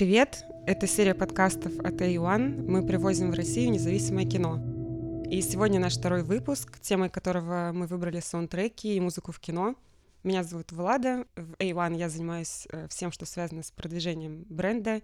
Привет! 0.00 0.46
Это 0.66 0.86
серия 0.86 1.14
подкастов 1.14 1.78
от 1.80 2.00
A1. 2.00 2.66
Мы 2.66 2.86
привозим 2.86 3.30
в 3.30 3.34
Россию 3.34 3.70
независимое 3.70 4.24
кино. 4.24 4.58
И 5.30 5.42
сегодня 5.42 5.78
наш 5.78 5.98
второй 5.98 6.22
выпуск, 6.22 6.80
темой 6.80 7.10
которого 7.10 7.72
мы 7.74 7.86
выбрали 7.86 8.20
саундтреки 8.20 8.96
и 8.96 8.98
музыку 9.00 9.30
в 9.30 9.38
кино. 9.40 9.74
Меня 10.22 10.42
зовут 10.42 10.72
Влада. 10.72 11.26
В 11.36 11.52
A1 11.56 11.98
я 11.98 12.08
занимаюсь 12.08 12.66
э, 12.72 12.88
всем, 12.88 13.12
что 13.12 13.26
связано 13.26 13.62
с 13.62 13.72
продвижением 13.72 14.46
бренда. 14.48 15.02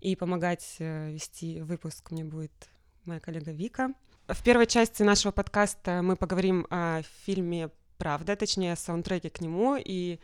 И 0.00 0.16
помогать 0.16 0.74
э, 0.80 1.12
вести 1.12 1.60
выпуск 1.60 2.10
мне 2.10 2.24
будет 2.24 2.50
моя 3.04 3.20
коллега 3.20 3.52
Вика. 3.52 3.94
В 4.26 4.42
первой 4.42 4.66
части 4.66 5.04
нашего 5.04 5.30
подкаста 5.30 6.02
мы 6.02 6.16
поговорим 6.16 6.66
о 6.68 7.02
фильме 7.24 7.70
«Правда», 7.96 8.34
точнее, 8.34 8.72
о 8.72 8.76
саундтреке 8.76 9.30
к 9.30 9.40
нему 9.40 9.76
и 9.78 10.18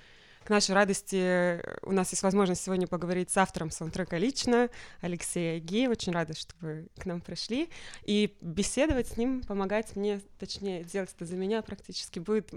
к 0.49 0.51
нашей 0.51 0.75
радости 0.75 1.61
у 1.83 1.93
нас 1.93 2.11
есть 2.11 2.23
возможность 2.23 2.65
сегодня 2.65 2.87
поговорить 2.87 3.30
с 3.30 3.37
автором 3.37 3.71
саундтрека 3.71 4.17
лично, 4.17 4.71
Алексеем 5.03 5.59
Аги. 5.59 5.87
Очень 5.87 6.15
рада, 6.15 6.34
что 6.34 6.55
вы 6.62 6.89
к 6.97 7.05
нам 7.05 7.20
пришли. 7.20 7.69
И 8.05 8.34
беседовать 8.41 9.09
с 9.09 9.19
ним, 9.19 9.42
помогать 9.42 9.95
мне, 9.95 10.23
точнее, 10.39 10.84
делать 10.84 11.12
это 11.15 11.27
за 11.27 11.37
меня 11.37 11.61
практически, 11.61 12.19
будет, 12.19 12.51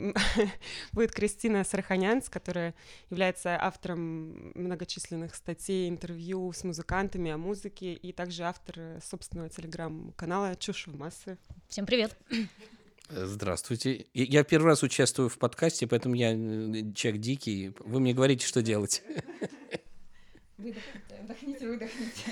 будет 0.94 1.12
Кристина 1.12 1.66
Сарханянц, 1.66 2.30
которая 2.30 2.76
является 3.09 3.62
автором 3.62 4.54
многочисленных 4.55 5.35
статей, 5.35 5.90
интервью 5.90 6.54
с 6.54 6.63
музыкантами 6.63 7.30
о 7.32 7.38
музыке 7.38 7.91
и 7.91 8.13
также 8.13 8.44
автор 8.44 9.02
собственного 9.04 9.49
телеграм-канала 9.49 10.55
«Чушь 10.55 10.88
в 10.88 10.98
массы». 10.98 11.38
Всем 11.68 11.85
привет! 11.85 12.16
Здравствуйте. 13.13 14.05
Я 14.13 14.45
первый 14.45 14.67
раз 14.67 14.83
участвую 14.83 15.27
в 15.27 15.38
подкасте, 15.38 15.85
поэтому 15.85 16.15
я 16.15 16.31
э, 16.31 16.93
человек 16.93 17.21
дикий. 17.21 17.73
Вы 17.79 17.99
мне 17.99 18.13
говорите, 18.13 18.47
что 18.47 18.61
делать. 18.61 19.03
Выдохните, 20.57 21.20
вдохните, 21.23 21.67
выдохните. 21.67 22.31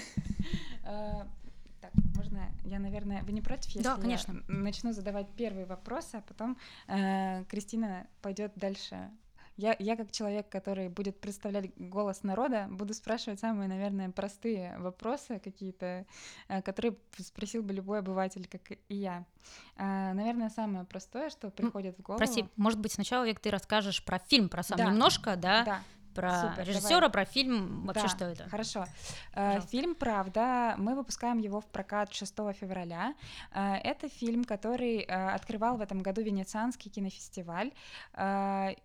А, 0.84 1.28
так, 1.82 1.92
можно, 2.16 2.50
я, 2.64 2.80
наверное, 2.80 3.24
вы 3.24 3.34
не 3.34 3.42
против, 3.42 3.72
если 3.72 3.84
да, 3.84 3.98
конечно. 3.98 4.32
я 4.48 4.56
начну 4.56 4.94
задавать 4.94 5.28
первый 5.36 5.66
вопрос, 5.66 6.12
а 6.14 6.22
потом 6.22 6.58
э, 6.88 7.44
Кристина 7.50 8.08
пойдет 8.22 8.54
дальше 8.56 9.10
я, 9.60 9.76
я 9.78 9.98
как 9.98 10.12
человек, 10.12 10.48
который 10.48 10.88
будет 10.88 11.20
представлять 11.20 11.72
голос 11.76 12.24
народа, 12.24 12.68
буду 12.72 12.94
спрашивать 12.94 13.42
самые, 13.42 13.68
наверное, 13.68 14.10
простые 14.10 14.78
вопросы 14.80 15.40
какие-то, 15.44 16.06
э, 16.48 16.62
которые 16.62 16.96
спросил 17.18 17.62
бы 17.62 17.74
любой 17.74 18.00
обыватель, 18.00 18.48
как 18.48 18.72
и 18.72 18.96
я. 18.96 19.26
А, 19.76 20.14
наверное, 20.14 20.50
самое 20.50 20.86
простое, 20.86 21.30
что 21.30 21.50
приходит 21.50 21.98
в 21.98 22.02
голову. 22.02 22.20
Прости, 22.20 22.46
может 22.56 22.80
быть, 22.80 22.94
сначала, 22.94 23.26
Вик, 23.26 23.42
ты 23.42 23.50
расскажешь 23.50 24.04
про 24.06 24.20
фильм, 24.20 24.48
про 24.48 24.64
сам 24.64 24.78
да. 24.78 24.86
немножко, 24.86 25.36
да? 25.36 25.64
Да 25.66 25.82
про 26.14 26.42
Супер, 26.42 26.68
режиссера, 26.68 26.96
давай. 26.96 27.10
про 27.10 27.26
фильм, 27.26 27.86
вообще 27.86 28.04
да, 28.04 28.08
что 28.08 28.26
это? 28.26 28.50
Хорошо. 28.50 28.86
Э, 29.34 29.34
Пожалуйста. 29.34 29.70
Фильм 29.70 29.96
«Правда», 29.96 30.76
мы 30.78 30.96
выпускаем 30.96 31.38
его 31.38 31.62
в 31.62 31.66
прокат 31.68 32.14
6 32.14 32.36
февраля. 32.54 33.14
Э, 33.54 33.76
это 33.76 34.10
фильм, 34.10 34.44
который 34.44 35.00
э, 35.00 35.06
открывал 35.06 35.78
в 35.78 35.82
этом 35.82 36.00
году 36.00 36.22
Венецианский 36.22 36.90
кинофестиваль, 36.90 37.72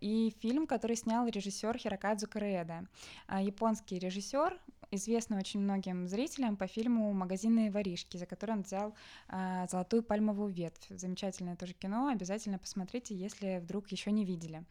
и 0.00 0.34
фильм, 0.40 0.66
который 0.66 0.96
снял 0.96 1.26
режиссер 1.26 1.76
Хирокадзу 1.76 2.28
Кареда. 2.28 2.86
Японский 3.40 3.98
режиссер, 3.98 4.58
известный 4.90 5.38
очень 5.38 5.60
многим 5.60 6.06
зрителям 6.06 6.56
по 6.56 6.66
фильму 6.66 7.12
«Магазинные 7.12 7.70
воришки», 7.70 8.16
за 8.16 8.26
который 8.26 8.52
он 8.52 8.62
взял 8.62 8.94
«Золотую 9.68 10.02
пальмовую 10.02 10.52
ветвь». 10.52 10.88
Замечательное 10.90 11.56
тоже 11.56 11.72
кино, 11.72 12.08
обязательно 12.08 12.58
посмотрите, 12.58 13.14
если 13.14 13.58
вдруг 13.58 13.88
еще 13.88 14.12
не 14.12 14.24
видели 14.24 14.64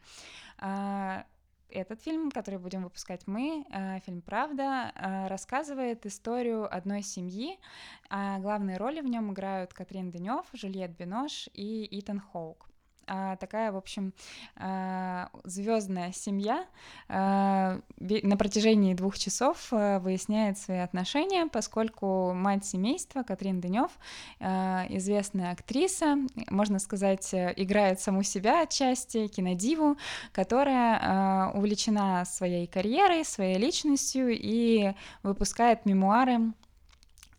этот 1.74 2.00
фильм, 2.00 2.30
который 2.30 2.58
будем 2.58 2.84
выпускать 2.84 3.26
мы, 3.26 3.64
э, 3.70 4.00
фильм 4.00 4.22
«Правда», 4.22 4.92
э, 4.94 5.26
рассказывает 5.28 6.06
историю 6.06 6.74
одной 6.74 7.02
семьи. 7.02 7.58
А 8.08 8.38
главные 8.38 8.76
роли 8.76 9.00
в 9.00 9.06
нем 9.06 9.32
играют 9.32 9.74
Катрин 9.74 10.10
Денев, 10.10 10.46
Жюльет 10.52 10.96
Бинош 10.96 11.48
и 11.52 11.86
Итан 11.98 12.20
Хоук 12.20 12.73
такая, 13.40 13.72
в 13.72 13.76
общем, 13.76 14.12
а, 14.56 15.28
звездная 15.44 16.12
семья. 16.12 16.66
А, 17.08 17.80
на 17.98 18.36
протяжении 18.36 18.94
двух 18.94 19.18
часов 19.18 19.68
а, 19.70 19.98
выясняет 19.98 20.58
свои 20.58 20.78
отношения, 20.78 21.46
поскольку 21.46 22.32
мать 22.34 22.64
семейства 22.64 23.22
Катрин 23.22 23.60
Дынев, 23.60 23.90
а, 24.40 24.86
известная 24.88 25.52
актриса, 25.52 26.18
можно 26.50 26.78
сказать, 26.78 27.30
играет 27.32 28.00
саму 28.00 28.22
себя 28.22 28.62
отчасти, 28.62 29.28
кинодиву, 29.28 29.96
которая 30.32 30.98
а, 31.00 31.52
увлечена 31.54 32.24
своей 32.24 32.66
карьерой, 32.66 33.24
своей 33.24 33.58
личностью 33.58 34.28
и 34.30 34.92
выпускает 35.22 35.86
мемуары 35.86 36.52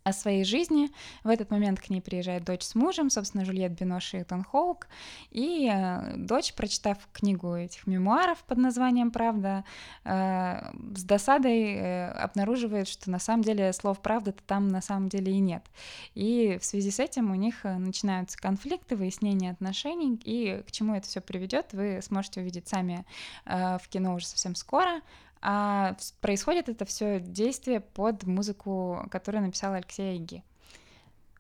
о 0.06 0.14
своей 0.14 0.44
жизни. 0.44 0.92
В 1.24 1.30
этот 1.30 1.50
момент 1.50 1.82
к 1.82 1.90
ней 1.90 2.00
приезжает 2.00 2.44
дочь 2.46 2.62
с 2.62 2.76
мужем, 2.76 3.10
собственно, 3.10 3.44
Жюльет 3.44 3.72
Бинош 3.72 4.14
и 4.14 4.24
Тон 4.24 4.44
Хоук, 4.44 4.88
и 5.32 5.68
э, 5.74 6.16
дочь, 6.16 6.54
прочитав 6.54 6.98
книгу 7.12 7.56
этих 7.56 7.88
мемуаров 7.88 8.44
под 8.44 8.60
названием 8.60 9.10
«Правда», 9.10 9.66
э, 10.04 10.60
с 10.96 11.04
досадой 11.04 11.74
э, 11.74 12.12
обнаруживает, 12.12 12.88
что 12.88 13.10
на 13.10 13.18
самом 13.18 13.42
деле 13.42 13.74
слов 13.74 14.00
«правда»-то 14.00 14.44
там 14.44 14.68
на 14.68 14.80
самом 14.80 15.10
деле 15.10 15.34
и 15.34 15.40
нет. 15.40 15.66
И 16.14 16.60
в 16.62 16.66
связи 16.66 16.92
с 16.92 17.00
этим 17.00 17.32
у 17.32 17.36
них 17.36 17.64
начинаются 17.64 18.38
конфликты, 18.38 18.96
выяснение 18.96 19.50
отношений, 19.50 20.22
и 20.24 20.62
к 20.68 20.72
чему 20.72 20.94
это 20.94 21.08
все 21.08 21.20
приведет, 21.20 21.74
вы 21.74 22.00
сможете 22.04 22.42
увидеть 22.42 22.68
сами 22.68 23.06
в 23.46 23.82
кино 23.90 24.14
уже 24.14 24.28
совсем 24.28 24.54
скоро. 24.54 25.02
А 25.42 25.96
происходит 26.22 26.70
это 26.70 26.86
все 26.86 27.20
действие 27.20 27.80
под 27.80 28.24
музыку, 28.24 29.08
которую 29.12 29.44
написал 29.44 29.74
Алексей 29.74 30.14
Айги. 30.14 30.44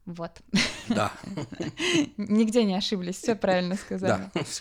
Вот. 0.06 0.32
Да. 0.88 1.12
Нигде 2.18 2.64
не 2.64 2.76
ошиблись, 2.76 3.18
все 3.18 3.36
правильно 3.36 3.76
сказали. 3.76 4.30
Да. 4.34 4.42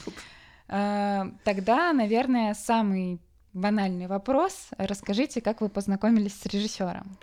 А, 0.67 1.31
тогда, 1.45 1.93
наверное, 1.93 2.55
самый 2.55 3.21
банальный 3.53 4.06
вопрос. 4.06 4.69
Расскажите, 4.78 5.43
как 5.43 5.61
вы 5.61 5.69
познакомились 5.69 6.41
с 6.41 6.47
режиссером? 6.47 7.19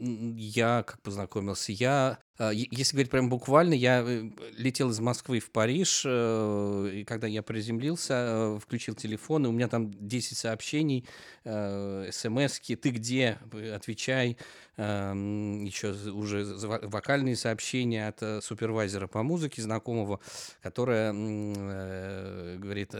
Я 0.00 0.82
как 0.82 1.00
познакомился? 1.00 1.72
Я 1.72 2.18
если 2.48 2.96
говорить 2.96 3.10
прям 3.10 3.28
буквально, 3.28 3.74
я 3.74 4.02
э, 4.02 4.30
летел 4.56 4.88
из 4.90 4.98
Москвы 4.98 5.40
в 5.40 5.50
Париж, 5.50 6.04
э, 6.06 6.90
и 6.94 7.04
когда 7.04 7.26
я 7.26 7.42
приземлился, 7.42 8.14
э, 8.14 8.58
включил 8.62 8.94
телефон, 8.94 9.44
и 9.44 9.48
у 9.48 9.52
меня 9.52 9.68
там 9.68 9.92
10 9.92 10.38
сообщений, 10.38 11.06
смс 11.44 12.60
ты 12.60 12.90
где, 12.90 13.38
отвечай, 13.74 14.36
эм, 14.76 15.64
еще 15.64 15.92
уже 16.10 16.44
вокальные 16.44 17.36
сообщения 17.36 18.08
от 18.08 18.44
супервайзера 18.44 19.06
по 19.06 19.22
музыке 19.22 19.62
знакомого, 19.62 20.20
которая 20.62 21.12
говорит, 21.12 22.94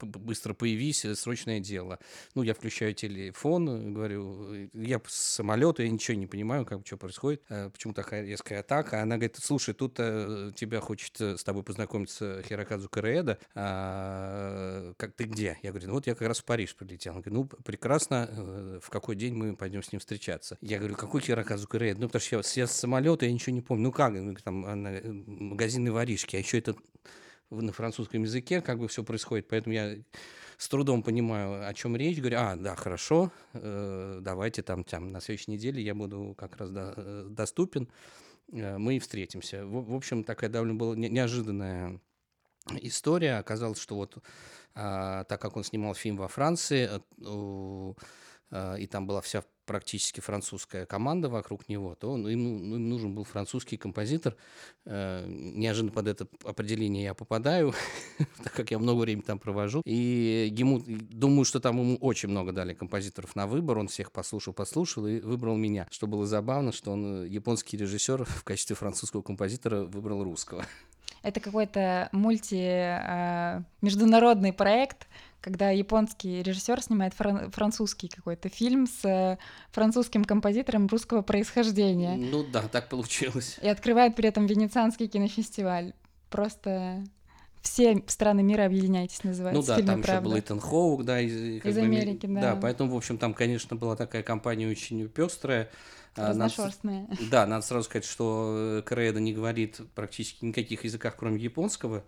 быстро 0.00 0.54
появись, 0.54 1.06
срочное 1.14 1.60
дело. 1.60 1.98
Ну, 2.34 2.42
я 2.42 2.54
включаю 2.54 2.94
телефон, 2.94 3.94
говорю, 3.94 4.70
я 4.74 5.00
с 5.06 5.14
самолета, 5.14 5.82
я 5.82 5.90
ничего 5.90 6.16
не 6.16 6.26
понимаю, 6.26 6.64
как 6.64 6.86
что 6.86 6.96
происходит, 6.96 7.42
почему 7.72 7.94
такая 7.94 8.24
резкая 8.24 8.60
атака, 8.60 8.77
так, 8.82 8.94
а 8.94 9.02
она 9.02 9.16
говорит, 9.16 9.36
слушай, 9.40 9.74
тут 9.74 9.94
э, 9.98 10.52
тебя 10.54 10.80
хочет 10.80 11.20
э, 11.20 11.36
с 11.36 11.42
тобой 11.42 11.62
познакомиться 11.62 12.42
Хирокадзу 12.42 12.88
Кареэда, 12.88 13.38
а, 13.54 14.92
как 14.96 15.14
ты 15.14 15.24
где? 15.24 15.58
Я 15.62 15.70
говорю, 15.70 15.88
ну 15.88 15.94
вот 15.94 16.06
я 16.06 16.14
как 16.14 16.28
раз 16.28 16.38
в 16.38 16.44
Париж 16.44 16.76
прилетел. 16.76 17.14
Он 17.14 17.22
говорит, 17.22 17.34
ну 17.34 17.62
прекрасно, 17.62 18.28
э, 18.30 18.80
в 18.82 18.88
какой 18.90 19.16
день 19.16 19.34
мы 19.34 19.56
пойдем 19.56 19.82
с 19.82 19.90
ним 19.90 19.98
встречаться? 19.98 20.58
Я 20.60 20.78
говорю, 20.78 20.94
какой 20.94 21.20
Хирокадзу 21.20 21.66
Кареэда? 21.66 22.00
Ну 22.00 22.06
потому 22.06 22.20
что 22.20 22.36
я, 22.36 22.42
я 22.54 22.66
с 22.66 22.72
самолета, 22.72 23.26
я 23.26 23.32
ничего 23.32 23.54
не 23.54 23.62
помню. 23.62 23.84
Ну 23.84 23.92
как, 23.92 24.12
там 24.42 24.64
она, 24.64 24.92
э, 24.92 25.10
магазинные 25.10 25.92
воришки, 25.92 26.36
а 26.36 26.38
еще 26.38 26.58
это 26.58 26.76
на 27.50 27.72
французском 27.72 28.22
языке 28.22 28.60
как 28.60 28.78
бы 28.78 28.88
все 28.88 29.02
происходит, 29.02 29.48
поэтому 29.48 29.74
я 29.74 29.96
с 30.56 30.68
трудом 30.68 31.02
понимаю, 31.02 31.66
о 31.66 31.74
чем 31.74 31.96
речь. 31.96 32.18
Говорю, 32.18 32.36
а, 32.38 32.56
да, 32.56 32.76
хорошо, 32.76 33.32
э, 33.54 34.18
давайте 34.20 34.62
там, 34.62 34.84
там 34.84 35.10
на 35.10 35.20
следующей 35.20 35.52
неделе 35.52 35.82
я 35.82 35.94
буду 35.94 36.34
как 36.38 36.56
раз 36.58 36.70
до, 36.70 37.24
доступен. 37.28 37.88
Э, 38.52 38.78
мы 38.78 38.96
и 38.96 38.98
встретимся. 38.98 39.64
В, 39.64 39.90
в 39.90 39.94
общем, 39.94 40.24
такая 40.24 40.50
довольно 40.50 40.74
была 40.74 40.96
неожиданная 40.96 42.00
история. 42.80 43.36
Оказалось, 43.36 43.78
что 43.78 43.96
вот 43.96 44.18
а, 44.74 45.24
так 45.24 45.40
как 45.40 45.56
он 45.56 45.64
снимал 45.64 45.94
фильм 45.94 46.16
во 46.16 46.28
Франции, 46.28 46.88
а, 46.90 47.94
и 48.50 48.86
там 48.86 49.06
была 49.06 49.20
вся 49.20 49.42
практически 49.68 50.20
французская 50.20 50.86
команда 50.86 51.28
вокруг 51.28 51.68
него, 51.68 51.94
то 51.94 52.16
ну, 52.16 52.28
им, 52.28 52.70
ну, 52.70 52.76
им 52.76 52.88
нужен 52.88 53.14
был 53.14 53.24
французский 53.24 53.76
композитор. 53.76 54.34
Э, 54.86 55.26
неожиданно 55.28 55.92
под 55.92 56.08
это 56.08 56.26
определение 56.42 57.04
я 57.04 57.14
попадаю, 57.14 57.74
так 58.42 58.52
как 58.54 58.70
я 58.70 58.78
много 58.78 59.02
времени 59.02 59.22
там 59.22 59.38
провожу. 59.38 59.82
И 59.84 60.50
ему, 60.56 60.82
думаю, 60.86 61.44
что 61.44 61.60
там 61.60 61.78
ему 61.78 61.96
очень 61.96 62.30
много 62.30 62.52
дали 62.52 62.72
композиторов 62.72 63.36
на 63.36 63.46
выбор. 63.46 63.78
Он 63.78 63.88
всех 63.88 64.10
послушал, 64.10 64.54
послушал 64.54 65.06
и 65.06 65.20
выбрал 65.20 65.56
меня. 65.56 65.86
Что 65.90 66.06
было 66.06 66.26
забавно, 66.26 66.72
что 66.72 66.92
он, 66.92 67.24
э, 67.24 67.28
японский 67.28 67.76
режиссер, 67.76 68.24
в 68.24 68.44
качестве 68.44 68.74
французского 68.74 69.20
композитора 69.20 69.82
выбрал 69.82 70.24
русского. 70.24 70.64
Это 71.22 71.40
какой-то 71.40 72.08
мульти 72.12 72.56
э, 72.56 73.62
международный 73.82 74.54
проект, 74.54 75.08
когда 75.40 75.70
японский 75.70 76.42
режиссер 76.42 76.82
снимает 76.82 77.14
фран- 77.14 77.50
французский 77.50 78.08
какой-то 78.08 78.48
фильм 78.48 78.86
с 78.86 79.04
э, 79.04 79.38
французским 79.70 80.24
композитором 80.24 80.86
русского 80.88 81.22
происхождения. 81.22 82.16
Ну 82.16 82.44
да, 82.44 82.62
так 82.62 82.88
получилось. 82.88 83.58
И 83.62 83.68
открывает 83.68 84.16
при 84.16 84.28
этом 84.28 84.46
Венецианский 84.46 85.08
кинофестиваль. 85.08 85.92
Просто 86.30 87.04
все 87.62 88.02
страны 88.06 88.42
мира 88.42 88.64
объединяйтесь, 88.64 89.24
называется. 89.24 89.60
Ну 89.60 89.66
да, 89.66 89.76
фильме, 89.76 89.86
там 89.86 90.00
еще 90.00 90.20
был 90.20 90.38
Итан 90.38 90.60
Хоук, 90.60 91.04
да, 91.04 91.20
из, 91.20 91.64
из 91.64 91.78
Америки, 91.78 92.26
да. 92.26 92.40
Да, 92.40 92.56
поэтому, 92.56 92.92
в 92.92 92.96
общем, 92.96 93.18
там, 93.18 93.34
конечно, 93.34 93.76
была 93.76 93.96
такая 93.96 94.22
компания 94.22 94.68
очень 94.68 95.08
пестрая. 95.08 95.70
Разношерстная. 96.16 97.06
Надо, 97.08 97.30
да, 97.30 97.46
надо 97.46 97.66
сразу 97.66 97.84
сказать, 97.84 98.04
что 98.04 98.82
Кореда 98.84 99.20
не 99.20 99.32
говорит 99.32 99.80
практически 99.94 100.44
никаких 100.44 100.84
языках, 100.84 101.14
кроме 101.16 101.38
японского. 101.40 102.04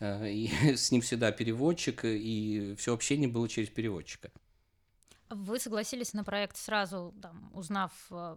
Э, 0.00 0.28
и 0.28 0.48
с 0.76 0.90
ним 0.90 1.02
всегда 1.02 1.30
переводчик, 1.30 2.04
и 2.04 2.74
все 2.76 2.92
общение 2.92 3.28
было 3.28 3.48
через 3.48 3.68
переводчика. 3.68 4.30
Вы 5.28 5.60
согласились 5.60 6.12
на 6.12 6.24
проект 6.24 6.56
сразу, 6.56 7.14
там, 7.22 7.50
узнав, 7.54 7.92
э, 8.10 8.36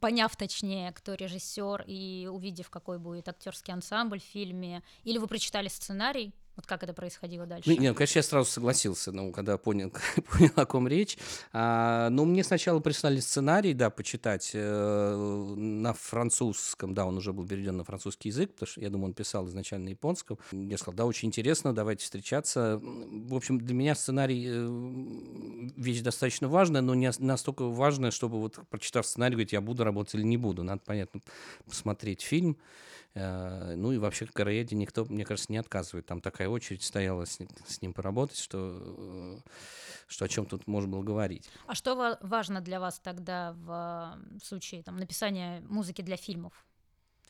поняв 0.00 0.36
точнее, 0.36 0.92
кто 0.92 1.14
режиссер 1.14 1.84
и 1.86 2.28
увидев, 2.30 2.68
какой 2.68 2.98
будет 2.98 3.28
актерский 3.28 3.72
ансамбль 3.72 4.20
в 4.20 4.24
фильме, 4.24 4.82
или 5.04 5.18
вы 5.18 5.26
прочитали 5.26 5.68
сценарий? 5.68 6.34
Вот 6.56 6.66
как 6.66 6.84
это 6.84 6.94
происходило 6.94 7.46
дальше? 7.46 7.68
Ну, 7.68 7.76
нет, 7.76 7.96
конечно, 7.96 8.18
я 8.18 8.22
сразу 8.22 8.48
согласился, 8.50 9.10
ну, 9.10 9.32
когда 9.32 9.58
понял, 9.58 9.92
понял, 10.32 10.52
о 10.54 10.66
ком 10.66 10.86
речь. 10.86 11.18
А, 11.52 12.10
ну, 12.10 12.24
мне 12.24 12.44
сначала 12.44 12.78
прислали 12.78 13.18
сценарий, 13.18 13.74
да, 13.74 13.90
почитать 13.90 14.52
э, 14.54 15.54
на 15.56 15.92
французском, 15.92 16.94
да, 16.94 17.06
он 17.06 17.16
уже 17.16 17.32
был 17.32 17.46
переведен 17.46 17.76
на 17.76 17.84
французский 17.84 18.28
язык, 18.28 18.52
потому 18.52 18.68
что, 18.68 18.80
я 18.80 18.90
думаю, 18.90 19.06
он 19.06 19.14
писал 19.14 19.48
изначально 19.48 19.86
на 19.86 19.88
японском. 19.90 20.38
Я 20.52 20.78
сказал, 20.78 20.94
да, 20.94 21.06
очень 21.06 21.28
интересно, 21.28 21.74
давайте 21.74 22.04
встречаться. 22.04 22.80
В 22.80 23.34
общем, 23.34 23.58
для 23.60 23.74
меня 23.74 23.96
сценарий 23.96 24.46
э, 24.46 25.70
вещь 25.76 26.02
достаточно 26.02 26.48
важная, 26.48 26.82
но 26.82 26.94
не 26.94 27.10
настолько 27.18 27.64
важная, 27.64 28.12
чтобы 28.12 28.38
вот, 28.38 28.60
прочитав 28.70 29.06
сценарий, 29.06 29.34
говорить, 29.34 29.52
я 29.52 29.60
буду 29.60 29.82
работать 29.82 30.14
или 30.14 30.22
не 30.22 30.36
буду. 30.36 30.62
Надо, 30.62 30.82
понятно, 30.84 31.20
посмотреть 31.66 32.22
фильм. 32.22 32.56
Э, 33.14 33.74
ну 33.76 33.92
и 33.92 33.98
вообще 33.98 34.26
в 34.26 34.32
никто, 34.74 35.04
мне 35.04 35.24
кажется, 35.24 35.52
не 35.52 35.58
отказывает. 35.58 36.06
Там 36.06 36.20
такая 36.20 36.48
очередь 36.48 36.82
стояла 36.82 37.24
с, 37.24 37.38
с 37.66 37.82
ним 37.82 37.92
поработать, 37.92 38.38
что, 38.38 38.78
э, 38.80 39.38
что 40.08 40.24
о 40.24 40.28
чем 40.28 40.46
тут 40.46 40.66
можно 40.66 40.90
было 40.90 41.02
говорить. 41.02 41.48
А 41.66 41.74
что 41.74 42.18
важно 42.20 42.60
для 42.60 42.80
вас 42.80 42.98
тогда 42.98 43.52
в 43.52 44.18
случае 44.42 44.82
там, 44.82 44.96
написания 44.96 45.60
музыки 45.68 46.02
для 46.02 46.16
фильмов? 46.16 46.66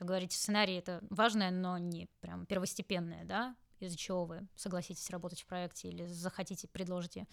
Вы 0.01 0.07
говорите, 0.07 0.37
сценарий 0.37 0.75
это 0.75 1.03
важное, 1.11 1.51
но 1.51 1.79
не 1.79 2.09
прям 2.21 2.47
первостепенное, 2.47 3.25
да? 3.25 3.55
Из-за 3.81 3.97
чего 3.97 4.25
вы 4.25 4.49
согласитесь 4.57 5.11
работать 5.11 5.43
в 5.43 5.47
проекте 5.47 5.89
или 5.89 6.07
захотите, 6.07 6.67
предложите 6.69 7.27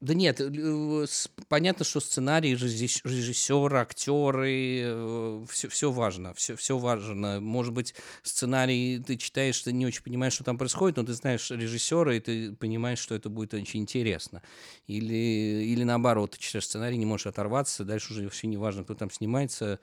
да 0.00 0.14
нет, 0.14 0.40
э, 0.40 1.06
понятно, 1.48 1.84
что 1.84 2.00
сценарий, 2.00 2.54
режиссер, 2.54 3.74
актеры, 3.74 5.44
все, 5.50 5.66
э, 5.66 5.70
все 5.70 5.92
важно, 5.92 6.32
все, 6.32 6.56
все 6.56 6.78
важно. 6.78 7.38
Может 7.38 7.74
быть, 7.74 7.94
сценарий 8.22 8.98
ты 9.06 9.18
читаешь, 9.18 9.60
ты 9.60 9.74
не 9.74 9.84
очень 9.84 10.02
понимаешь, 10.02 10.32
что 10.32 10.44
там 10.44 10.56
происходит, 10.56 10.96
но 10.96 11.04
ты 11.04 11.12
знаешь 11.12 11.50
режиссера, 11.50 12.14
и 12.14 12.20
ты 12.20 12.54
понимаешь, 12.54 12.98
что 12.98 13.14
это 13.14 13.28
будет 13.28 13.52
очень 13.52 13.80
интересно. 13.80 14.42
Или, 14.86 15.64
или 15.64 15.84
наоборот, 15.84 16.30
ты 16.30 16.38
читаешь 16.38 16.64
сценарий, 16.64 16.96
не 16.96 17.04
можешь 17.04 17.26
оторваться, 17.26 17.84
дальше 17.84 18.14
уже 18.14 18.24
вообще 18.24 18.46
не 18.46 18.56
важно, 18.56 18.84
кто 18.84 18.94
там 18.94 19.10
снимается. 19.10 19.80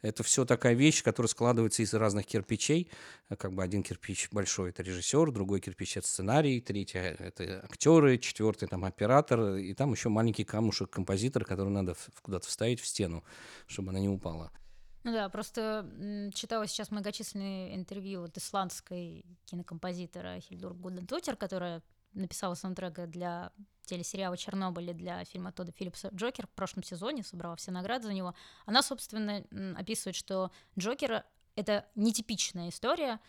Это 0.00 0.22
все 0.22 0.44
такая 0.44 0.74
вещь, 0.74 1.02
которая 1.02 1.28
складывается 1.28 1.82
из 1.82 1.92
разных 1.92 2.26
кирпичей. 2.26 2.88
Как 3.36 3.52
бы 3.52 3.64
один 3.64 3.82
кирпич 3.82 4.28
большой— 4.30 4.70
это 4.70 4.84
режиссер, 4.84 5.32
другой 5.32 5.60
кирпич— 5.60 5.96
это 5.96 6.06
сценарий, 6.06 6.60
третий— 6.60 6.98
это 7.18 7.64
актеры, 7.64 8.18
четвертый— 8.18 8.68
там 8.68 8.84
оператор, 8.84 9.55
и 9.56 9.74
там 9.74 9.92
еще 9.92 10.08
маленький 10.08 10.44
камушек 10.44 10.90
композитора, 10.90 11.44
который 11.44 11.70
надо 11.70 11.94
куда-то 12.22 12.46
вставить 12.46 12.80
в 12.80 12.86
стену, 12.86 13.24
чтобы 13.66 13.90
она 13.90 13.98
не 13.98 14.08
упала. 14.08 14.50
Ну 15.04 15.12
да, 15.12 15.28
просто 15.28 15.88
читала 16.34 16.66
сейчас 16.66 16.90
многочисленные 16.90 17.76
интервью 17.76 18.24
от 18.24 18.36
исландской 18.36 19.24
кинокомпозитора 19.44 20.40
Хильдур 20.40 20.74
Гудентутер, 20.74 21.36
которая 21.36 21.82
написала 22.12 22.54
саундтрек 22.54 23.08
для 23.08 23.52
телесериала 23.84 24.36
«Чернобыль» 24.36 24.92
для 24.94 25.24
фильма 25.24 25.52
Тодда 25.52 25.70
Филлипса 25.70 26.08
«Джокер» 26.12 26.46
в 26.48 26.50
прошлом 26.50 26.82
сезоне, 26.82 27.22
собрала 27.22 27.54
все 27.54 27.70
награды 27.70 28.06
за 28.06 28.14
него. 28.14 28.34
Она, 28.64 28.82
собственно, 28.82 29.44
описывает, 29.78 30.16
что 30.16 30.50
«Джокер»— 30.76 31.24
это 31.54 31.86
нетипичная 31.94 32.70
история, 32.70 33.20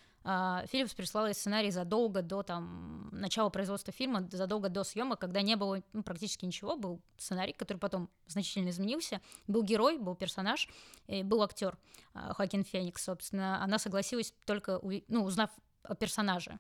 Филлипс 0.68 0.94
прислал 0.94 1.34
сценарий 1.34 1.72
задолго 1.72 2.22
до 2.22 2.44
там, 2.44 3.10
начала 3.12 3.50
производства 3.50 3.94
фильма, 3.94 4.28
задолго 4.30 4.68
до 4.68 4.84
съемок, 4.84 5.20
когда 5.20 5.42
не 5.42 5.56
было 5.56 5.82
ну, 5.94 6.04
практически 6.04 6.44
ничего. 6.44 6.76
Был 6.76 7.02
сценарий, 7.18 7.54
который 7.54 7.78
потом 7.78 8.10
значительно 8.28 8.70
изменился. 8.70 9.22
Был 9.48 9.64
герой, 9.64 9.98
был 9.98 10.16
персонаж, 10.16 10.68
был 11.08 11.42
актер 11.44 11.78
а, 12.14 12.34
Хакин 12.34 12.66
Феникс, 12.66 13.06
собственно. 13.06 13.64
Она 13.64 13.80
согласилась 13.80 14.34
только, 14.46 14.82
ну, 15.08 15.24
узнав 15.24 15.50
о 15.84 15.96
персонаже. 15.96 16.60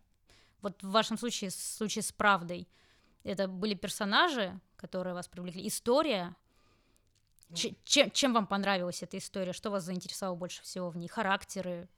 Вот 0.61 0.81
в 0.81 0.89
вашем 0.89 1.17
случае, 1.17 1.49
в 1.49 1.53
случае 1.53 2.03
с 2.03 2.11
правдой, 2.13 2.69
это 3.23 3.49
были 3.49 3.73
персонажи, 3.73 4.57
которые 4.77 5.13
вас 5.13 5.27
привлекли, 5.27 5.67
история. 5.67 6.35
Ч- 7.53 7.75
чем, 7.83 8.11
чем 8.11 8.33
вам 8.33 8.47
понравилась 8.47 9.03
эта 9.03 9.17
история? 9.17 9.51
Что 9.51 9.71
вас 9.71 9.83
заинтересовало 9.83 10.35
больше 10.35 10.61
всего 10.63 10.89
в 10.89 10.95
ней? 10.95 11.09
Характеры, 11.09 11.89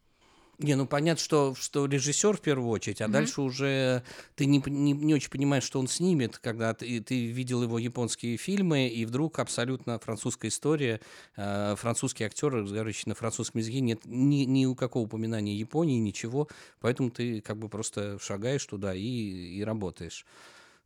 не, 0.59 0.75
ну 0.75 0.85
понятно, 0.85 1.23
что, 1.23 1.55
что 1.55 1.85
режиссер 1.85 2.35
в 2.35 2.41
первую 2.41 2.69
очередь, 2.69 3.01
а 3.01 3.05
mm-hmm. 3.05 3.11
дальше 3.11 3.41
уже 3.41 4.03
ты 4.35 4.45
не, 4.45 4.61
не, 4.65 4.91
не 4.91 5.13
очень 5.13 5.29
понимаешь, 5.29 5.63
что 5.63 5.79
он 5.79 5.87
снимет, 5.87 6.37
когда 6.37 6.73
ты, 6.73 6.99
ты 6.99 7.27
видел 7.27 7.63
его 7.63 7.79
японские 7.79 8.35
фильмы, 8.35 8.89
и 8.89 9.05
вдруг 9.05 9.39
абсолютно 9.39 9.97
французская 9.99 10.49
история, 10.49 10.99
э, 11.37 11.75
французский 11.77 12.25
актер, 12.25 12.53
разговаривающий 12.53 13.05
на 13.07 13.15
французском 13.15 13.59
языке, 13.59 13.79
нет 13.79 14.01
ни, 14.03 14.43
ни 14.43 14.65
у 14.65 14.75
какого 14.75 15.05
упоминания 15.05 15.55
Японии, 15.55 15.97
ничего, 15.97 16.49
поэтому 16.81 17.09
ты 17.09 17.39
как 17.39 17.57
бы 17.57 17.69
просто 17.69 18.19
шагаешь 18.19 18.65
туда 18.65 18.93
и, 18.93 19.01
и 19.01 19.63
работаешь. 19.63 20.25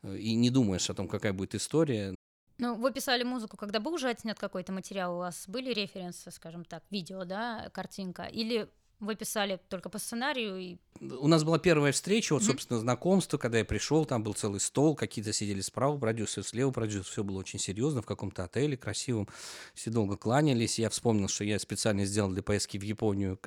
И 0.03 0.35
не 0.35 0.51
думаешь 0.51 0.89
о 0.89 0.93
том, 0.93 1.07
какая 1.07 1.33
будет 1.33 1.55
история. 1.55 2.13
Ну, 2.59 2.75
вы 2.75 2.91
писали 2.91 3.23
музыку, 3.23 3.57
когда 3.57 3.79
был 3.79 3.93
уже 3.93 4.09
отснят 4.09 4.37
какой-то 4.37 4.71
материал, 4.71 5.15
у 5.15 5.19
вас 5.19 5.45
были 5.47 5.73
референсы, 5.73 6.29
скажем 6.29 6.63
так, 6.63 6.83
видео, 6.91 7.25
да, 7.25 7.71
картинка, 7.73 8.23
или 8.23 8.69
вы 9.03 9.15
писали 9.15 9.59
только 9.69 9.89
по 9.89 9.99
сценарию 9.99 10.57
и 10.57 10.77
у 11.01 11.27
нас 11.27 11.43
была 11.43 11.59
первая 11.59 11.91
встреча, 11.91 12.33
вот, 12.33 12.43
собственно, 12.43 12.79
знакомство, 12.79 13.37
когда 13.37 13.57
я 13.57 13.65
пришел, 13.65 14.05
там 14.05 14.23
был 14.23 14.33
целый 14.33 14.59
стол, 14.59 14.95
какие-то 14.95 15.33
сидели 15.33 15.61
справа 15.61 15.97
продюсер, 15.97 16.43
слева 16.43 16.71
продюсер, 16.71 17.03
все 17.03 17.23
было 17.23 17.39
очень 17.39 17.59
серьезно, 17.59 18.01
в 18.01 18.05
каком-то 18.05 18.43
отеле 18.43 18.77
красивом, 18.77 19.27
все 19.73 19.89
долго 19.89 20.17
кланялись, 20.17 20.79
я 20.79 20.89
вспомнил, 20.89 21.27
что 21.27 21.43
я 21.43 21.59
специально 21.59 22.05
сделал 22.05 22.29
для 22.31 22.43
поездки 22.43 22.77
в 22.77 22.83
Японию 22.83 23.39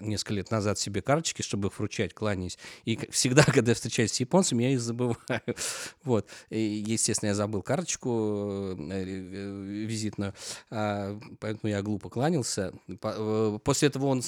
несколько 0.00 0.34
лет 0.34 0.50
назад 0.50 0.78
себе 0.78 1.02
карточки, 1.02 1.42
чтобы 1.42 1.68
их 1.68 1.78
вручать, 1.78 2.14
кланясь, 2.14 2.58
и 2.84 2.98
всегда, 3.10 3.44
когда 3.46 3.70
я 3.72 3.74
встречаюсь 3.74 4.12
с 4.12 4.20
японцами, 4.20 4.64
я 4.64 4.70
их 4.70 4.80
забываю, 4.80 5.16
вот, 6.04 6.28
и, 6.50 6.58
естественно, 6.86 7.28
я 7.28 7.34
забыл 7.34 7.62
карточку 7.62 8.74
э, 8.76 9.04
э, 9.04 9.84
визитную, 9.86 10.34
а, 10.70 11.18
поэтому 11.38 11.70
я 11.70 11.82
глупо 11.82 12.08
кланялся, 12.08 12.72
э, 12.88 13.58
после 13.62 13.88
этого 13.88 14.06
он 14.06 14.22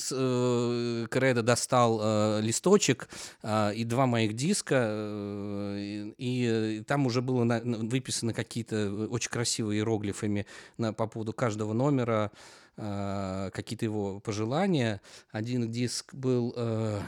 с 0.76 1.08
Кредо 1.08 1.42
достал 1.42 2.40
листок 2.40 2.66
листочек 2.66 3.08
э, 3.42 3.74
и 3.74 3.84
два 3.84 4.06
моих 4.06 4.34
диска, 4.34 4.86
э, 4.88 6.12
и, 6.18 6.78
и 6.78 6.82
там 6.82 7.06
уже 7.06 7.22
было 7.22 7.44
на, 7.44 7.60
выписано 7.60 8.32
какие-то 8.32 9.08
очень 9.10 9.30
красивые 9.30 9.78
иероглифами 9.78 10.46
на, 10.78 10.92
по 10.92 11.06
поводу 11.06 11.32
каждого 11.32 11.72
номера, 11.72 12.30
э, 12.76 13.50
какие-то 13.52 13.84
его 13.84 14.20
пожелания. 14.20 15.00
Один 15.30 15.70
диск 15.70 16.14
был... 16.14 16.52
Э, 16.56 17.00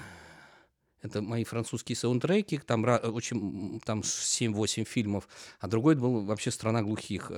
это 1.00 1.22
мои 1.22 1.44
французские 1.44 1.94
саундтреки, 1.94 2.58
там 2.58 2.84
очень 2.84 3.80
там 3.84 4.00
7-8 4.00 4.84
фильмов, 4.84 5.28
а 5.60 5.68
другой 5.68 5.94
был 5.94 6.24
вообще 6.24 6.50
«Страна 6.50 6.82
глухих». 6.82 7.30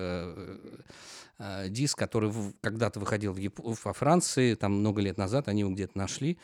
Э, 1.43 1.71
диск, 1.71 1.99
который 1.99 2.31
когда-то 2.61 3.01
выходил 3.01 3.33
в 3.33 3.39
Яп... 3.39 3.61
во 3.61 3.93
Франции, 3.95 4.55
там 4.55 4.73
много 4.75 5.01
лет 5.01 5.17
назад, 5.17 5.49
они 5.49 5.61
его 5.61 5.71
где-то 5.71 5.97
нашли, 5.97 6.37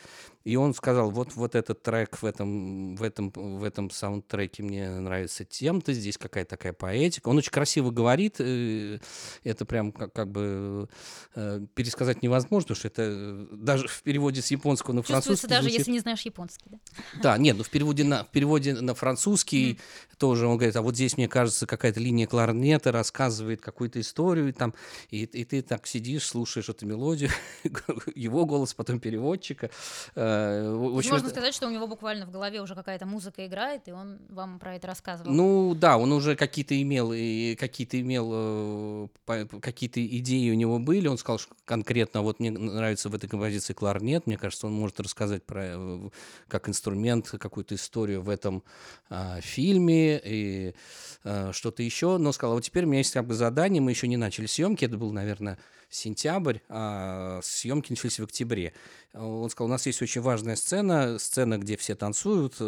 и 0.43 0.55
он 0.55 0.73
сказал, 0.73 1.11
вот, 1.11 1.35
вот 1.35 1.53
этот 1.53 1.83
трек 1.83 2.19
в 2.19 2.25
этом, 2.25 2.95
в, 2.95 3.03
этом, 3.03 3.29
в 3.29 3.63
этом 3.63 3.91
саундтреке 3.91 4.63
мне 4.63 4.89
нравится 4.89 5.45
тем-то, 5.45 5.93
здесь 5.93 6.17
какая-то 6.17 6.51
такая 6.51 6.73
поэтика. 6.73 7.29
Он 7.29 7.37
очень 7.37 7.51
красиво 7.51 7.91
говорит, 7.91 8.37
э, 8.39 8.97
это 9.43 9.65
прям 9.65 9.91
как, 9.91 10.13
как 10.13 10.31
бы 10.31 10.89
э, 11.35 11.65
пересказать 11.75 12.23
невозможно, 12.23 12.73
потому 12.73 12.77
что 12.77 12.87
это 12.87 13.47
даже 13.51 13.87
в 13.87 14.01
переводе 14.01 14.41
с 14.41 14.49
японского 14.49 14.95
на 14.95 15.03
французский 15.03 15.33
Чувствуется 15.33 15.47
даже, 15.47 15.61
звучит... 15.63 15.79
если 15.79 15.91
не 15.91 15.99
знаешь 15.99 16.21
японский, 16.21 16.65
да? 16.71 16.77
Да, 17.21 17.37
нет, 17.37 17.55
ну 17.55 17.63
в 17.63 17.69
переводе 17.69 18.03
на, 18.03 18.23
в 18.23 18.31
переводе 18.31 18.73
на 18.73 18.95
французский 18.95 19.73
mm. 19.73 19.77
тоже 20.17 20.47
он 20.47 20.57
говорит, 20.57 20.75
а 20.75 20.81
вот 20.81 20.95
здесь, 20.95 21.17
мне 21.17 21.27
кажется, 21.27 21.67
какая-то 21.67 21.99
линия 21.99 22.25
кларнета 22.25 22.91
рассказывает 22.91 23.61
какую-то 23.61 23.99
историю, 24.01 24.51
там 24.53 24.73
И, 25.11 25.23
и 25.23 25.45
ты 25.45 25.61
так 25.61 25.87
сидишь, 25.87 26.27
слушаешь 26.27 26.69
эту 26.69 26.85
мелодию, 26.85 27.29
его 28.15 28.45
голос, 28.45 28.73
потом 28.73 28.99
переводчика. 28.99 29.69
Э, 30.15 30.73
общем, 30.97 31.11
Можно 31.11 31.29
сказать, 31.29 31.53
что 31.53 31.67
у 31.67 31.71
него 31.71 31.87
буквально 31.87 32.25
в 32.25 32.31
голове 32.31 32.61
уже 32.61 32.75
какая-то 32.75 33.05
музыка 33.05 33.45
играет, 33.45 33.87
и 33.87 33.91
он 33.91 34.19
вам 34.29 34.59
про 34.59 34.75
это 34.75 34.87
рассказывал. 34.87 35.31
Ну 35.31 35.75
да, 35.75 35.97
он 35.97 36.11
уже 36.11 36.35
какие-то 36.35 36.79
имел, 36.81 37.09
какие-то 37.57 37.99
имел, 37.99 39.07
э, 39.25 39.47
какие-то 39.61 40.05
идеи 40.05 40.51
у 40.51 40.55
него 40.55 40.79
были. 40.79 41.07
Он 41.07 41.17
сказал, 41.17 41.39
что 41.39 41.55
конкретно 41.65 42.21
вот 42.21 42.39
мне 42.39 42.51
нравится 42.51 43.09
в 43.09 43.15
этой 43.15 43.29
композиции 43.29 43.73
кларнет. 43.73 44.27
Мне 44.27 44.37
кажется, 44.37 44.67
он 44.67 44.73
может 44.73 44.99
рассказать 44.99 45.43
про 45.43 45.63
э, 45.65 46.09
как 46.47 46.69
инструмент 46.69 47.29
какую-то 47.29 47.75
историю 47.75 48.21
в 48.21 48.29
этом 48.29 48.63
а, 49.09 49.39
фильме 49.41 50.19
и 50.23 50.75
а, 51.23 51.51
что-то 51.53 51.83
еще. 51.83 52.17
Но 52.17 52.31
сказал, 52.31 52.55
вот 52.55 52.63
теперь 52.63 52.85
у 52.85 52.87
меня 52.87 52.99
есть 52.99 53.13
как 53.13 53.25
бы 53.25 53.33
задание, 53.33 53.81
мы 53.81 53.91
еще 53.91 54.07
не 54.07 54.17
начали 54.17 54.45
съемки, 54.45 54.76
это 54.85 54.97
был, 54.97 55.11
наверное, 55.11 55.57
сентябрь, 55.89 56.59
а 56.69 57.39
съемки 57.43 57.91
начались 57.91 58.19
в 58.19 58.23
октябре. 58.23 58.73
Он 59.13 59.49
сказал, 59.49 59.69
у 59.69 59.71
нас 59.71 59.85
есть 59.85 60.01
очень 60.01 60.21
важная 60.21 60.55
сцена, 60.55 61.17
сцена, 61.19 61.57
где 61.57 61.77
все 61.77 61.95
танцуют, 61.95 62.55
э, 62.59 62.63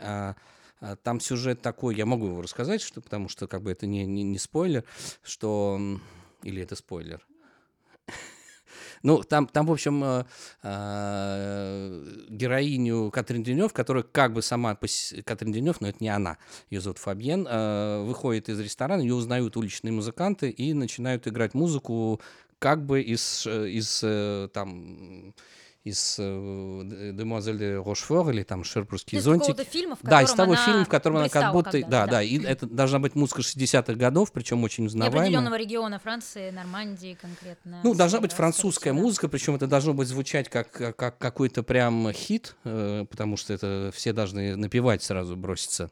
а, 0.00 0.36
а 0.80 0.96
там 0.96 1.20
сюжет 1.20 1.60
такой, 1.60 1.96
я 1.96 2.06
могу 2.06 2.26
его 2.26 2.42
рассказать, 2.42 2.80
что, 2.80 3.00
потому 3.00 3.28
что 3.28 3.46
как 3.46 3.62
бы 3.62 3.72
это 3.72 3.86
не, 3.86 4.06
не, 4.06 4.22
не 4.22 4.38
спойлер, 4.38 4.84
что... 5.22 5.80
Или 6.44 6.62
это 6.62 6.76
спойлер? 6.76 7.26
Ну, 9.02 9.22
там, 9.22 9.46
там 9.46 9.66
в 9.66 9.72
общем, 9.72 10.02
э, 10.04 10.24
э, 10.62 12.26
героиню 12.28 13.10
Катрин 13.10 13.42
Денев, 13.42 13.72
которая 13.72 14.02
как 14.02 14.32
бы 14.32 14.42
сама 14.42 14.76
Катрин 15.24 15.52
Денев, 15.52 15.80
но 15.80 15.88
это 15.88 15.98
не 16.00 16.08
она, 16.08 16.38
ее 16.70 16.80
зовут 16.80 16.98
Фабьен, 16.98 17.46
э, 17.48 18.02
выходит 18.04 18.48
из 18.48 18.58
ресторана, 18.60 19.00
ее 19.00 19.14
узнают 19.14 19.56
уличные 19.56 19.92
музыканты 19.92 20.50
и 20.50 20.72
начинают 20.72 21.26
играть 21.28 21.54
музыку 21.54 22.20
как 22.58 22.84
бы 22.84 23.00
из, 23.00 23.46
из 23.46 24.00
там 24.52 25.34
из 25.88 26.16
э, 26.18 27.12
«Демуазель 27.14 27.58
де 27.58 27.76
Рошфор» 27.76 28.30
или 28.30 28.42
там 28.42 28.64
«Шербургский 28.64 29.18
зонтик». 29.18 29.58
фильма, 29.68 29.96
в 29.96 30.02
да, 30.02 30.22
из 30.22 30.32
того 30.32 30.56
фильма, 30.56 30.84
в 30.84 30.88
котором 30.88 31.18
она 31.18 31.28
как 31.28 31.52
будто... 31.52 31.80
Да, 31.80 31.88
да, 31.88 32.06
да, 32.06 32.22
и 32.22 32.38
это 32.42 32.66
должна 32.66 32.98
быть 32.98 33.14
музыка 33.14 33.42
60-х 33.42 33.94
годов, 33.94 34.32
причем 34.32 34.62
очень 34.64 34.86
узнаваемая. 34.86 35.24
И 35.24 35.26
определенного 35.26 35.58
региона 35.58 35.98
Франции, 35.98 36.50
Нормандии 36.50 37.16
конкретно. 37.20 37.80
Ну, 37.84 37.94
должна 37.94 38.20
быть 38.20 38.32
французская 38.32 38.92
музыка, 38.92 39.28
причем 39.28 39.54
это 39.54 39.66
должно 39.66 39.94
быть 39.94 40.08
звучать 40.08 40.48
как, 40.48 40.70
как 40.70 41.18
какой-то 41.18 41.62
прям 41.62 42.12
хит, 42.12 42.56
э, 42.64 43.06
потому 43.08 43.36
что 43.36 43.52
это 43.52 43.90
все 43.94 44.12
должны 44.12 44.56
напевать 44.56 45.02
сразу 45.02 45.36
броситься. 45.36 45.90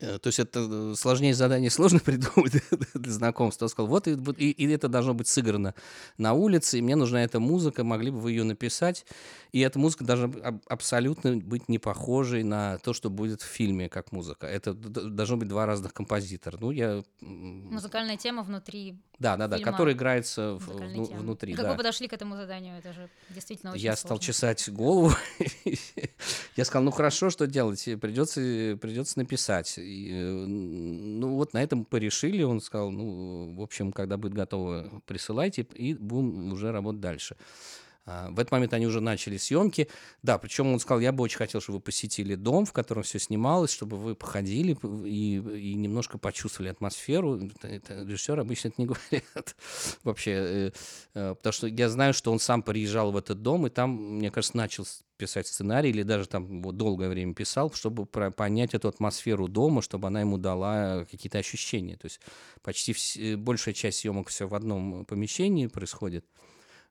Э, 0.00 0.18
то 0.18 0.28
есть 0.28 0.38
это 0.38 0.60
э, 0.60 0.94
сложнее 0.96 1.34
задание 1.34 1.70
сложно 1.70 1.98
придумать 2.00 2.52
для 2.94 3.12
знакомства. 3.12 3.64
Он 3.64 3.68
сказал, 3.68 3.88
вот 3.88 4.06
и, 4.08 4.12
и, 4.12 4.50
и 4.50 4.70
это 4.70 4.88
должно 4.88 5.14
быть 5.14 5.28
сыграно 5.28 5.74
на 6.18 6.32
улице, 6.32 6.78
и 6.78 6.82
мне 6.82 6.96
нужна 6.96 7.22
эта 7.22 7.40
музыка, 7.40 7.84
могли 7.84 8.10
бы 8.10 8.20
вы 8.20 8.32
ее 8.32 8.44
написать. 8.44 9.04
И 9.52 9.60
эта 9.60 9.78
музыка 9.78 10.04
должна 10.04 10.60
абсолютно 10.68 11.36
быть 11.36 11.68
не 11.68 11.78
похожей 11.78 12.44
на 12.44 12.78
то, 12.78 12.92
что 12.92 13.10
будет 13.10 13.42
в 13.42 13.46
фильме 13.46 13.88
как 13.88 14.12
музыка. 14.12 14.46
Это 14.46 14.74
должно 14.74 15.36
быть 15.36 15.48
два 15.48 15.66
разных 15.66 15.92
композитора. 15.92 16.56
Ну, 16.60 16.70
я... 16.70 17.02
Музыкальная 17.20 18.16
тема 18.16 18.42
внутри 18.42 18.96
Да, 19.18 19.36
да, 19.36 19.48
да, 19.48 19.58
которая 19.58 19.94
играется 19.94 20.54
в, 20.54 20.68
внутри. 20.68 21.54
Как 21.54 21.64
да. 21.64 21.70
вы 21.72 21.76
подошли 21.76 22.06
к 22.06 22.12
этому 22.12 22.36
заданию? 22.36 22.78
Это 22.78 22.92
же 22.92 23.08
действительно 23.30 23.72
очень 23.72 23.82
Я 23.82 23.96
сложно. 23.96 24.06
стал 24.06 24.18
чесать 24.18 24.70
голову. 24.70 25.12
я 26.56 26.64
сказал, 26.64 26.84
ну 26.84 26.90
хорошо, 26.92 27.30
что 27.30 27.46
делать? 27.46 27.82
Придется, 28.00 28.40
придется 28.80 29.18
написать. 29.18 29.79
Э, 29.80 30.46
ну 30.46 31.34
вот 31.36 31.52
на 31.52 31.62
этом 31.62 31.84
порешили. 31.84 32.42
Он 32.42 32.60
сказал, 32.60 32.90
ну, 32.90 33.54
в 33.54 33.60
общем, 33.60 33.92
когда 33.92 34.16
будет 34.16 34.34
готово, 34.34 35.02
присылайте, 35.06 35.66
и 35.74 35.94
будем 35.94 36.52
уже 36.52 36.72
работать 36.72 37.00
дальше. 37.00 37.36
А, 38.06 38.30
в 38.30 38.38
этот 38.38 38.50
момент 38.52 38.72
они 38.72 38.86
уже 38.86 39.00
начали 39.00 39.36
съемки. 39.36 39.88
Да, 40.22 40.38
причем 40.38 40.72
он 40.72 40.80
сказал, 40.80 41.00
я 41.00 41.12
бы 41.12 41.22
очень 41.22 41.38
хотел, 41.38 41.60
чтобы 41.60 41.78
вы 41.78 41.82
посетили 41.82 42.34
дом, 42.34 42.64
в 42.64 42.72
котором 42.72 43.02
все 43.02 43.18
снималось, 43.18 43.70
чтобы 43.70 43.96
вы 43.96 44.14
походили 44.14 44.76
и, 45.06 45.36
и 45.36 45.74
немножко 45.74 46.18
почувствовали 46.18 46.70
атмосферу. 46.70 47.40
Это, 47.62 48.02
режиссеры 48.02 48.42
обычно 48.42 48.68
это 48.68 48.80
не 48.80 48.86
говорят 48.86 49.56
вообще. 50.02 50.30
Э, 50.32 50.70
э, 51.14 51.34
потому 51.34 51.52
что 51.52 51.66
я 51.66 51.88
знаю, 51.88 52.14
что 52.14 52.32
он 52.32 52.40
сам 52.40 52.62
приезжал 52.62 53.12
в 53.12 53.16
этот 53.16 53.42
дом, 53.42 53.66
и 53.66 53.70
там, 53.70 53.90
мне 54.16 54.30
кажется, 54.30 54.56
начал 54.56 54.86
писать 55.20 55.46
сценарий, 55.46 55.90
или 55.90 56.02
даже 56.02 56.26
там 56.26 56.62
долгое 56.62 57.10
время 57.10 57.34
писал, 57.34 57.70
чтобы 57.72 58.06
понять 58.06 58.72
эту 58.72 58.88
атмосферу 58.88 59.48
дома, 59.48 59.82
чтобы 59.82 60.08
она 60.08 60.20
ему 60.20 60.38
дала 60.38 61.04
какие-то 61.10 61.38
ощущения. 61.38 61.96
То 61.96 62.06
есть 62.06 62.20
почти 62.62 62.94
все, 62.94 63.36
большая 63.36 63.74
часть 63.74 63.98
съемок 63.98 64.28
все 64.28 64.48
в 64.48 64.54
одном 64.54 65.04
помещении 65.04 65.66
происходит. 65.66 66.24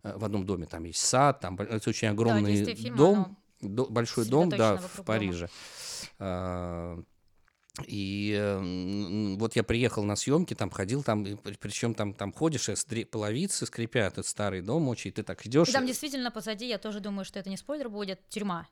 Э, 0.03 0.17
в 0.17 0.23
одном 0.23 0.45
доме. 0.45 0.65
Там 0.65 0.83
есть 0.85 1.01
сад, 1.01 1.41
там 1.41 1.59
это 1.59 1.89
очень 1.89 2.07
огромный 2.07 2.63
да, 2.63 2.75
фильма, 2.75 2.97
дом, 2.97 3.37
до, 3.61 3.85
большой 3.85 4.25
дом, 4.25 4.49
да, 4.49 4.77
в 4.77 5.03
Париже. 5.03 5.49
А, 6.19 7.01
и 7.85 8.33
э, 8.37 9.35
вот 9.35 9.55
я 9.55 9.63
приехал 9.63 10.03
на 10.03 10.15
съемки, 10.15 10.53
там 10.53 10.69
ходил, 10.69 11.03
там, 11.03 11.25
причем 11.59 11.93
там, 11.93 12.13
там 12.13 12.31
ходишь, 12.31 12.69
и 12.69 13.03
половицы 13.03 13.65
скрипят, 13.65 14.13
этот 14.13 14.25
старый 14.25 14.61
дом 14.61 14.87
очень, 14.87 15.09
и 15.09 15.11
ты 15.11 15.23
так 15.23 15.45
идешь. 15.45 15.69
И 15.69 15.73
там 15.73 15.85
действительно 15.85 16.31
позади, 16.31 16.67
я 16.67 16.77
тоже 16.77 17.01
думаю, 17.01 17.25
что 17.25 17.39
это 17.39 17.49
не 17.49 17.57
спойлер 17.57 17.89
будет, 17.89 18.27
тюрьма 18.29 18.67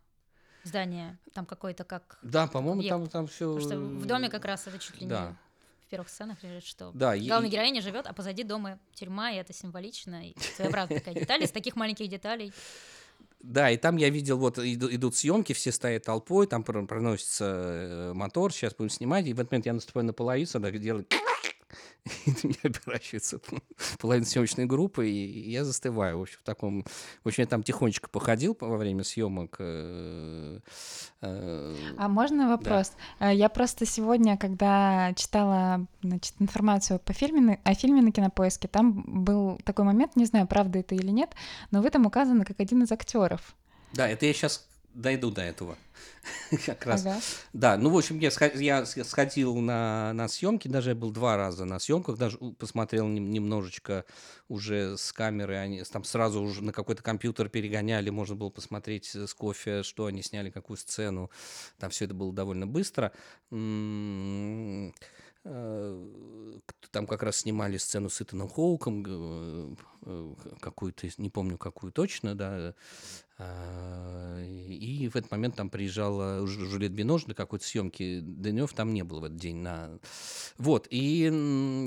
здание, 0.63 1.17
там 1.33 1.45
какой-то 1.45 1.83
как. 1.83 2.19
Да, 2.21 2.47
по-моему, 2.47 2.83
там, 2.83 3.07
там 3.07 3.27
все. 3.27 3.53
Потому 3.53 3.69
что 3.69 3.79
в 3.79 4.05
доме 4.05 4.29
как 4.29 4.45
раз 4.45 4.67
это 4.67 4.79
чуть 4.79 5.01
ли 5.01 5.07
да. 5.07 5.29
не 5.29 5.35
в 5.87 5.89
первых 5.89 6.09
сценах 6.09 6.43
лежит, 6.43 6.65
что 6.65 6.91
да, 6.93 7.17
главная 7.17 7.47
и... 7.47 7.51
героиня 7.51 7.81
живет, 7.81 8.07
а 8.07 8.13
позади 8.13 8.43
дома 8.43 8.77
тюрьма, 8.93 9.31
и 9.31 9.37
это 9.37 9.53
символично, 9.53 10.29
и 10.29 10.35
своеобразная 10.55 10.99
такая 10.99 11.15
деталь, 11.15 11.43
из 11.43 11.51
таких 11.51 11.77
маленьких 11.77 12.09
деталей. 12.09 12.51
Да, 13.39 13.71
и 13.71 13.77
там 13.77 13.95
я 13.95 14.09
видел, 14.09 14.37
вот 14.37 14.59
идут 14.59 15.15
съемки, 15.15 15.53
все 15.53 15.71
стоят 15.71 16.03
толпой, 16.03 16.47
там 16.47 16.63
проносится 16.63 17.45
э, 17.45 18.13
мотор, 18.13 18.51
сейчас 18.51 18.75
будем 18.75 18.89
снимать, 18.89 19.27
и 19.27 19.33
в 19.33 19.39
этот 19.39 19.51
момент 19.51 19.65
я 19.65 19.73
наступаю 19.73 20.05
на 20.05 20.13
половицу, 20.13 20.57
она 20.57 20.71
делает 20.71 21.13
и 22.25 22.31
меня 22.43 22.75
оборачивается 22.83 23.39
половина 23.99 24.25
съемочной 24.25 24.65
группы, 24.65 25.09
и 25.09 25.49
я 25.49 25.63
застываю. 25.63 26.19
В 26.19 26.21
общем, 26.23 26.37
в 26.39 26.43
таком... 26.43 26.83
В 27.23 27.27
общем, 27.27 27.43
я 27.43 27.47
там 27.47 27.63
тихонечко 27.63 28.09
походил 28.09 28.57
во 28.59 28.77
время 28.77 29.03
съемок. 29.03 29.57
Э, 29.59 30.59
э, 31.21 31.75
а 31.97 32.07
можно 32.07 32.49
вопрос? 32.49 32.93
Да. 33.19 33.31
Э, 33.31 33.35
я 33.35 33.49
просто 33.49 33.85
сегодня, 33.85 34.37
когда 34.37 35.13
читала 35.15 35.85
значит, 36.01 36.35
информацию 36.39 36.99
по 36.99 37.13
фильме, 37.13 37.59
о 37.63 37.73
фильме 37.73 38.01
на 38.01 38.11
Кинопоиске, 38.11 38.67
там 38.67 39.03
был 39.07 39.59
такой 39.63 39.85
момент, 39.85 40.15
не 40.15 40.25
знаю, 40.25 40.47
правда 40.47 40.79
это 40.79 40.95
или 40.95 41.11
нет, 41.11 41.31
но 41.71 41.81
вы 41.81 41.89
там 41.89 42.05
указаны 42.05 42.45
как 42.45 42.59
один 42.59 42.83
из 42.83 42.91
актеров. 42.91 43.55
Да, 43.93 44.07
это 44.07 44.25
я 44.25 44.33
сейчас 44.33 44.67
дойду 44.97 45.31
до 45.31 45.41
этого. 45.41 45.77
как 46.65 46.85
раз. 46.85 47.05
Ага. 47.05 47.19
Да, 47.53 47.77
ну, 47.77 47.89
в 47.89 47.97
общем, 47.97 48.19
я, 48.19 48.31
я 48.55 48.85
сходил 48.85 49.55
на, 49.57 50.11
на 50.13 50.27
съемки, 50.27 50.67
даже 50.67 50.89
я 50.91 50.95
был 50.95 51.11
два 51.11 51.37
раза 51.37 51.65
на 51.65 51.79
съемках, 51.79 52.17
даже 52.17 52.37
посмотрел 52.37 53.07
немножечко 53.07 54.05
уже 54.47 54.97
с 54.97 55.13
камеры, 55.13 55.55
они 55.55 55.83
там 55.83 56.03
сразу 56.03 56.41
уже 56.41 56.63
на 56.63 56.73
какой-то 56.73 57.03
компьютер 57.03 57.49
перегоняли, 57.49 58.09
можно 58.09 58.35
было 58.35 58.49
посмотреть 58.49 59.15
с 59.15 59.33
кофе, 59.33 59.83
что 59.83 60.05
они 60.05 60.21
сняли, 60.21 60.49
какую 60.49 60.77
сцену, 60.77 61.29
там 61.77 61.89
все 61.89 62.05
это 62.05 62.13
было 62.13 62.33
довольно 62.33 62.67
быстро. 62.67 63.11
М-м-м 63.51 64.93
там 66.91 67.07
как 67.07 67.23
раз 67.23 67.37
снимали 67.37 67.77
сцену 67.77 68.09
с 68.09 68.21
Итаном 68.21 68.49
Хоуком, 68.49 69.05
э, 69.07 70.33
какую-то, 70.59 71.07
не 71.17 71.29
помню 71.29 71.57
какую 71.57 71.93
точно, 71.93 72.35
да, 72.35 72.73
и 73.39 75.09
в 75.09 75.15
этот 75.15 75.29
момент 75.31 75.55
там 75.55 75.69
приезжала 75.69 76.45
Жюлет 76.47 76.91
Бинош 76.91 77.25
для 77.25 77.35
какой-то 77.35 77.65
съемки. 77.65 78.19
Денев 78.21 78.73
там 78.73 78.93
не 78.93 79.03
было 79.03 79.19
в 79.19 79.23
этот 79.25 79.37
день. 79.37 79.57
На... 79.57 79.99
Вот. 80.57 80.87
И, 80.89 81.29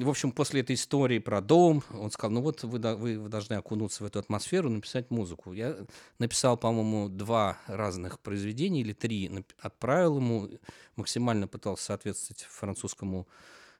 в 0.03 0.09
общем, 0.09 0.31
после 0.31 0.61
этой 0.61 0.77
истории 0.77 1.19
про 1.19 1.41
дом, 1.41 1.83
он 1.93 2.11
сказал, 2.11 2.35
ну 2.35 2.41
вот 2.41 2.63
вы, 2.63 2.79
вы, 2.79 3.29
должны 3.29 3.55
окунуться 3.55 4.05
в 4.05 4.07
эту 4.07 4.21
атмосферу, 4.21 4.71
написать 4.71 5.11
музыку. 5.11 5.53
Я 5.53 5.77
написал, 6.19 6.57
по-моему, 6.57 7.09
два 7.09 7.59
разных 7.67 8.21
произведения 8.21 8.83
или 8.83 8.93
три. 8.93 9.45
Отправил 9.59 10.19
ему, 10.19 10.49
максимально 10.97 11.49
пытался 11.49 11.87
соответствовать 11.87 12.43
французскому 12.43 13.27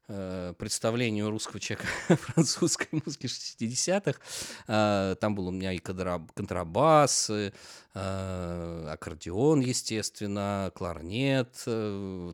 представлению 0.07 1.31
русского 1.31 1.61
человека 1.61 1.87
французской 2.09 2.89
музыки 2.91 3.27
60-х. 3.27 4.19
Э, 4.67 5.15
там 5.21 5.35
был 5.35 5.49
у 5.49 5.51
меня 5.51 5.73
и 5.73 5.79
контрабас, 5.79 7.31
и, 7.31 7.53
э, 7.95 8.89
аккордеон, 8.91 9.61
естественно, 9.61 10.73
кларнет, 10.75 11.55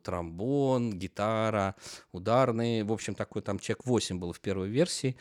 тромбон, 0.03 0.99
гитара, 0.99 1.75
ударные. 2.13 2.85
В 2.85 2.93
общем, 2.93 3.15
такой 3.15 3.43
там 3.43 3.59
человек 3.59 3.85
8 3.85 4.19
было 4.19 4.33
в 4.33 4.41
первой 4.41 4.69
версии. 4.69 5.17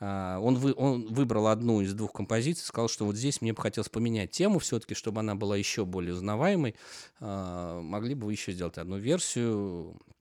Он, 0.00 0.54
вы, 0.54 0.72
он 0.74 1.12
выбрал 1.12 1.48
одну 1.48 1.82
из 1.82 1.92
двух 1.92 2.14
композиций, 2.14 2.64
сказал, 2.64 2.88
что 2.88 3.04
вот 3.04 3.16
здесь 3.16 3.42
мне 3.42 3.52
бы 3.52 3.60
хотелось 3.60 3.90
поменять 3.90 4.30
тему 4.30 4.58
все-таки, 4.58 4.94
чтобы 4.94 5.20
она 5.20 5.34
была 5.34 5.58
еще 5.58 5.84
более 5.84 6.14
узнаваемой. 6.14 6.74
Могли 7.20 8.14
бы 8.14 8.28
вы 8.28 8.32
еще 8.32 8.52
сделать 8.52 8.78
одну 8.78 8.96
версию 8.96 10.00
Э, 10.00 10.19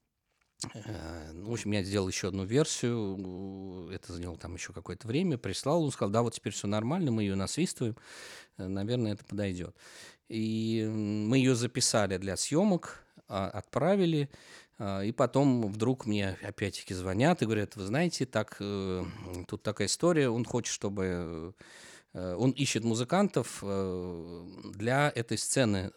в 0.62 1.51
общем, 1.51 1.72
я 1.72 1.84
сделал 1.84 2.08
еще 2.08 2.28
одну 2.28 2.44
версию, 2.44 3.89
это 3.92 4.13
заняло 4.13 4.38
там 4.38 4.56
еще 4.56 4.74
какое-то 4.74 5.08
время, 5.08 5.38
прислал, 5.38 5.84
он 5.84 5.92
сказал, 5.92 6.12
да, 6.12 6.22
вот 6.22 6.34
теперь 6.34 6.54
все 6.54 6.68
нормально, 6.68 7.12
мы 7.12 7.24
ее 7.24 7.36
насвистываем, 7.36 7.96
э, 8.58 8.68
наверное, 8.68 9.13
это 9.13 9.24
подойдет. 9.24 9.75
И 10.28 10.86
мы 10.86 11.38
ее 11.38 11.56
записали 11.56 12.18
для 12.18 12.36
съемок, 12.36 13.04
а, 13.28 13.50
отправили, 13.50 14.30
а, 14.78 15.01
и 15.01 15.12
потом 15.12 15.72
вдруг 15.72 16.06
мне 16.06 16.38
опять-таки 16.44 16.94
звонят 16.94 17.42
и 17.42 17.46
говорят, 17.46 17.75
вы 17.75 17.86
знаете, 17.86 18.25
так, 18.25 18.58
э, 18.60 19.06
тут 19.48 19.63
такая 19.63 19.88
история, 19.88 20.30
он 20.30 20.46
хочет, 20.46 20.74
чтобы... 20.74 21.54
Он 22.12 22.50
ищет 22.50 22.84
музыкантов 22.84 23.60
для 23.62 25.12
этой 25.13 25.38
сцены. 25.38 25.92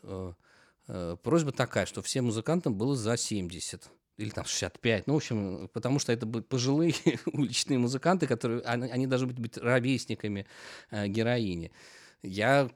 Просьба 0.87 1.53
такая, 1.53 1.87
что 1.87 2.03
всем 2.03 2.27
музыкантам 2.27 2.75
было 2.75 2.95
за 2.95 3.17
70 3.17 3.91
или 4.19 4.31
там 4.31 4.45
65, 4.45 5.07
ну, 5.07 5.15
в 5.15 5.17
общем, 5.17 5.71
потому 5.73 5.99
что 5.99 6.13
это 6.13 6.27
будут 6.27 6.49
пожилые 6.49 6.95
уличные 7.27 7.79
музыканты, 7.79 8.27
которые, 8.27 8.63
они, 8.63 8.91
они 8.91 9.07
должны 9.07 9.29
быть 9.29 9.57
ровесниками 9.57 10.47
э, 10.91 11.09
героини. 11.09 11.73
Я 12.23 12.71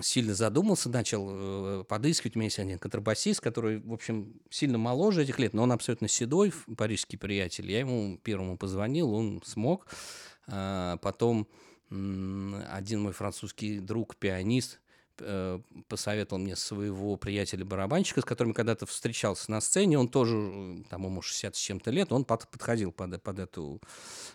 сильно 0.00 0.34
задумался, 0.34 0.88
начал 0.88 1.28
э, 1.30 1.84
подыскивать. 1.84 2.36
У 2.36 2.38
меня 2.38 2.46
есть 2.46 2.58
один 2.58 2.78
контрабасист, 2.78 3.40
который, 3.40 3.80
в 3.80 3.92
общем, 3.92 4.40
сильно 4.50 4.78
моложе 4.78 5.22
этих 5.22 5.38
лет, 5.38 5.54
но 5.54 5.62
он 5.62 5.72
абсолютно 5.72 6.08
седой, 6.08 6.52
парижский 6.76 7.18
приятель. 7.18 7.70
Я 7.70 7.80
ему 7.80 8.18
первому 8.18 8.58
позвонил, 8.58 9.12
он 9.12 9.40
смог. 9.44 9.86
А, 10.46 10.96
потом 10.98 11.48
один 11.90 13.02
мой 13.02 13.12
французский 13.12 13.78
друг, 13.78 14.16
пианист, 14.16 14.80
посоветовал 15.88 16.40
мне 16.42 16.56
своего 16.56 17.16
приятеля-барабанщика, 17.16 18.20
с 18.20 18.24
которым 18.24 18.54
когда-то 18.54 18.86
встречался 18.86 19.50
на 19.50 19.60
сцене. 19.60 19.98
Он 19.98 20.08
тоже, 20.08 20.36
э, 20.36 20.76
там, 20.88 21.04
ему 21.04 21.22
60 21.22 21.54
с 21.54 21.58
чем-то 21.58 21.90
лет, 21.90 22.12
он 22.12 22.24
под, 22.24 22.48
подходил 22.48 22.92
под, 22.92 23.22
под 23.22 23.38
эту... 23.38 23.80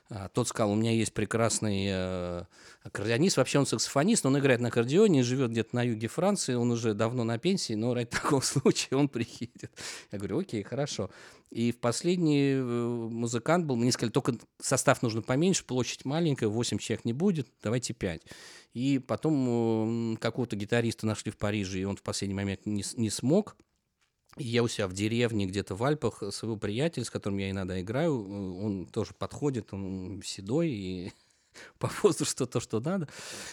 А, 0.10 0.30
тот 0.30 0.48
сказал, 0.48 0.72
у 0.72 0.76
меня 0.76 0.92
есть 0.92 1.14
прекрасный 1.14 1.88
э, 1.90 2.44
аккордеонист, 2.84 3.38
вообще 3.38 3.60
он 3.60 3.66
саксофонист, 3.66 4.26
он 4.26 4.38
играет 4.40 4.62
на 4.62 4.70
аккордеоне, 4.70 5.24
живет 5.24 5.52
где-то 5.52 5.76
на 5.76 5.84
юге 5.84 6.08
Франции, 6.08 6.54
он 6.54 6.72
уже 6.72 6.94
давно 6.94 7.24
на 7.24 7.38
пенсии, 7.38 7.74
но 7.74 7.94
ради 7.94 8.10
такого 8.12 8.42
случая 8.42 8.96
он 8.96 9.10
приедет. 9.10 9.72
Я 10.12 10.18
говорю, 10.18 10.40
окей, 10.40 10.64
хорошо. 10.64 11.10
И 11.52 11.72
в 11.72 11.80
последний 11.80 12.54
э, 12.54 12.62
музыкант 12.62 13.66
был, 13.66 13.76
мне 13.76 13.92
сказали, 13.92 14.12
только 14.12 14.36
состав 14.62 15.02
нужно 15.02 15.22
поменьше, 15.22 15.66
площадь 15.66 16.06
маленькая, 16.06 16.48
8 16.48 16.78
человек 16.78 17.06
не 17.06 17.14
будет, 17.14 17.48
давайте 17.64 17.94
5. 17.94 18.22
И 18.74 19.00
потом 19.00 20.18
какого-то 20.22 20.56
гитариста 20.56 21.08
нашли 21.08 21.32
в 21.32 21.38
Париже, 21.38 21.80
и 21.80 21.86
он 21.86 21.96
в 21.96 22.04
последний 22.04 22.36
момент 22.36 22.66
не, 22.66 22.84
не 22.96 23.10
смог. 23.10 23.58
И 24.38 24.44
я 24.44 24.62
у 24.64 24.68
себя 24.68 24.88
в 24.88 24.94
деревне, 24.94 25.48
где-то 25.48 25.76
в 25.76 25.84
Альпах, 25.84 26.22
своего 26.32 26.56
приятеля, 26.56 27.04
с 27.04 27.10
которым 27.10 27.40
я 27.40 27.50
иногда 27.50 27.82
играю, 27.82 28.14
э, 28.14 28.64
он 28.64 28.86
тоже 28.86 29.14
подходит, 29.14 29.74
он 29.74 30.22
седой, 30.24 30.70
и 30.70 31.14
по 31.80 31.90
возрасту 32.02 32.48
то, 32.48 32.60
что 32.60 32.80
надо. 32.80 33.08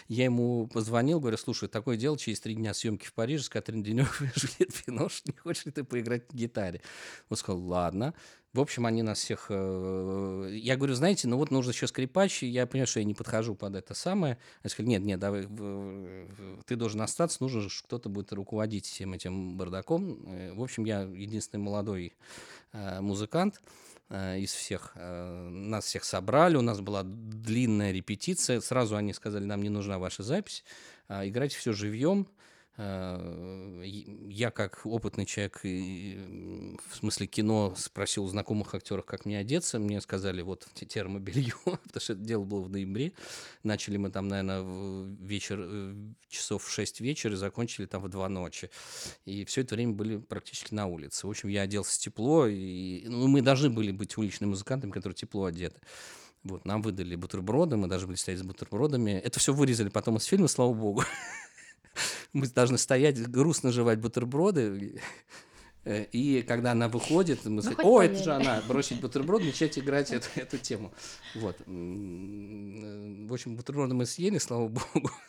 Я 0.09 0.25
ему 0.25 0.67
позвонил, 0.67 1.21
говорю, 1.21 1.37
слушай, 1.37 1.69
такое 1.69 1.97
дело, 1.97 2.19
через 2.19 2.41
три 2.41 2.55
дня 2.55 2.75
съемки 2.75 3.07
в 3.07 3.13
Париже 3.13 3.45
с 3.45 3.49
Катрин 3.49 3.83
Денёв 3.83 4.23
и 4.23 4.65
Пинош, 4.87 5.23
не 5.27 5.37
хочешь 5.37 5.67
ли 5.67 5.73
ты 5.73 5.85
поиграть 5.85 6.33
на 6.33 6.37
гитаре? 6.37 6.81
Он 7.29 7.37
сказал, 7.37 7.61
ладно. 7.63 8.15
В 8.57 8.61
общем, 8.61 8.87
они 8.87 9.03
нас 9.03 9.19
всех... 9.19 9.49
Э, 9.51 10.49
я 10.51 10.77
говорю, 10.77 10.95
знаете, 10.95 11.29
ну 11.29 11.37
вот 11.37 11.51
нужно 11.51 11.73
еще 11.73 11.87
скрипач, 11.87 12.43
я 12.43 12.67
понимаю, 12.67 12.87
что 12.87 13.01
я 13.01 13.05
не 13.05 13.13
подхожу 13.13 13.55
под 13.55 13.75
это 13.75 13.93
самое. 13.93 14.39
Я 14.65 14.71
сказал, 14.71 14.89
нет, 14.89 15.03
нет, 15.03 15.21
давай, 15.21 15.47
ты 16.65 16.77
должен 16.77 17.03
остаться, 17.03 17.37
нужно, 17.41 17.69
что 17.69 17.85
кто-то 17.85 18.09
будет 18.09 18.33
руководить 18.33 18.87
всем 18.87 19.13
этим 19.13 19.59
бардаком. 19.59 20.25
Э, 20.27 20.55
в 20.55 20.63
общем, 20.63 20.87
я 20.87 21.03
единственный 21.03 21.61
молодой 21.61 22.17
э, 22.73 23.03
музыкант. 23.03 23.61
Э, 24.09 24.39
из 24.39 24.53
всех. 24.53 24.93
Э, 24.95 25.49
нас 25.49 25.87
всех 25.87 26.05
собрали, 26.05 26.57
у 26.57 26.63
нас 26.63 26.81
была 26.81 27.03
длинная 27.05 27.91
репетиция. 27.91 28.61
Сразу 28.61 28.95
они 28.95 29.13
сказали, 29.13 29.45
нам 29.45 29.63
не 29.63 29.69
нужна 29.69 29.99
ваша 29.99 30.23
запись, 30.23 30.63
а 31.09 31.27
играйте 31.27 31.57
все 31.59 31.73
живьем. 31.73 32.29
Э, 32.79 33.83
я 33.85 34.51
как 34.51 34.85
опытный 34.85 35.25
человек, 35.25 35.61
в 35.63 36.97
смысле 36.97 37.27
кино, 37.27 37.75
спросил 37.77 38.25
у 38.25 38.29
знакомых 38.29 38.75
актеров, 38.75 39.07
как 39.07 39.25
мне 39.25 39.39
одеться. 39.39 39.79
Мне 39.79 40.01
сказали, 40.01 40.43
вот 40.43 40.67
термобелье, 40.75 41.55
потому 41.65 42.01
что 42.01 42.13
это 42.13 42.23
дело 42.23 42.45
было 42.45 42.61
в 42.61 42.71
ноябре. 42.71 43.13
Начали 43.63 43.97
мы 43.97 44.11
там, 44.11 44.29
наверное, 44.29 44.63
вечер, 45.21 45.59
э, 45.61 45.95
часов 46.29 46.65
в 46.65 46.71
6 46.71 47.01
вечера 47.01 47.33
и 47.33 47.37
закончили 47.37 47.87
там 47.87 48.03
в 48.03 48.09
2 48.09 48.29
ночи. 48.29 48.71
И 49.25 49.45
все 49.45 49.63
это 49.63 49.75
время 49.75 49.93
были 49.93 50.19
практически 50.19 50.75
на 50.75 50.87
улице. 50.87 51.27
В 51.27 51.31
общем, 51.31 51.49
я 51.49 51.63
оделся 51.63 51.99
тепло, 51.99 52.47
и 52.47 53.07
ну, 53.09 53.27
мы 53.29 53.41
должны 53.41 53.71
были 53.71 53.91
быть 53.91 54.17
уличными 54.19 54.51
музыкантами, 54.51 54.91
которые 54.91 55.17
тепло 55.17 55.47
одеты. 55.47 55.81
Вот, 56.45 56.65
нам 56.65 56.81
выдали 56.81 57.17
бутерброды, 57.17 57.77
мы 57.77 57.89
даже 57.89 58.07
были 58.07 58.17
стоять 58.17 58.41
с 58.41 58.45
бутербродами. 58.45 59.13
Это 59.13 59.41
все 59.41 59.53
вырезали 59.53 59.89
потом 59.89 60.19
из 60.19 60.25
фильма, 60.25 60.47
слава 60.47 60.73
богу. 60.75 61.03
мы 62.33 62.47
должны 62.49 62.79
стоять, 62.79 63.21
грустно 63.29 63.73
жевать 63.73 63.99
бутерброды. 63.99 65.01
Э, 65.87 66.05
и 66.13 66.43
когда 66.43 66.73
она 66.73 66.89
выходит, 66.89 67.45
мы 67.45 67.51
ну, 67.53 67.63
сказать, 67.63 67.85
о, 67.85 68.03
это 68.03 68.23
же 68.23 68.33
она, 68.33 68.61
бросить 68.67 69.01
бутерброд, 69.01 69.45
начать 69.45 69.79
играть 69.79 70.11
эту, 70.13 70.29
эту 70.35 70.59
тему. 70.59 70.93
Вот. 71.35 71.57
В 71.67 73.33
общем, 73.33 73.57
бутерброды 73.57 73.95
мы 73.95 74.05
съели, 74.05 74.39
слава 74.39 74.69
богу. 74.69 75.11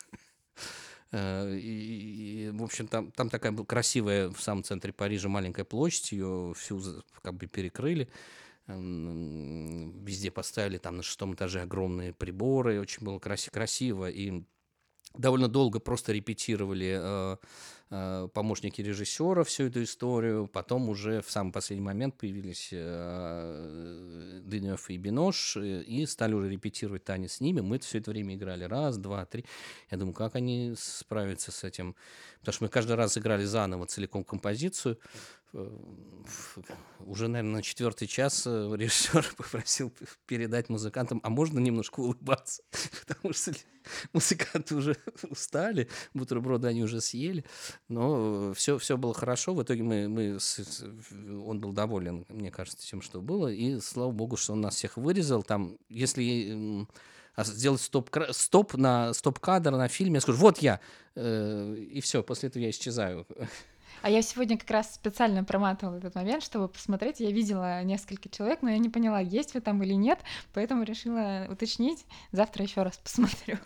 Э, 1.10 1.56
и, 1.56 2.48
и, 2.48 2.50
в 2.50 2.62
общем, 2.62 2.86
там, 2.86 3.10
там 3.12 3.30
такая 3.30 3.50
была 3.50 3.64
красивая 3.64 4.28
в 4.28 4.42
самом 4.42 4.62
центре 4.62 4.92
Парижа 4.92 5.30
маленькая 5.30 5.64
площадь, 5.64 6.12
ее 6.12 6.52
всю 6.54 6.82
как 7.22 7.32
бы 7.32 7.46
перекрыли. 7.46 8.10
Везде 8.66 10.30
поставили 10.30 10.76
там 10.76 10.98
на 10.98 11.02
шестом 11.02 11.32
этаже 11.32 11.62
огромные 11.62 12.12
приборы, 12.12 12.78
очень 12.78 13.02
было 13.06 13.18
краси 13.18 13.48
красиво. 13.48 14.10
И 14.10 14.44
довольно 15.14 15.48
долго 15.48 15.80
просто 15.80 16.12
репетировали 16.12 16.98
э, 17.00 17.36
э, 17.90 18.28
помощники 18.32 18.82
режиссера 18.82 19.42
всю 19.44 19.64
эту 19.64 19.82
историю. 19.82 20.46
Потом 20.46 20.88
уже 20.88 21.22
в 21.22 21.30
самый 21.30 21.52
последний 21.52 21.84
момент 21.84 22.16
появились 22.16 22.70
э, 22.72 24.40
и 24.88 24.96
Бинош 24.98 25.56
э, 25.56 25.82
и 25.82 26.06
стали 26.06 26.34
уже 26.34 26.50
репетировать 26.50 27.04
танец 27.04 27.34
с 27.34 27.40
ними. 27.40 27.60
Мы 27.60 27.78
все 27.78 27.98
это 27.98 28.10
время 28.10 28.34
играли 28.34 28.64
раз, 28.64 28.98
два, 28.98 29.24
три. 29.24 29.44
Я 29.90 29.98
думаю, 29.98 30.14
как 30.14 30.34
они 30.34 30.74
справятся 30.76 31.52
с 31.52 31.64
этим? 31.64 31.96
Потому 32.40 32.52
что 32.54 32.64
мы 32.64 32.68
каждый 32.68 32.96
раз 32.96 33.18
играли 33.18 33.44
заново 33.44 33.86
целиком 33.86 34.24
композицию. 34.24 34.98
Э, 35.54 35.68
уже, 37.06 37.28
наверное, 37.28 37.56
на 37.56 37.62
четвертый 37.62 38.06
час 38.06 38.46
э, 38.46 38.74
режиссер 38.76 39.24
попросил 39.36 39.92
передать 40.26 40.68
музыкантам, 40.68 41.20
а 41.22 41.30
можно 41.30 41.58
немножко 41.58 42.00
улыбаться, 42.00 42.62
потому 43.06 43.32
что 43.32 43.52
музыканты 44.12 44.74
уже 44.74 44.96
устали, 45.30 45.88
бутерброды 46.12 46.68
они 46.68 46.82
уже 46.82 47.00
съели, 47.00 47.44
но 47.88 48.52
все, 48.54 48.78
все 48.78 48.98
было 48.98 49.14
хорошо, 49.14 49.54
в 49.54 49.62
итоге 49.62 49.82
мы, 49.82 50.08
мы 50.08 50.38
он 51.46 51.60
был 51.60 51.72
доволен, 51.72 52.26
мне 52.28 52.50
кажется, 52.50 52.86
тем, 52.86 53.00
что 53.00 53.22
было, 53.22 53.48
и 53.48 53.80
слава 53.80 54.10
богу, 54.10 54.36
что 54.36 54.52
он 54.52 54.60
нас 54.60 54.74
всех 54.74 54.98
вырезал, 54.98 55.42
там, 55.42 55.78
если 55.88 56.86
сделать 57.38 57.80
стоп, 57.80 58.10
стоп 58.32 58.74
на 58.74 59.14
стоп-кадр 59.14 59.70
на 59.70 59.88
фильме, 59.88 60.16
я 60.16 60.20
скажу, 60.20 60.38
вот 60.38 60.58
я, 60.58 60.80
э, 61.14 61.74
и 61.74 62.00
все, 62.00 62.22
после 62.22 62.48
этого 62.48 62.62
я 62.62 62.70
исчезаю. 62.70 63.26
А 64.02 64.10
я 64.10 64.22
сегодня 64.22 64.56
как 64.56 64.70
раз 64.70 64.94
специально 64.94 65.44
проматывала 65.44 65.96
этот 65.96 66.14
момент, 66.14 66.42
чтобы 66.42 66.68
посмотреть. 66.68 67.20
Я 67.20 67.30
видела 67.30 67.82
несколько 67.82 68.28
человек, 68.28 68.62
но 68.62 68.70
я 68.70 68.78
не 68.78 68.88
поняла, 68.88 69.20
есть 69.20 69.54
вы 69.54 69.60
там 69.60 69.82
или 69.82 69.94
нет, 69.94 70.20
поэтому 70.52 70.84
решила 70.84 71.46
уточнить. 71.50 72.04
Завтра 72.32 72.64
еще 72.64 72.82
раз 72.82 72.96
посмотрю. 72.98 73.58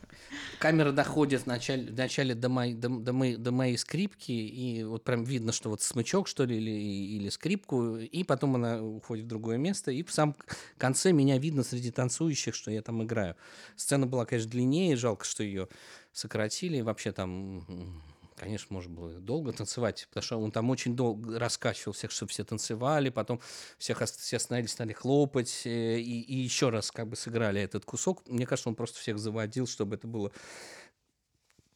Камера 0.59 0.93
доходит 0.93 1.45
вначале, 1.45 1.91
вначале 1.91 2.35
до, 2.35 2.49
моей, 2.49 2.75
до, 2.75 2.89
до, 2.89 3.13
моей, 3.13 3.37
до 3.37 3.53
моей 3.53 3.77
скрипки, 3.77 4.33
и 4.33 4.85
вот 4.85 5.05
прям 5.05 5.25
видно, 5.25 5.53
что 5.53 5.69
вот 5.71 5.83
смычок, 5.83 6.29
что 6.29 6.45
ли, 6.45 6.57
или, 6.57 6.71
или 6.71 7.29
скрипку, 7.29 7.97
и 7.97 8.25
потом 8.25 8.57
она 8.57 8.83
уходит 8.83 9.27
в 9.27 9.29
другое 9.29 9.59
место, 9.59 9.91
и 9.91 10.03
в 10.03 10.13
самом 10.13 10.37
конце 10.79 11.13
меня 11.13 11.39
видно 11.39 11.63
среди 11.63 11.91
танцующих, 11.91 12.55
что 12.55 12.71
я 12.71 12.83
там 12.83 13.03
играю. 13.03 13.37
Сцена 13.77 14.07
была, 14.07 14.25
конечно, 14.25 14.51
длиннее, 14.51 14.97
жалко, 14.97 15.25
что 15.25 15.43
ее 15.43 15.69
сократили, 16.13 16.81
вообще 16.81 17.13
там 17.13 17.65
конечно, 18.43 18.75
можно 18.75 18.93
было 18.93 19.21
долго 19.21 19.53
танцевать, 19.53 20.07
потому 20.09 20.25
что 20.25 20.41
он 20.41 20.51
там 20.51 20.69
очень 20.71 20.97
долго 20.97 21.39
раскачивал 21.39 21.93
всех, 21.93 22.11
чтобы 22.11 22.31
все 22.31 22.43
танцевали, 22.43 23.09
потом 23.09 23.41
всех 23.79 24.03
все 24.03 24.37
остановились, 24.37 24.73
стали 24.73 24.93
хлопать, 24.93 25.63
э, 25.65 26.01
и, 26.01 26.21
и 26.23 26.37
еще 26.39 26.71
раз 26.71 26.91
как 26.91 27.07
бы 27.07 27.15
сыграли 27.15 27.61
этот 27.61 27.85
кусок. 27.85 28.27
Мне 28.27 28.45
кажется, 28.45 28.69
он 28.69 28.75
просто 28.75 28.99
всех 28.99 29.21
заводил, 29.21 29.69
чтобы 29.69 29.95
это 29.95 30.09
было 30.09 30.33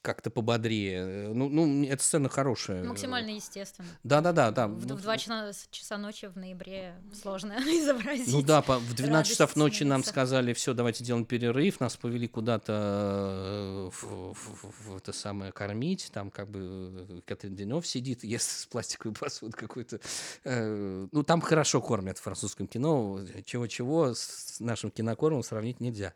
как-то 0.06 0.30
пободрее. 0.30 1.30
Ну, 1.34 1.48
ну, 1.48 1.84
эта 1.84 2.00
сцена 2.02 2.28
хорошая. 2.28 2.84
Максимально 2.84 3.30
естественно. 3.30 3.88
Да-да-да. 4.04 4.52
да. 4.52 4.68
В, 4.68 4.86
Ну, 4.86 4.94
в 4.94 5.02
2 5.02 5.18
часа, 5.18 5.52
часа 5.72 5.98
ночи 5.98 6.26
в 6.26 6.36
ноябре 6.36 6.94
сложно 7.12 7.54
изобразить. 7.58 8.32
Ну 8.32 8.40
да, 8.40 8.62
по- 8.62 8.78
в 8.78 8.94
12 8.94 9.10
радость 9.10 9.30
часов 9.32 9.56
ночи 9.56 9.82
нам 9.82 10.04
сказали, 10.04 10.52
все, 10.52 10.74
давайте 10.74 11.02
делаем 11.02 11.24
перерыв, 11.26 11.80
нас 11.80 11.96
повели 11.96 12.28
куда-то 12.28 12.72
э, 12.72 13.90
в, 13.92 14.32
в- 14.34 14.88
в 14.92 14.96
это 14.96 15.12
самое 15.12 15.50
кормить, 15.50 16.10
там 16.12 16.30
как 16.30 16.48
бы 16.48 16.60
э, 17.08 17.20
Катрин 17.26 17.56
Денев 17.56 17.84
сидит, 17.84 18.22
ест 18.22 18.60
с 18.60 18.66
пластиковой 18.66 19.14
посуды 19.14 19.56
какой-то. 19.56 19.98
Э, 20.44 21.06
Ну 21.10 21.22
там 21.24 21.40
хорошо 21.40 21.80
кормят 21.80 22.18
в 22.18 22.22
французском 22.22 22.68
кино, 22.68 23.20
чего-чего 23.44 24.14
с 24.14 24.60
нашим 24.60 24.90
кинокормом 24.92 25.42
сравнить 25.42 25.80
нельзя. 25.80 26.14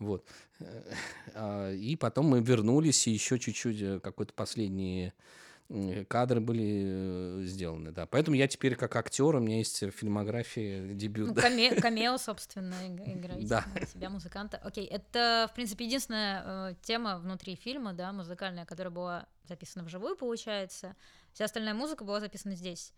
Вот. 0.00 0.24
Э, 0.60 0.92
а, 1.34 1.72
И 1.72 1.96
потом 1.96 2.26
мы 2.26 2.40
вернулись, 2.40 3.06
и 3.08 3.10
еще 3.10 3.38
чуть-чуть 3.38 3.80
э, 3.82 4.00
какой-то 4.00 4.32
последние 4.34 5.12
кадры 6.08 6.40
были 6.40 6.82
э, 6.84 7.42
сделаны, 7.44 7.92
да. 7.92 8.04
Поэтому 8.06 8.36
я 8.36 8.48
теперь 8.48 8.74
как 8.74 8.96
актер, 8.96 9.36
у 9.36 9.38
меня 9.38 9.58
есть 9.58 9.84
фильмография, 9.92 10.94
дебют. 10.94 11.28
Ну, 11.28 11.34
да. 11.34 11.42
каме- 11.42 11.80
камео, 11.80 12.18
собственно, 12.18 12.74
иг- 12.88 13.00
играете 13.06 13.46
Да. 13.46 13.64
себя 13.86 14.10
музыканта. 14.10 14.56
Окей, 14.56 14.84
это, 14.84 15.46
в 15.48 15.54
принципе, 15.54 15.84
единственная 15.84 16.70
э, 16.72 16.74
тема 16.82 17.18
внутри 17.18 17.54
фильма, 17.54 17.92
да, 17.92 18.12
музыкальная, 18.12 18.64
которая 18.66 18.90
была 18.90 19.26
записана 19.44 19.84
вживую, 19.84 20.16
получается. 20.16 20.96
Вся 21.34 21.44
остальная 21.44 21.74
музыка 21.74 22.02
была 22.04 22.18
записана 22.18 22.56
здесь. 22.56 22.92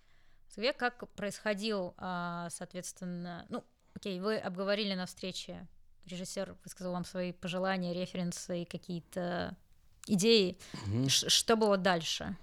Как 0.79 1.07
происходил, 1.12 1.94
а, 1.98 2.48
соответственно, 2.51 3.44
ну, 3.51 3.64
окей, 3.94 4.18
вы 4.20 4.37
обговорили 4.38 4.94
на 4.94 5.05
встрече, 5.05 5.66
режиссер 6.06 6.56
высказал 6.64 6.92
вам 6.92 7.04
свои 7.04 7.32
пожелания, 7.32 7.92
референсы, 7.94 8.66
какие-то 8.70 9.56
идеи. 10.06 10.56
Ш- 11.08 11.28
Что 11.28 11.56
было 11.56 11.76
дальше? 11.76 12.36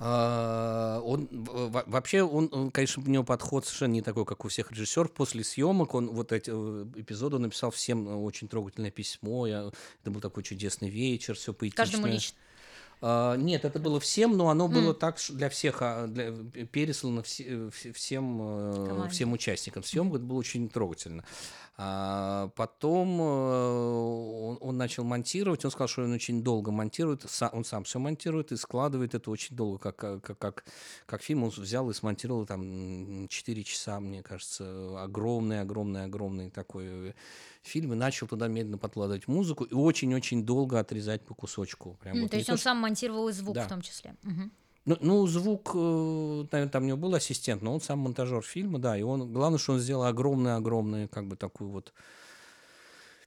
А, 0.00 1.00
Он 1.04 1.28
вообще, 1.30 2.22
он, 2.22 2.48
он, 2.52 2.70
конечно, 2.70 3.02
у 3.02 3.06
него 3.10 3.24
подход 3.24 3.66
совершенно 3.66 3.94
не 3.94 4.02
такой, 4.02 4.24
как 4.24 4.44
у 4.44 4.48
всех 4.48 4.70
режиссеров. 4.70 5.12
После 5.12 5.42
съемок 5.42 5.92
он 5.94 6.10
вот 6.10 6.30
эти 6.30 6.50
э, 6.54 6.86
эпизоды 6.94 7.38
написал 7.38 7.72
всем 7.72 8.08
э, 8.08 8.14
очень 8.14 8.46
трогательное 8.48 8.92
письмо. 8.92 9.46
Я, 9.48 9.70
это 10.02 10.10
был 10.12 10.20
такой 10.20 10.44
чудесный 10.44 10.88
вечер, 10.88 11.34
все 11.34 11.52
поэтично. 11.52 11.84
Каждому 11.84 12.06
лично. 12.06 12.38
А, 13.00 13.34
нет, 13.36 13.64
это 13.64 13.80
было 13.80 13.98
всем, 13.98 14.36
но 14.36 14.50
оно 14.50 14.68
было 14.68 14.90
М. 14.90 14.94
так 14.94 15.18
для 15.30 15.48
всех, 15.48 15.78
а, 15.82 16.06
для, 16.06 16.30
переслано 16.66 17.22
все- 17.24 17.44
э, 17.66 17.70
все- 17.72 17.92
всем, 17.92 18.38
Команде. 18.86 19.08
всем 19.14 19.32
участникам 19.32 19.82
съемок. 19.82 20.16
Это 20.16 20.24
было 20.24 20.38
очень 20.38 20.68
трогательно. 20.68 21.24
А 21.80 22.48
потом 22.56 23.20
э, 23.20 23.24
он, 23.24 24.58
он 24.60 24.76
начал 24.76 25.04
монтировать, 25.04 25.64
он 25.64 25.70
сказал, 25.70 25.86
что 25.86 26.02
он 26.02 26.12
очень 26.12 26.42
долго 26.42 26.72
монтирует, 26.72 27.24
он 27.52 27.64
сам 27.64 27.84
все 27.84 28.00
монтирует 28.00 28.50
и 28.50 28.56
складывает 28.56 29.14
это 29.14 29.30
очень 29.30 29.54
долго, 29.54 29.78
как, 29.78 29.96
как, 29.96 30.22
как, 30.22 30.38
как, 30.38 30.64
как 31.06 31.22
фильм 31.22 31.44
он 31.44 31.50
взял 31.50 31.88
и 31.88 31.94
смонтировал 31.94 32.46
там 32.46 33.28
4 33.28 33.62
часа, 33.62 34.00
мне 34.00 34.24
кажется, 34.24 35.00
огромный, 35.00 35.60
огромный, 35.60 36.02
огромный 36.04 36.50
такой 36.50 37.10
э, 37.10 37.12
фильм, 37.62 37.92
и 37.92 37.96
начал 37.96 38.26
туда 38.26 38.48
медленно 38.48 38.78
подкладывать 38.78 39.28
музыку 39.28 39.62
и 39.62 39.72
очень-очень 39.74 40.44
долго 40.44 40.80
отрезать 40.80 41.24
по 41.24 41.34
кусочку. 41.34 41.96
Прям 42.00 42.16
М, 42.16 42.22
вот 42.22 42.30
То 42.32 42.36
есть 42.38 42.46
то, 42.48 42.54
он 42.54 42.58
что- 42.58 42.64
сам 42.64 42.78
монтировал 42.78 43.28
и 43.28 43.32
звук 43.32 43.54
Да. 43.54 43.66
в 43.66 43.68
том 43.68 43.82
числе. 43.82 44.16
Мгм. 44.22 44.50
Ну, 44.88 44.96
ну, 45.02 45.26
звук, 45.26 45.72
э, 45.74 46.46
наверное, 46.50 46.70
там 46.70 46.84
у 46.84 46.86
него 46.86 46.96
был 46.96 47.14
ассистент, 47.14 47.60
но 47.60 47.74
он 47.74 47.80
сам 47.82 47.98
монтажер 47.98 48.42
фильма, 48.42 48.78
да, 48.78 48.96
и 48.96 49.02
он, 49.02 49.30
главное, 49.30 49.58
что 49.58 49.74
он 49.74 49.80
сделал 49.80 50.04
огромную-огромную, 50.04 51.10
как 51.10 51.28
бы 51.28 51.36
такую 51.36 51.68
вот 51.68 51.92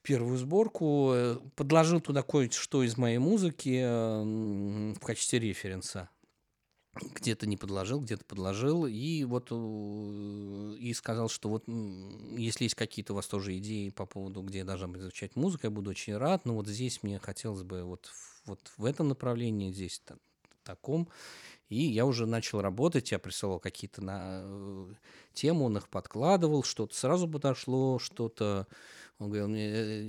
первую 0.01 0.39
сборку, 0.39 1.11
э, 1.13 1.37
подложил 1.55 2.01
туда 2.01 2.23
кое-что 2.23 2.81
из 2.81 2.97
моей 2.97 3.19
музыки 3.19 3.79
э, 3.79 4.93
в 4.95 5.05
качестве 5.05 5.37
референса. 5.37 6.09
Где-то 6.99 7.45
не 7.45 7.57
подложил, 7.57 8.01
где-то 8.01 8.25
подложил, 8.25 8.87
и 8.87 9.23
вот 9.23 9.51
и 9.51 10.93
сказал, 10.93 11.29
что 11.29 11.47
вот 11.47 11.65
если 12.37 12.65
есть 12.65 12.75
какие-то 12.75 13.13
у 13.13 13.15
вас 13.15 13.27
тоже 13.27 13.55
идеи 13.59 13.91
по 13.91 14.07
поводу, 14.07 14.41
где 14.41 14.63
должна 14.63 14.87
быть 14.87 15.01
звучать 15.01 15.35
музыка, 15.35 15.67
я 15.67 15.71
буду 15.71 15.91
очень 15.91 16.17
рад, 16.17 16.43
но 16.45 16.55
вот 16.55 16.67
здесь 16.67 17.01
мне 17.03 17.19
хотелось 17.19 17.63
бы 17.63 17.83
вот, 17.83 18.11
вот 18.45 18.73
в 18.75 18.83
этом 18.83 19.07
направлении, 19.07 19.71
здесь 19.71 20.01
та- 20.03 20.17
таком, 20.63 21.09
и 21.69 21.83
я 21.83 22.05
уже 22.05 22.25
начал 22.25 22.61
работать, 22.61 23.11
я 23.11 23.19
присылал 23.19 23.59
какие-то 23.59 24.03
на 24.03 24.41
э, 24.43 24.93
темы, 25.33 25.65
он 25.65 25.77
их 25.77 25.87
подкладывал, 25.89 26.63
что-то 26.63 26.95
сразу 26.95 27.27
подошло, 27.27 27.97
что-то 27.99 28.67
он 29.21 29.27
говорил 29.29 29.47
мне, 29.49 29.67
э, 29.71 30.01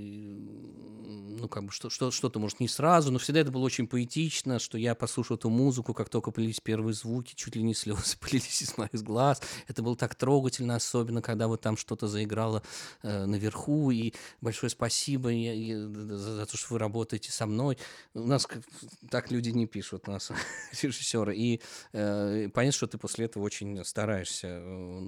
ну, 1.04 1.48
как 1.48 1.64
бы, 1.64 1.70
что, 1.72 1.90
что, 1.90 2.10
что-то, 2.10 2.38
может, 2.38 2.60
не 2.60 2.68
сразу, 2.68 3.10
но 3.12 3.18
всегда 3.18 3.40
это 3.40 3.50
было 3.50 3.62
очень 3.62 3.86
поэтично, 3.86 4.58
что 4.58 4.78
я 4.78 4.94
послушал 4.94 5.36
эту 5.36 5.50
музыку, 5.50 5.92
как 5.92 6.08
только 6.08 6.30
полились 6.30 6.60
первые 6.60 6.94
звуки, 6.94 7.34
чуть 7.34 7.54
ли 7.56 7.62
не 7.62 7.74
слезы 7.74 8.16
полились 8.20 8.62
из 8.62 8.78
моих 8.78 8.92
глаз. 9.02 9.42
Это 9.68 9.82
было 9.82 9.96
так 9.96 10.14
трогательно, 10.14 10.76
особенно, 10.76 11.20
когда 11.20 11.48
вот 11.48 11.60
там 11.60 11.76
что-то 11.76 12.06
заиграло 12.08 12.62
э, 13.02 13.26
наверху, 13.26 13.90
и 13.90 14.14
большое 14.40 14.70
спасибо 14.70 15.28
я- 15.28 15.52
я- 15.52 15.88
за, 15.88 16.36
за 16.36 16.46
то, 16.46 16.56
что 16.56 16.72
вы 16.74 16.78
работаете 16.78 17.30
со 17.32 17.44
мной. 17.46 17.76
У 18.14 18.20
нас 18.26 18.46
как- 18.46 18.62
так 19.10 19.30
люди 19.30 19.50
не 19.50 19.66
пишут, 19.66 20.08
у 20.08 20.12
нас 20.12 20.30
режиссеры. 20.82 21.36
И 21.36 21.60
э, 21.92 22.48
понятно, 22.54 22.72
что 22.76 22.86
ты 22.86 22.96
после 22.96 23.26
этого 23.26 23.42
очень 23.42 23.84
стараешься. 23.84 24.46
Э, 24.48 25.00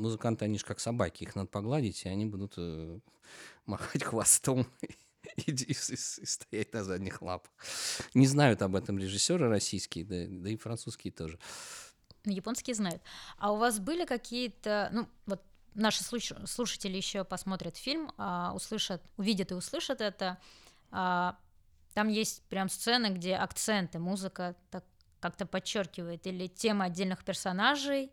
Музыканты, 0.00 0.46
они 0.46 0.58
же 0.58 0.64
как 0.64 0.80
собаки, 0.80 1.24
их 1.24 1.34
надо 1.36 1.48
погладить, 1.48 2.04
и 2.04 2.08
они 2.08 2.24
будут 2.24 2.54
э, 2.60 2.98
махать 3.66 4.04
хвостом 4.04 4.66
и, 4.82 4.86
и- 5.50 5.52
и- 5.52 5.72
и 5.72 5.74
стоять 6.26 6.72
на 6.72 6.84
задних 6.84 7.22
лапах. 7.22 7.50
Не 8.14 8.26
знают 8.26 8.62
об 8.62 8.74
этом 8.76 8.98
режиссеры 8.98 9.48
российские, 9.48 10.04
да, 10.04 10.24
да 10.28 10.50
и 10.50 10.56
французские 10.56 11.12
тоже. 11.12 11.38
Ну, 12.24 12.32
японские 12.32 12.74
знают. 12.74 13.02
А 13.38 13.52
у 13.52 13.56
вас 13.56 13.78
были 13.78 14.04
какие-то, 14.04 14.90
ну, 14.92 15.08
вот 15.26 15.42
наши 15.74 16.02
слуш- 16.04 16.46
слушатели 16.46 16.96
еще 16.96 17.24
посмотрят 17.24 17.76
фильм, 17.76 18.12
а, 18.18 18.52
услышат, 18.54 19.02
увидят 19.16 19.52
и 19.52 19.54
услышат 19.54 20.00
это. 20.00 20.38
а, 20.90 21.38
там 21.94 22.08
есть 22.08 22.42
прям 22.48 22.68
сцены, 22.68 23.08
где 23.08 23.34
акценты, 23.36 23.98
музыка 23.98 24.54
так 24.70 24.84
как-то 25.20 25.44
подчеркивает 25.46 26.26
или 26.26 26.46
тема 26.46 26.86
отдельных 26.86 27.24
персонажей 27.24 28.10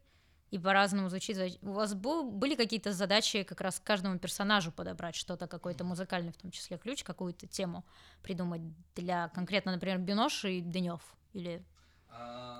и 0.52 0.58
по-разному 0.58 1.10
звучит. 1.10 1.38
У 1.62 1.72
вас 1.72 1.94
был- 1.94 2.32
были 2.32 2.56
какие-то 2.56 2.94
задачи 2.94 3.44
как 3.44 3.62
раз 3.62 3.80
каждому 3.84 4.18
персонажу 4.18 4.72
подобрать 4.72 5.16
что-то, 5.16 5.48
какой-то 5.48 5.84
музыкальный, 5.84 6.32
в 6.32 6.38
том 6.38 6.52
числе 6.52 6.78
ключ, 6.78 7.04
какую-то 7.04 7.48
тему 7.48 7.86
придумать 8.24 8.62
для 8.96 9.28
конкретно, 9.30 9.74
например, 9.74 9.98
Биноши 10.00 10.60
и 10.60 10.62
Дынев 10.62 11.02
или 11.34 11.64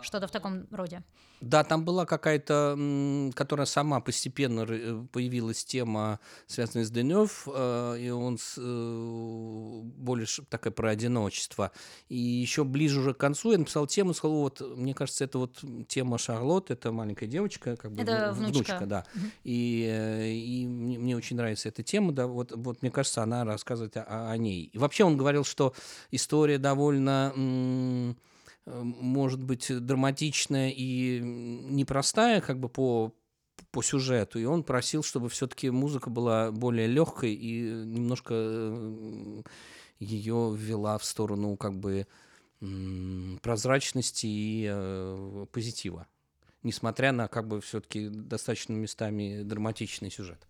что-то 0.01 0.27
в 0.27 0.31
таком 0.31 0.67
роде. 0.71 1.03
Да, 1.39 1.63
там 1.63 1.85
была 1.85 2.05
какая-то, 2.05 3.31
которая 3.35 3.67
сама 3.67 3.99
постепенно 3.99 4.65
э, 4.67 5.05
появилась 5.11 5.63
тема, 5.63 6.19
связанная 6.47 6.83
с 6.83 6.89
Денев, 6.89 7.47
э, 7.53 7.97
и 7.99 8.09
он 8.09 8.39
с, 8.39 8.55
э, 8.57 9.81
больше 9.83 10.43
такая 10.49 10.73
про 10.73 10.89
одиночество. 10.89 11.71
И 12.09 12.17
еще 12.17 12.63
ближе 12.63 13.01
уже 13.01 13.13
к 13.13 13.17
концу 13.17 13.51
я 13.51 13.59
написал 13.59 13.85
тему, 13.85 14.15
сказал, 14.15 14.37
вот, 14.37 14.61
мне 14.61 14.95
кажется, 14.95 15.25
это 15.25 15.37
вот 15.37 15.63
тема 15.87 16.17
Шарлотт, 16.17 16.71
это 16.71 16.91
маленькая 16.91 17.27
девочка, 17.27 17.75
как 17.75 17.91
бы 17.91 18.01
Это 18.01 18.31
вну- 18.33 18.47
внучка. 18.47 18.85
да. 18.87 19.05
И, 19.43 19.85
э, 19.87 20.31
и 20.31 20.65
мне, 20.65 20.97
мне 20.97 21.15
очень 21.15 21.37
нравится 21.37 21.69
эта 21.69 21.83
тема, 21.83 22.13
да, 22.13 22.25
вот, 22.25 22.51
вот 22.55 22.81
мне 22.81 22.89
кажется, 22.89 23.21
она 23.21 23.45
рассказывает 23.45 23.95
о, 23.97 24.31
о 24.31 24.37
ней. 24.37 24.71
И 24.73 24.77
вообще 24.79 25.03
он 25.03 25.17
говорил, 25.17 25.43
что 25.43 25.73
история 26.09 26.57
довольно 26.57 28.15
может 28.67 29.41
быть 29.41 29.67
драматичная 29.69 30.71
и 30.75 31.19
непростая, 31.21 32.41
как 32.41 32.60
бы 32.60 32.69
по 32.69 33.13
по 33.71 33.82
сюжету, 33.82 34.39
и 34.39 34.45
он 34.45 34.63
просил, 34.63 35.01
чтобы 35.01 35.30
все-таки 35.30 35.71
музыка 35.71 36.10
была 36.12 36.51
более 36.51 36.86
легкой 36.86 37.34
и 37.34 37.62
немножко 37.63 38.34
ее 39.99 40.56
ввела 40.56 40.97
в 40.97 41.03
сторону 41.03 41.58
как 41.58 41.75
бы 41.77 42.06
прозрачности 43.41 44.25
и 44.25 44.67
э, 44.69 45.45
позитива, 45.51 46.08
несмотря 46.63 47.12
на 47.12 47.27
как 47.27 47.47
бы 47.47 47.62
все-таки 47.62 48.10
достаточно 48.10 48.73
местами 48.73 49.43
драматичный 49.43 50.10
сюжет. 50.10 50.47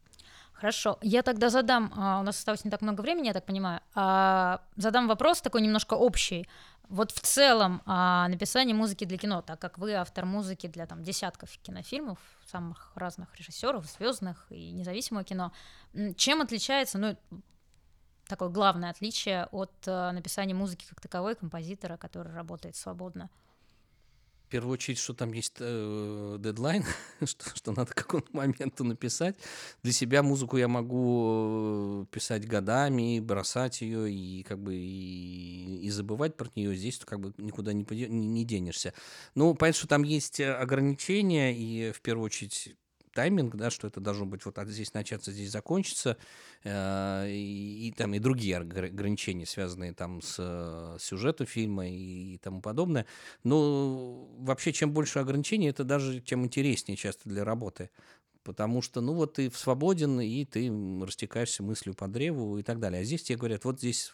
Хорошо, 0.59 0.97
я 1.01 1.21
тогда 1.21 1.49
задам, 1.49 1.93
а, 1.95 2.19
у 2.19 2.23
нас 2.23 2.37
осталось 2.37 2.65
не 2.65 2.71
так 2.71 2.81
много 2.81 3.01
времени, 3.01 3.27
я 3.27 3.33
так 3.33 3.45
понимаю, 3.45 3.79
а, 3.93 4.61
задам 4.75 5.07
вопрос 5.07 5.39
такой 5.41 5.61
немножко 5.61 5.93
общий. 5.93 6.47
Вот 6.89 7.11
в 7.11 7.19
целом 7.19 7.83
а, 7.85 8.27
написание 8.27 8.73
музыки 8.73 9.05
для 9.05 9.19
кино, 9.19 9.43
так 9.43 9.59
как 9.59 9.77
вы 9.77 9.93
автор 9.93 10.25
музыки 10.25 10.65
для 10.65 10.87
там 10.87 11.03
десятков 11.03 11.55
кинофильмов, 11.61 12.17
самых 12.47 12.91
разных 12.95 13.35
режиссеров, 13.35 13.85
звездных 13.85 14.47
и 14.49 14.71
независимого 14.71 15.23
кино, 15.23 15.51
чем 16.15 16.41
отличается, 16.41 16.97
ну, 16.97 17.15
такое 18.27 18.49
главное 18.49 18.89
отличие 18.89 19.45
от 19.51 19.85
написания 19.85 20.55
музыки 20.55 20.85
как 20.89 21.01
таковой 21.01 21.35
композитора, 21.35 21.97
который 21.97 22.33
работает 22.33 22.75
свободно? 22.75 23.29
В 24.47 24.49
первую 24.49 24.75
очередь, 24.75 24.97
что 24.97 25.13
там 25.13 25.33
есть 25.33 25.55
э, 25.60 26.38
дедлайн, 26.39 26.86
что, 27.25 27.53
что 27.53 27.73
надо 27.73 27.91
к 27.91 27.95
какому 27.95 28.23
моменту 28.31 28.86
написать. 28.86 29.36
Для 29.83 29.91
себя 29.91 30.23
музыку 30.23 30.55
я 30.55 30.69
могу 30.69 32.03
э, 32.03 32.05
писать 32.12 32.47
годами, 32.47 33.19
бросать 33.19 33.81
ее 33.81 34.10
и 34.10 34.43
как 34.43 34.60
бы 34.60 34.73
и, 34.73 35.79
и 35.81 35.89
забывать 35.89 36.38
про 36.38 36.49
нее. 36.55 36.77
Здесь 36.77 36.97
как 36.99 37.19
бы 37.19 37.33
никуда 37.38 37.73
не, 37.73 37.86
не, 37.89 38.07
не 38.07 38.45
денешься. 38.45 38.93
Ну, 39.36 39.53
понятно, 39.53 39.79
что 39.79 39.88
там 39.89 40.03
есть 40.03 40.39
э, 40.39 40.53
ограничения, 40.53 41.53
и 41.53 41.91
в 41.91 41.99
первую 41.99 42.27
очередь 42.27 42.77
тайминг, 43.17 43.56
да, 43.56 43.71
что 43.71 43.88
это 43.88 43.99
должно 43.99 44.27
быть 44.27 44.45
вот 44.45 44.60
здесь 44.67 44.93
начаться, 44.93 45.32
здесь 45.32 45.49
закончиться, 45.49 46.17
э, 46.63 47.25
и, 47.32 47.88
и 47.88 47.91
там 47.91 48.13
и 48.13 48.19
другие 48.19 48.58
ограничения, 48.58 49.47
связанные 49.47 49.93
там 49.93 50.21
с 50.21 50.36
э, 50.38 50.97
сюжетом 50.99 51.47
фильма 51.47 51.89
и, 51.89 52.36
и 52.36 52.38
тому 52.38 52.62
подобное. 52.62 53.08
Но 53.43 54.30
вообще, 54.38 54.71
чем 54.71 54.91
больше 54.93 55.17
ограничений, 55.17 55.69
это 55.69 55.84
даже 55.84 56.21
тем 56.21 56.45
интереснее 56.45 56.95
часто 56.95 57.27
для 57.27 57.43
работы. 57.43 57.89
Потому 58.43 58.84
что, 58.84 59.01
ну 59.01 59.13
вот 59.13 59.34
ты 59.34 59.49
свободен, 59.49 60.21
и 60.21 60.45
ты 60.45 60.71
растекаешься 61.03 61.63
мыслью 61.63 61.95
по 61.95 62.08
древу 62.08 62.60
и 62.60 62.63
так 62.63 62.80
далее. 62.80 63.01
А 63.01 63.03
здесь 63.03 63.23
тебе 63.23 63.39
говорят, 63.39 63.65
вот 63.65 63.80
здесь 63.80 64.13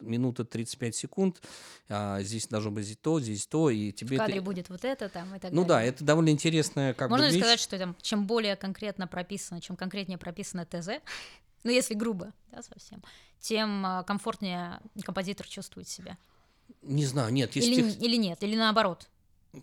минута 0.00 0.44
35 0.44 0.94
секунд, 0.94 1.42
а 1.88 2.22
здесь 2.22 2.46
должно 2.48 2.70
быть 2.70 3.00
то, 3.00 3.20
здесь 3.20 3.46
то, 3.46 3.70
и 3.70 3.92
тебе... 3.92 4.16
В 4.16 4.20
кадре 4.20 4.36
это... 4.36 4.44
будет 4.44 4.68
вот 4.68 4.84
это 4.84 5.08
там 5.08 5.34
и 5.34 5.38
так 5.38 5.52
ну, 5.52 5.62
далее. 5.62 5.62
Ну 5.62 5.64
да, 5.64 5.82
это 5.82 6.04
довольно 6.04 6.30
интересная 6.30 6.94
как 6.94 7.10
Можно 7.10 7.28
бы 7.28 7.32
ли 7.32 7.40
сказать, 7.40 7.60
что 7.60 7.78
там, 7.78 7.96
чем 8.00 8.26
более 8.26 8.56
конкретно 8.56 9.06
прописано, 9.06 9.60
чем 9.60 9.76
конкретнее 9.76 10.18
прописано 10.18 10.66
ТЗ, 10.66 10.88
ну 11.64 11.70
если 11.70 11.94
грубо, 11.94 12.32
да, 12.50 12.62
совсем, 12.62 13.02
тем 13.40 13.84
а, 13.84 14.02
комфортнее 14.04 14.80
композитор 15.04 15.46
чувствует 15.46 15.88
себя? 15.88 16.16
Не 16.82 17.06
знаю, 17.06 17.32
нет. 17.32 17.56
Если 17.56 17.70
или, 17.70 17.90
тех... 17.90 18.02
или 18.02 18.16
нет, 18.16 18.42
или 18.42 18.56
наоборот? 18.56 19.08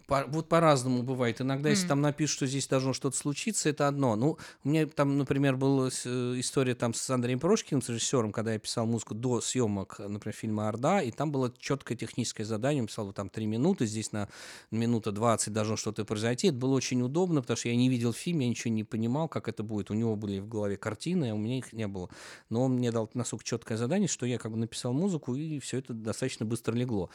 По, 0.08 0.26
вот 0.28 0.48
по-разному 0.48 1.04
бывает. 1.04 1.42
Иногда, 1.42 1.70
mm. 1.70 1.72
если 1.72 1.88
там 1.88 2.02
напишут, 2.02 2.36
что 2.36 2.48
здесь 2.48 2.68
должно 2.68 2.94
что-то 2.94 3.18
случиться, 3.18 3.70
это 3.70 3.88
одно. 3.88 4.16
Ну, 4.16 4.38
у 4.64 4.70
меня 4.70 4.86
там, 4.86 5.18
например, 5.18 5.58
была 5.58 5.90
э, 5.90 6.34
история 6.38 6.76
там 6.76 6.94
с 6.94 7.10
Андреем 7.10 7.40
Прошкиным, 7.40 7.82
с 7.82 7.90
режиссером, 7.90 8.32
когда 8.32 8.54
я 8.54 8.60
писал 8.60 8.86
музыку 8.86 9.14
до 9.16 9.42
съемок, 9.42 10.00
например, 10.00 10.36
фильма 10.36 10.68
«Орда», 10.68 11.02
и 11.02 11.12
там 11.12 11.32
было 11.32 11.54
четкое 11.58 11.98
техническое 11.98 12.46
задание, 12.46 12.84
он 12.84 12.88
писал 12.88 13.06
вот 13.06 13.16
там 13.16 13.30
три 13.30 13.46
минуты, 13.46 13.86
здесь 13.86 14.12
на 14.12 14.30
минута 14.72 15.12
20 15.12 15.54
должно 15.54 15.76
что-то 15.76 16.06
произойти. 16.06 16.48
Это 16.48 16.58
было 16.58 16.74
очень 16.76 17.02
удобно, 17.02 17.42
потому 17.42 17.58
что 17.58 17.70
я 17.70 17.76
не 17.76 17.90
видел 17.90 18.14
фильм, 18.14 18.40
я 18.40 18.50
ничего 18.50 18.74
не 18.74 18.84
понимал, 18.84 19.28
как 19.28 19.48
это 19.48 19.64
будет. 19.64 19.92
У 19.92 19.94
него 19.94 20.16
были 20.16 20.40
в 20.40 20.48
голове 20.48 20.78
картины, 20.78 21.32
а 21.32 21.34
у 21.34 21.38
меня 21.38 21.58
их 21.58 21.74
не 21.74 21.88
было. 21.88 22.10
Но 22.50 22.64
он 22.64 22.74
мне 22.74 22.92
дал 22.92 23.10
настолько 23.14 23.44
четкое 23.44 23.78
задание, 23.78 24.08
что 24.08 24.26
я 24.26 24.38
как 24.38 24.52
бы 24.52 24.58
написал 24.58 24.94
музыку, 24.94 25.36
и 25.36 25.60
все 25.60 25.80
это 25.80 25.94
достаточно 25.94 26.46
быстро 26.46 26.74
легло. 26.76 27.10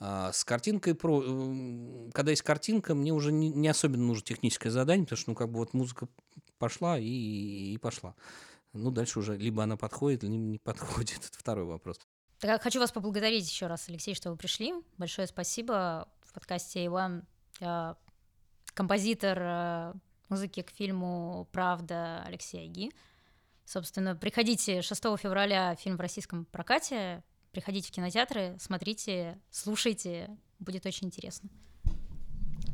А, 0.00 0.32
с 0.32 0.44
картинкой, 0.44 0.94
про, 0.94 1.22
э, 1.24 2.10
когда 2.12 2.30
есть 2.30 2.42
картинка, 2.42 2.94
мне 2.94 3.12
уже 3.12 3.32
не, 3.32 3.68
особенно 3.68 4.04
нужно 4.04 4.24
техническое 4.24 4.70
задание, 4.70 5.06
потому 5.06 5.18
что, 5.18 5.30
ну, 5.30 5.34
как 5.34 5.50
бы 5.50 5.58
вот 5.58 5.74
музыка 5.74 6.08
пошла 6.58 6.98
и, 6.98 7.04
и 7.74 7.78
пошла. 7.78 8.14
Ну, 8.72 8.90
дальше 8.90 9.20
уже 9.20 9.36
либо 9.36 9.62
она 9.62 9.76
подходит, 9.76 10.22
либо 10.24 10.34
не 10.36 10.58
подходит. 10.58 11.18
Это 11.28 11.38
второй 11.38 11.64
вопрос. 11.64 11.98
Так, 12.40 12.62
хочу 12.62 12.80
вас 12.80 12.92
поблагодарить 12.92 13.48
еще 13.48 13.68
раз, 13.68 13.88
Алексей, 13.88 14.14
что 14.14 14.30
вы 14.30 14.36
пришли. 14.36 14.74
Большое 14.98 15.26
спасибо. 15.26 16.08
В 16.22 16.32
подкасте 16.32 16.84
Иван 16.84 17.26
композитор 18.74 19.38
э, 19.40 19.92
музыки 20.28 20.62
к 20.62 20.70
фильму 20.70 21.48
«Правда» 21.52 22.22
Алексей 22.26 22.66
Аги. 22.66 22.90
Собственно, 23.64 24.14
приходите 24.14 24.82
6 24.82 25.02
февраля 25.16 25.74
фильм 25.76 25.96
в 25.96 26.00
российском 26.00 26.44
прокате. 26.44 27.22
Приходите 27.54 27.86
в 27.86 27.92
кинотеатры, 27.92 28.56
смотрите, 28.58 29.38
слушайте, 29.48 30.36
будет 30.58 30.86
очень 30.86 31.06
интересно. 31.06 31.48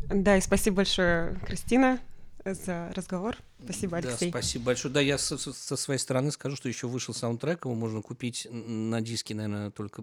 Да, 0.08 0.38
и 0.38 0.40
спасибо 0.40 0.76
большое, 0.76 1.38
Кристина, 1.46 2.00
за 2.46 2.90
разговор. 2.96 3.36
Спасибо, 3.62 3.98
Алексей. 3.98 4.30
Да, 4.30 4.38
спасибо 4.38 4.64
большое. 4.64 4.94
Да, 4.94 5.02
я 5.02 5.18
со, 5.18 5.36
со 5.36 5.76
своей 5.76 6.00
стороны 6.00 6.32
скажу, 6.32 6.56
что 6.56 6.70
еще 6.70 6.88
вышел 6.88 7.12
саундтрек, 7.12 7.66
его 7.66 7.74
можно 7.74 8.00
купить 8.00 8.46
на 8.50 9.02
диске, 9.02 9.34
наверное, 9.34 9.70
только 9.70 10.02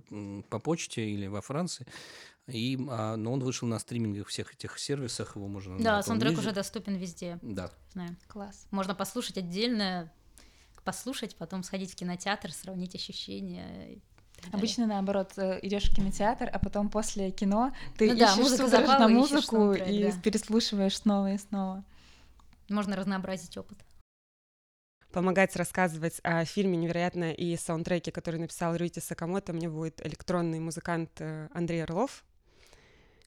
по 0.49 0.59
почте 0.59 1.09
или 1.09 1.25
во 1.25 1.41
Франции. 1.41 1.87
И, 2.45 2.77
а, 2.87 3.15
но 3.15 3.33
он 3.33 3.39
вышел 3.39 3.67
на 3.67 3.79
стриминговых 3.79 4.27
всех 4.27 4.53
этих 4.53 4.77
сервисах, 4.77 5.35
его 5.35 5.47
можно... 5.47 5.79
Да, 5.79 6.03
саундтрек 6.03 6.37
уже 6.37 6.51
доступен 6.51 6.97
везде. 6.97 7.39
Да. 7.41 7.71
Знаю. 7.93 8.15
Класс. 8.27 8.67
Можно 8.69 8.93
послушать 8.93 9.39
отдельно, 9.39 10.13
послушать, 10.83 11.35
потом 11.35 11.63
сходить 11.63 11.91
в 11.91 11.95
кинотеатр, 11.95 12.51
сравнить 12.51 12.93
ощущения 12.93 13.99
Обычно 14.51 14.87
наоборот, 14.87 15.33
э, 15.37 15.59
идешь 15.61 15.89
в 15.89 15.95
кинотеатр, 15.95 16.49
а 16.51 16.59
потом 16.59 16.89
после 16.89 17.31
кино 17.31 17.73
ты 17.97 18.07
ну, 18.07 18.13
ищешь 18.13 18.35
да, 18.35 18.35
музыка 18.35 18.67
забава, 18.67 18.99
на 18.99 19.07
музыку 19.07 19.73
и 19.73 20.03
да. 20.03 20.21
переслушиваешь 20.23 20.97
снова 20.97 21.33
и 21.33 21.37
снова. 21.37 21.83
Можно 22.69 22.95
разнообразить 22.95 23.57
опыт. 23.57 23.77
Помогать 25.11 25.55
рассказывать 25.55 26.19
о 26.23 26.45
фильме 26.45 26.77
«Невероятно» 26.77 27.31
и 27.31 27.55
саундтреке, 27.55 28.11
который 28.11 28.39
написал 28.39 28.75
Рюити 28.75 28.99
Сакамото, 28.99 29.53
мне 29.53 29.69
будет 29.69 30.05
электронный 30.05 30.59
музыкант 30.59 31.09
э, 31.19 31.47
Андрей 31.53 31.83
Орлов, 31.83 32.23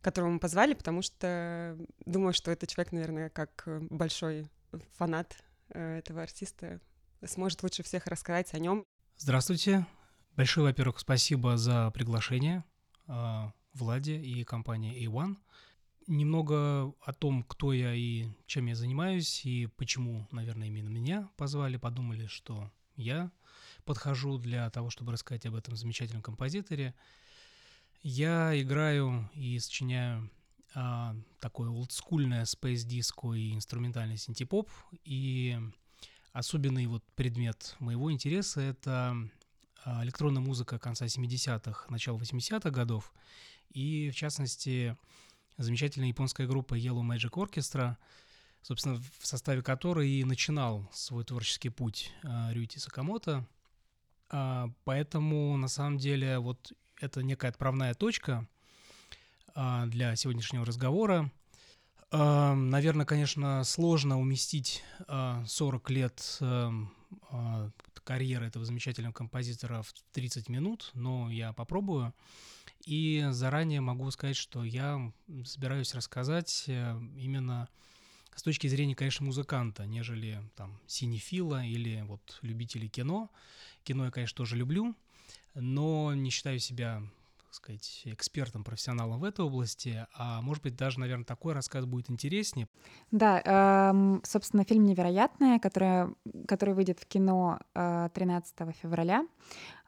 которого 0.00 0.30
мы 0.30 0.38
позвали, 0.38 0.74
потому 0.74 1.02
что 1.02 1.76
думаю, 2.06 2.32
что 2.32 2.50
этот 2.50 2.68
человек, 2.68 2.92
наверное, 2.92 3.28
как 3.30 3.64
большой 3.90 4.48
фанат 4.96 5.36
э, 5.70 5.98
этого 5.98 6.22
артиста, 6.22 6.80
сможет 7.26 7.62
лучше 7.62 7.82
всех 7.82 8.06
рассказать 8.06 8.54
о 8.54 8.58
нем. 8.58 8.84
Здравствуйте, 9.16 9.86
Большое, 10.40 10.68
во-первых, 10.68 10.98
спасибо 10.98 11.58
за 11.58 11.90
приглашение 11.90 12.64
э, 13.08 13.50
Владе 13.74 14.18
и 14.18 14.42
компании 14.42 15.06
A1. 15.06 15.36
Немного 16.06 16.94
о 17.02 17.12
том, 17.12 17.42
кто 17.42 17.74
я 17.74 17.92
и 17.92 18.26
чем 18.46 18.64
я 18.64 18.74
занимаюсь, 18.74 19.44
и 19.44 19.66
почему, 19.76 20.26
наверное, 20.30 20.68
именно 20.68 20.88
меня 20.88 21.28
позвали. 21.36 21.76
Подумали, 21.76 22.24
что 22.24 22.72
я 22.96 23.30
подхожу 23.84 24.38
для 24.38 24.70
того, 24.70 24.88
чтобы 24.88 25.12
рассказать 25.12 25.44
об 25.44 25.56
этом 25.56 25.76
замечательном 25.76 26.22
композиторе. 26.22 26.94
Я 28.02 28.58
играю 28.58 29.28
и 29.34 29.58
сочиняю 29.58 30.30
а, 30.74 31.14
такое 31.38 31.68
олдскульное 31.68 32.44
space 32.44 32.88
disco 32.88 33.36
и 33.36 33.52
инструментальный 33.52 34.16
синтепоп. 34.16 34.70
И 35.04 35.58
особенный 36.32 36.86
вот 36.86 37.04
предмет 37.14 37.76
моего 37.78 38.10
интереса— 38.10 38.60
это 38.62 38.90
а, 38.90 39.16
электронная 39.84 40.42
музыка 40.42 40.78
конца 40.78 41.06
70-х, 41.06 41.86
начала 41.88 42.18
80-х 42.18 42.70
годов, 42.70 43.12
и, 43.70 44.10
в 44.10 44.16
частности, 44.16 44.96
замечательная 45.56 46.08
японская 46.08 46.46
группа 46.46 46.74
Yellow 46.74 47.02
Magic 47.02 47.30
Orchestra, 47.30 47.96
собственно, 48.62 49.00
в 49.18 49.26
составе 49.26 49.62
которой 49.62 50.08
и 50.08 50.24
начинал 50.24 50.88
свой 50.92 51.24
творческий 51.24 51.70
путь 51.70 52.12
а, 52.24 52.52
Рюити 52.52 52.78
Сакамото. 52.78 53.46
А, 54.30 54.68
поэтому, 54.84 55.56
на 55.56 55.68
самом 55.68 55.98
деле, 55.98 56.38
вот 56.38 56.72
это 57.00 57.22
некая 57.22 57.48
отправная 57.48 57.94
точка 57.94 58.46
для 59.54 60.14
сегодняшнего 60.14 60.64
разговора. 60.64 61.32
Наверное, 62.12 63.06
конечно, 63.06 63.64
сложно 63.64 64.20
уместить 64.20 64.84
40 65.08 65.90
лет 65.90 66.38
карьеры 68.10 68.46
этого 68.46 68.64
замечательного 68.64 69.12
композитора 69.12 69.82
в 69.82 69.94
30 70.10 70.48
минут, 70.48 70.90
но 70.94 71.30
я 71.30 71.52
попробую. 71.52 72.12
И 72.84 73.24
заранее 73.30 73.80
могу 73.80 74.10
сказать, 74.10 74.34
что 74.34 74.64
я 74.64 75.12
собираюсь 75.44 75.94
рассказать 75.94 76.64
э, 76.66 77.00
именно 77.16 77.68
с 78.34 78.42
точки 78.42 78.66
зрения, 78.66 78.96
конечно, 78.96 79.24
музыканта, 79.24 79.86
нежели 79.86 80.42
там 80.56 80.76
синефила 80.88 81.64
или 81.64 82.02
вот 82.02 82.40
любителей 82.42 82.88
кино. 82.88 83.30
Кино 83.84 84.06
я, 84.06 84.10
конечно, 84.10 84.38
тоже 84.38 84.56
люблю, 84.56 84.96
но 85.54 86.12
не 86.12 86.30
считаю 86.30 86.58
себя 86.58 87.04
сказать, 87.54 88.02
экспертом, 88.04 88.64
профессионалом 88.64 89.20
в 89.20 89.24
этой 89.24 89.44
области, 89.44 90.06
а 90.14 90.40
может 90.42 90.62
быть 90.62 90.76
даже, 90.76 91.00
наверное, 91.00 91.24
такой 91.24 91.54
рассказ 91.54 91.84
будет 91.84 92.10
интереснее. 92.10 92.68
Да, 93.10 93.40
э, 93.44 94.20
собственно, 94.24 94.64
фильм 94.64 94.84
«Невероятное», 94.84 95.58
который, 95.58 96.14
который 96.46 96.74
выйдет 96.74 97.00
в 97.00 97.06
кино 97.06 97.58
э, 97.74 98.08
13 98.14 98.54
февраля, 98.80 99.26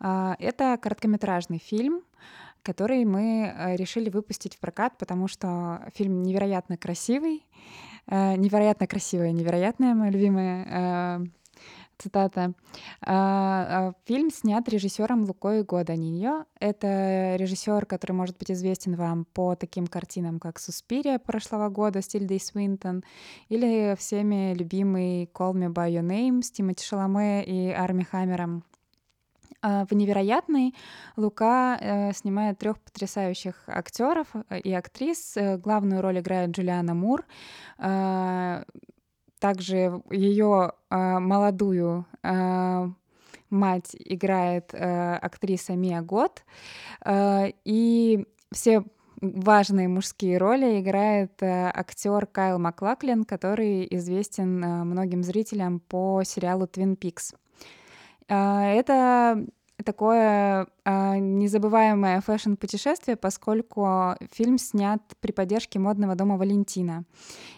э, 0.01 0.35
это 0.39 0.79
короткометражный 0.81 1.59
фильм, 1.59 2.03
который 2.63 3.05
мы 3.05 3.47
э, 3.47 3.77
решили 3.77 4.09
выпустить 4.09 4.57
в 4.57 4.61
прокат, 4.61 4.97
потому 4.99 5.29
что 5.29 5.91
фильм 5.95 6.23
невероятно 6.23 6.77
красивый, 6.77 7.47
э, 8.07 8.37
невероятно 8.37 8.87
красивая, 8.87 9.33
невероятная, 9.33 9.95
моя 9.95 10.11
любимая 10.11 10.67
э, 11.21 11.27
цитата. 12.03 12.53
А, 13.01 13.91
а, 13.91 13.93
фильм 14.05 14.31
снят 14.31 14.69
режиссером 14.69 15.25
Лукой 15.25 15.63
Годаниньо. 15.63 16.47
Это 16.59 17.37
режиссер, 17.37 17.87
который 17.87 18.13
может 18.13 18.37
быть 18.39 18.51
известен 18.51 18.97
вам 18.97 19.25
по 19.25 19.55
таким 19.55 19.87
картинам, 19.87 20.39
как 20.41 20.59
«Суспирия» 20.59 21.19
прошлого 21.19 21.69
года 21.69 22.03
с 22.03 22.09
Тильдой 22.09 22.41
Свинтон, 22.41 23.05
или 23.49 23.95
всеми 23.99 24.55
любимый 24.55 25.31
«Call 25.33 25.55
Me 25.55 25.73
By 25.73 25.91
Your 25.91 26.03
Name» 26.03 26.43
с 26.43 26.51
Тимоти 26.51 26.85
Шаломе 26.85 27.45
и 27.45 27.71
Арми 27.71 28.03
Хаммером. 28.03 28.65
В 29.63 29.95
«Невероятной» 29.95 30.75
Лука 31.17 31.79
э, 31.81 32.13
снимает 32.15 32.59
трех 32.59 32.81
потрясающих 32.81 33.63
актеров 33.69 34.27
и 34.51 34.73
актрис. 34.73 35.39
Главную 35.59 36.03
роль 36.03 36.19
играет 36.19 36.51
Джулиана 36.51 36.95
Мур. 36.95 37.25
Также 39.43 40.01
ее 40.09 40.73
молодую 40.89 42.07
мать 43.51 43.97
играет 43.99 44.73
актриса 44.73 45.75
Мия 45.75 46.01
Гот. 46.01 46.45
И 47.05 48.25
все 48.53 48.85
важные 49.23 49.89
мужские 49.89 50.37
роли 50.37 50.81
играет 50.81 51.43
э, 51.43 51.71
актер 51.73 52.27
Кайл 52.27 52.59
Маклаклин, 52.59 53.25
который 53.25 53.87
известен 53.91 54.63
э, 54.63 54.85
многим 54.85 55.23
зрителям 55.23 55.79
по 55.81 56.23
сериалу 56.25 56.67
Twin 56.67 56.99
Peaks. 56.99 57.35
Э, 58.29 58.75
это 58.75 59.47
такое 59.85 60.67
э, 60.85 61.19
незабываемое 61.19 62.21
фэшн-путешествие, 62.21 63.17
поскольку 63.17 64.15
фильм 64.31 64.59
снят 64.59 65.03
при 65.21 65.33
поддержке 65.33 65.79
модного 65.79 66.15
дома 66.15 66.37
Валентина. 66.37 67.05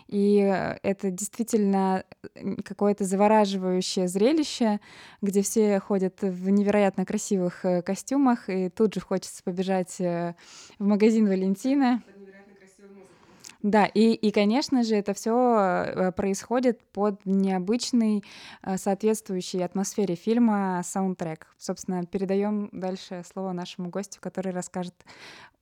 И 0.09 0.37
это 0.83 1.11
действительно 1.11 2.05
какое-то 2.65 3.05
завораживающее 3.05 4.09
зрелище, 4.09 4.81
где 5.23 5.43
все 5.43 5.81
ходят 5.81 6.23
в 6.23 6.51
невероятно 6.51 7.05
красивых 7.05 7.65
э, 7.65 7.83
костюмах, 7.83 8.49
и 8.49 8.69
тут 8.69 8.95
же 8.95 9.01
хочется 9.01 9.43
побежать 9.43 10.01
э, 10.01 10.35
в 10.79 10.87
магазин 10.87 11.27
Валентина. 11.29 12.03
Да, 13.65 13.87
и, 13.87 14.13
и, 14.13 14.31
конечно 14.31 14.83
же, 14.83 14.95
это 14.95 15.15
все 15.15 15.33
э, 15.33 16.13
происходит 16.13 16.83
под 16.93 17.25
необычный, 17.25 18.23
э, 18.61 18.77
соответствующей 18.77 19.63
атмосфере 19.63 20.17
фильма 20.17 20.83
саундтрек. 20.85 21.47
Собственно, 21.57 22.05
передаем 22.05 22.69
дальше 22.73 23.23
слово 23.33 23.53
нашему 23.53 23.89
гостю, 23.89 24.21
который 24.21 24.53
расскажет 24.53 24.95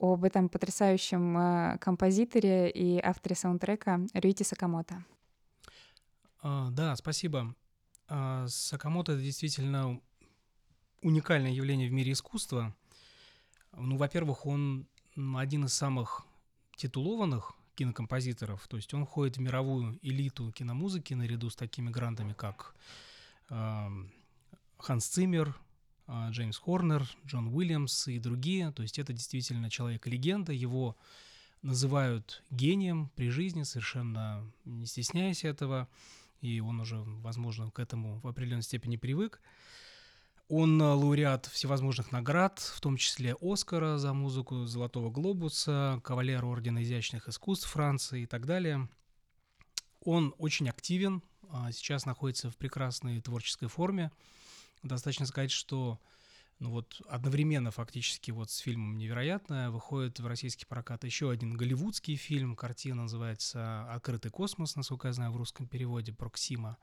об 0.00 0.24
этом 0.24 0.48
потрясающем 0.48 1.38
э, 1.38 1.78
композиторе 1.78 2.70
и 2.70 2.98
авторе 3.00 3.36
саундтрека 3.36 4.00
Рюити 4.14 4.42
Сакамото. 4.42 5.04
А, 6.42 6.70
да, 6.70 6.96
спасибо. 6.96 7.54
А, 8.08 8.48
Сакамото— 8.48 9.12
это 9.12 9.22
действительно 9.22 10.00
уникальное 11.02 11.52
явление 11.52 11.88
в 11.88 11.92
мире 11.92 12.10
искусства. 12.10 12.74
Ну, 13.76 13.96
во-первых, 13.96 14.44
он 14.44 14.88
один 15.36 15.66
из 15.66 15.72
самых 15.72 16.26
титулованных 16.74 17.54
кинокомпозиторов. 17.74 18.66
То 18.68 18.76
есть 18.76 18.92
он 18.94 19.06
входит 19.06 19.36
в 19.36 19.40
мировую 19.40 19.98
элиту 20.02 20.50
киномузыки 20.52 21.14
наряду 21.14 21.50
с 21.50 21.56
такими 21.56 21.90
грандами, 21.90 22.32
как 22.32 22.74
э, 23.50 23.88
Ханс 24.78 25.06
Циммер, 25.06 25.56
э, 26.06 26.28
Джеймс 26.30 26.58
Хорнер, 26.58 27.08
Джон 27.26 27.48
Уильямс 27.48 28.08
и 28.08 28.18
другие. 28.18 28.72
То 28.72 28.82
есть 28.82 28.98
это 28.98 29.12
действительно 29.12 29.70
человек-легенда. 29.70 30.52
Его 30.52 30.96
называют 31.62 32.42
гением 32.50 33.10
при 33.14 33.30
жизни, 33.30 33.62
совершенно 33.62 34.44
не 34.64 34.86
стесняясь 34.86 35.44
этого. 35.44 35.88
И 36.40 36.60
он 36.60 36.80
уже, 36.80 36.96
возможно, 37.00 37.70
к 37.70 37.78
этому 37.78 38.18
в 38.20 38.26
определенной 38.26 38.64
степени 38.64 38.96
привык. 38.96 39.40
Он 40.54 40.78
э, 40.82 40.84
лауреат 40.84 41.46
всевозможных 41.46 42.12
наград, 42.12 42.58
в 42.58 42.78
том 42.82 42.98
числе 42.98 43.34
Оскара 43.40 43.96
за 43.96 44.12
музыку, 44.12 44.66
Золотого 44.66 45.08
глобуса, 45.08 45.98
кавалер 46.04 46.44
Ордена 46.44 46.82
изящных 46.82 47.26
искусств 47.26 47.70
Франции 47.70 48.24
и 48.24 48.26
так 48.26 48.44
далее. 48.44 48.86
Он 50.04 50.34
очень 50.36 50.68
активен, 50.68 51.22
а 51.48 51.72
сейчас 51.72 52.04
находится 52.04 52.50
в 52.50 52.58
прекрасной 52.58 53.22
творческой 53.22 53.68
форме. 53.68 54.12
Достаточно 54.82 55.24
сказать, 55.24 55.50
что 55.50 55.98
ну 56.58 56.68
вот 56.68 57.00
одновременно 57.08 57.70
фактически 57.70 58.30
вот 58.30 58.50
с 58.50 58.58
фильмом 58.58 58.98
«Невероятное» 58.98 59.70
выходит 59.70 60.20
в 60.20 60.26
российский 60.26 60.66
прокат 60.66 61.04
еще 61.04 61.30
один 61.30 61.56
голливудский 61.56 62.16
фильм. 62.16 62.56
Картина 62.56 63.04
называется 63.04 63.90
«Открытый 63.90 64.30
космос», 64.30 64.76
насколько 64.76 65.08
я 65.08 65.14
знаю, 65.14 65.32
в 65.32 65.36
русском 65.38 65.66
переводе 65.66 66.12
«Проксима» 66.12 66.76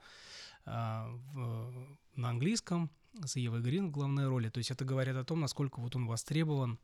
а, 0.66 1.08
на 2.16 2.30
английском 2.30 2.90
с 3.24 3.36
Евой 3.36 3.62
Грин 3.62 3.88
в 3.88 3.92
главной 3.92 4.28
роли. 4.28 4.50
То 4.50 4.60
есть 4.60 4.72
это 4.72 4.86
говорит 4.86 5.16
о 5.16 5.24
том, 5.24 5.40
насколько 5.40 5.80
вот 5.80 5.96
он 5.96 6.06
востребован 6.06 6.80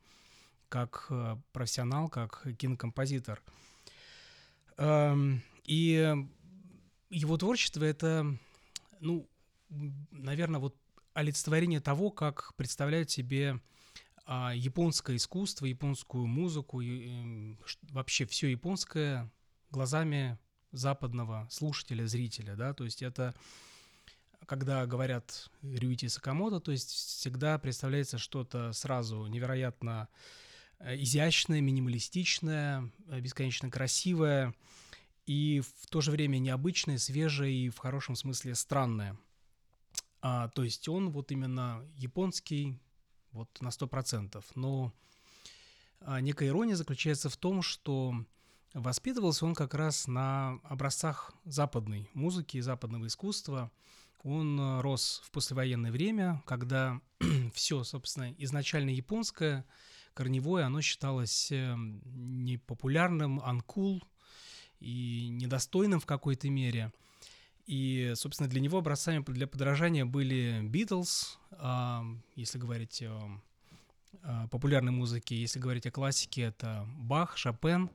как 0.69 1.07
э, 1.09 1.37
профессионал, 1.51 2.09
как 2.09 2.45
кинокомпозитор. 2.57 3.41
Эм, 4.77 5.41
и 5.63 6.15
его 7.09 7.37
творчество— 7.37 7.83
это, 7.85 8.25
ну, 8.99 9.29
наверное, 10.11 10.59
вот 10.59 10.75
олицетворение 11.13 11.79
того, 11.79 12.11
как 12.11 12.53
представляют 12.55 13.09
себе 13.09 13.61
а, 14.25 14.53
японское 14.53 15.15
искусство, 15.15 15.65
японскую 15.65 16.27
музыку, 16.27 16.81
вообще 17.91 18.25
все 18.25 18.47
японское 18.47 19.31
глазами 19.71 20.37
западного 20.71 21.47
слушателя, 21.49 22.05
зрителя, 22.05 22.55
да, 22.55 22.73
то 22.73 22.83
есть 22.83 23.01
это 23.01 23.33
когда 24.45 24.85
говорят 24.85 25.49
Рюити 25.61 26.07
Сакамото, 26.07 26.59
то 26.59 26.71
есть 26.71 26.91
всегда 26.91 27.57
представляется 27.57 28.17
что-то 28.17 28.71
сразу 28.73 29.25
невероятно 29.27 30.07
э, 30.79 30.95
изящное, 31.01 31.61
минималистичное, 31.61 32.89
э, 33.07 33.19
бесконечно 33.19 33.69
красивое 33.69 34.53
и 35.25 35.61
в 35.81 35.87
то 35.87 36.01
же 36.01 36.11
время 36.11 36.37
необычное, 36.37 36.97
свежее 36.97 37.53
и 37.53 37.69
в 37.69 37.77
хорошем 37.77 38.15
смысле 38.15 38.55
странное. 38.55 39.17
А, 40.21 40.49
то 40.49 40.63
есть 40.63 40.87
он 40.87 41.09
вот 41.09 41.31
именно 41.31 41.83
японский 41.97 42.79
вот 43.31 43.49
на 43.61 43.71
сто 43.71 43.87
процентов. 43.87 44.45
Но 44.55 44.93
а, 46.01 46.21
некая 46.21 46.49
ирония 46.49 46.75
заключается 46.75 47.29
в 47.29 47.37
том, 47.37 47.61
что 47.61 48.13
воспитывался 48.73 49.45
он 49.45 49.55
как 49.55 49.73
раз 49.73 50.07
на 50.07 50.59
образцах 50.63 51.33
западной 51.45 52.09
музыки, 52.13 52.59
западного 52.59 53.07
искусства– 53.07 53.71
он 54.25 54.59
э, 54.59 54.81
рос 54.81 55.21
в 55.23 55.31
послевоенное 55.31 55.91
время, 55.91 56.41
когда 56.45 56.99
все, 57.53 57.83
собственно, 57.83 58.33
изначально 58.39 58.89
японское, 58.89 59.65
корневое, 60.15 60.65
оно 60.65 60.81
считалось 60.81 61.51
эм, 61.51 62.01
непопулярным, 62.05 63.39
uncool 63.39 64.01
и 64.79 65.27
недостойным 65.29 65.99
в 65.99 66.07
какой-то 66.07 66.49
мере. 66.49 66.91
И, 67.67 68.13
собственно, 68.15 68.49
для 68.49 68.61
него 68.61 68.79
образцами 68.79 69.23
для 69.27 69.47
подражания 69.47 70.05
были 70.05 70.61
Beatles, 70.63 71.37
если 72.35 72.59
говорить 72.59 73.01
о 73.01 73.41
популярной 74.51 74.91
музыке, 74.91 75.35
если 75.35 75.59
говорить 75.59 75.87
о 75.87 75.91
классике, 75.91 76.43
это 76.43 76.87
Бах, 76.95 77.37
Шопен. 77.37 77.89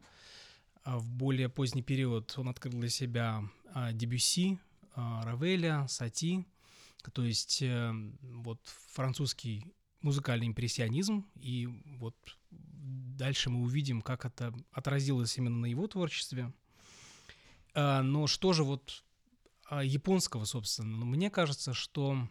А 0.83 0.99
в 0.99 1.09
более 1.09 1.49
поздний 1.49 1.83
период 1.83 2.35
он 2.37 2.49
открыл 2.49 2.81
для 2.81 2.89
себя 2.89 3.45
Дебюси, 3.93 4.59
а, 4.59 4.70
Равеля, 4.95 5.87
Сати, 5.89 6.47
то 7.13 7.25
есть 7.25 7.63
э, 7.63 7.93
вот 8.23 8.61
французский 8.93 9.65
музыкальный 10.03 10.47
импрессионизм, 10.47 11.27
и 11.37 11.67
вот 11.99 12.17
дальше 12.51 13.51
мы 13.51 13.63
увидим, 13.63 14.03
как 14.03 14.25
это 14.25 14.55
отразилось 14.73 15.37
именно 15.39 15.59
на 15.59 15.67
его 15.67 15.87
творчестве. 15.87 16.53
А, 17.75 18.03
но 18.03 18.27
что 18.27 18.53
же 18.53 18.65
вот 18.65 19.05
а, 19.69 19.83
японского, 19.85 20.45
собственно? 20.45 20.97
Ну, 20.97 21.07
мне 21.07 21.31
кажется, 21.31 21.75
что 21.75 22.29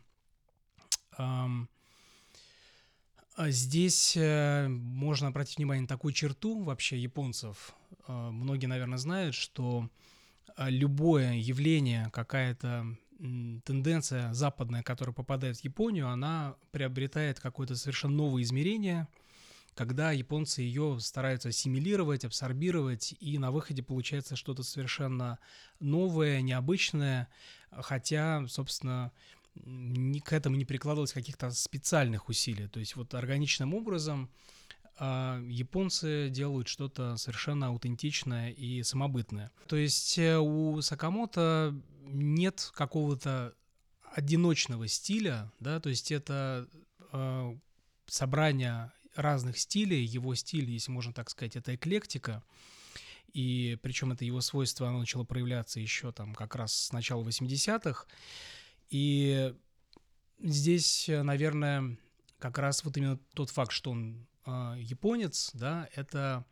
здесь 3.37 4.15
э, 4.15 4.67
можно 4.69 5.27
обратить 5.27 5.57
внимание 5.57 5.81
на 5.81 5.87
такую 5.87 6.13
черту 6.13 6.63
вообще 6.63 6.97
японцев. 6.97 7.73
Многие, 8.07 8.67
наверное, 8.67 8.97
знают, 8.97 9.35
что 9.35 9.89
а, 9.89 9.89
любое 10.57 11.33
явление, 11.33 12.09
какая-то 12.11 12.85
тенденция 13.17 14.33
западная, 14.33 14.83
которая 14.83 15.13
попадает 15.13 15.57
в 15.57 15.63
Японию, 15.63 16.07
она 16.09 16.55
приобретает 16.71 17.39
какое-то 17.39 17.75
совершенно 17.75 18.15
новое 18.15 18.43
измерение, 18.43 19.07
когда 19.75 20.11
японцы 20.11 20.61
ее 20.61 20.97
стараются 20.99 21.49
ассимилировать, 21.49 22.25
абсорбировать, 22.25 23.15
и 23.19 23.37
на 23.37 23.51
выходе 23.51 23.83
получается 23.83 24.35
что-то 24.35 24.63
совершенно 24.63 25.39
новое, 25.79 26.41
необычное, 26.41 27.27
хотя, 27.71 28.45
собственно, 28.47 29.11
ни 29.55 30.19
к 30.19 30.33
этому 30.33 30.55
не 30.55 30.65
прикладывалось 30.65 31.13
каких-то 31.13 31.51
специальных 31.51 32.29
усилий. 32.29 32.67
То 32.67 32.79
есть 32.79 32.95
вот 32.95 33.13
органичным 33.13 33.73
образом 33.73 34.29
а 35.01 35.39
японцы 35.47 36.29
делают 36.29 36.67
что-то 36.67 37.15
совершенно 37.15 37.67
аутентичное 37.67 38.51
и 38.51 38.83
самобытное. 38.83 39.49
То 39.67 39.77
есть 39.77 40.17
э, 40.17 40.37
у 40.37 40.81
Сакамото 40.81 41.73
нет 42.05 42.69
какого-то 42.73 43.53
одиночного 44.13 44.89
стиля, 44.89 45.51
да, 45.61 45.79
то 45.79 45.87
есть 45.87 46.11
это 46.11 46.67
э, 47.13 47.57
собрание 48.07 48.91
разных 49.15 49.57
стилей, 49.57 50.03
его 50.03 50.35
стиль, 50.35 50.69
если 50.69 50.91
можно 50.91 51.13
так 51.13 51.29
сказать, 51.29 51.55
это 51.55 51.75
эклектика, 51.75 52.43
и 53.31 53.77
причем 53.81 54.11
это 54.11 54.25
его 54.25 54.41
свойство, 54.41 54.89
оно 54.89 54.99
начало 54.99 55.23
проявляться 55.23 55.79
еще 55.79 56.11
там 56.11 56.35
как 56.35 56.55
раз 56.55 56.73
с 56.73 56.91
начала 56.91 57.23
80-х, 57.23 58.05
и 58.89 59.53
здесь, 60.41 61.05
наверное, 61.07 61.97
как 62.37 62.57
раз 62.57 62.83
вот 62.83 62.97
именно 62.97 63.17
тот 63.33 63.49
факт, 63.49 63.71
что 63.71 63.91
он 63.91 64.25
японец, 64.45 65.51
да, 65.53 65.87
это 65.95 66.45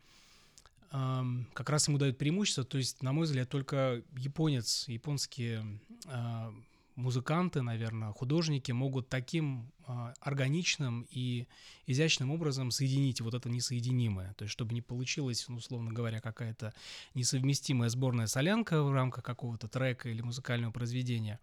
как 0.90 1.68
раз 1.68 1.88
ему 1.88 1.98
дает 1.98 2.16
преимущество. 2.16 2.64
То 2.64 2.78
есть, 2.78 3.02
на 3.02 3.12
мой 3.12 3.26
взгляд, 3.26 3.48
только 3.50 4.02
японец, 4.16 4.88
японские 4.88 5.80
э, 6.06 6.52
музыканты, 6.94 7.62
наверное, 7.62 8.12
художники 8.12 8.72
могут 8.72 9.08
таким 9.08 9.70
э, 9.86 10.14
органичным 10.20 11.06
и 11.10 11.46
изящным 11.86 12.30
образом 12.30 12.70
соединить 12.70 13.20
вот 13.20 13.34
это 13.34 13.50
несоединимое. 13.50 14.32
То 14.34 14.44
есть, 14.44 14.52
чтобы 14.52 14.72
не 14.72 14.80
получилось, 14.80 15.44
ну, 15.48 15.56
условно 15.56 15.92
говоря, 15.92 16.20
какая-то 16.20 16.72
несовместимая 17.14 17.90
сборная 17.90 18.26
солянка 18.26 18.82
в 18.82 18.92
рамках 18.92 19.24
какого-то 19.24 19.68
трека 19.68 20.08
или 20.08 20.22
музыкального 20.22 20.72
произведения, 20.72 21.38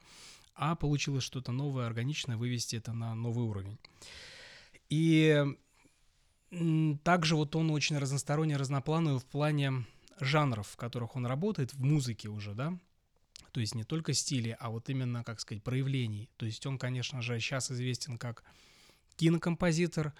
а 0.55 0.75
получилось 0.75 1.23
что-то 1.23 1.51
новое, 1.51 1.85
органичное, 1.85 2.35
вывести 2.35 2.77
это 2.77 2.93
на 2.93 3.13
новый 3.13 3.45
уровень. 3.45 3.77
И 4.89 5.45
также 7.03 7.35
вот 7.35 7.55
он 7.55 7.71
очень 7.71 7.97
разносторонний, 7.97 8.55
разноплановый 8.55 9.19
в 9.19 9.25
плане 9.25 9.85
жанров, 10.19 10.67
в 10.67 10.77
которых 10.77 11.15
он 11.15 11.25
работает, 11.25 11.73
в 11.73 11.83
музыке 11.83 12.29
уже, 12.29 12.53
да, 12.53 12.77
то 13.51 13.61
есть 13.61 13.73
не 13.73 13.83
только 13.83 14.13
стили, 14.13 14.57
а 14.59 14.69
вот 14.69 14.89
именно, 14.89 15.23
как 15.23 15.39
сказать, 15.39 15.63
проявлений. 15.63 16.29
То 16.35 16.45
есть 16.45 16.65
он, 16.65 16.77
конечно 16.77 17.21
же, 17.21 17.39
сейчас 17.39 17.71
известен 17.71 18.17
как 18.17 18.43
кинокомпозитор, 19.15 20.13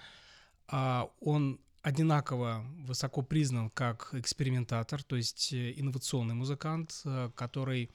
а 0.68 1.10
он 1.20 1.60
одинаково 1.82 2.66
высоко 2.80 3.22
признан 3.22 3.70
как 3.70 4.10
экспериментатор, 4.14 5.04
то 5.04 5.18
есть 5.18 5.54
э, 5.54 5.74
инновационный 5.76 6.34
музыкант, 6.34 7.02
э, 7.04 7.30
который 7.36 7.92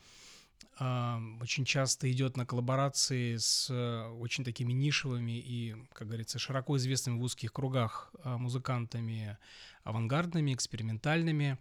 очень 0.81 1.67
часто 1.67 2.11
идет 2.11 2.39
на 2.39 2.47
коллаборации 2.47 3.37
с 3.37 3.69
э, 3.69 4.09
очень 4.19 4.45
такими 4.45 4.73
нишевыми 4.73 5.39
и, 5.39 5.77
как 5.93 6.07
говорится, 6.07 6.39
широко 6.39 6.79
известными 6.79 7.19
в 7.19 7.23
узких 7.23 7.53
кругах 7.53 8.11
а, 8.23 8.39
музыкантами 8.39 9.37
авангардными, 9.85 10.55
экспериментальными. 10.55 11.59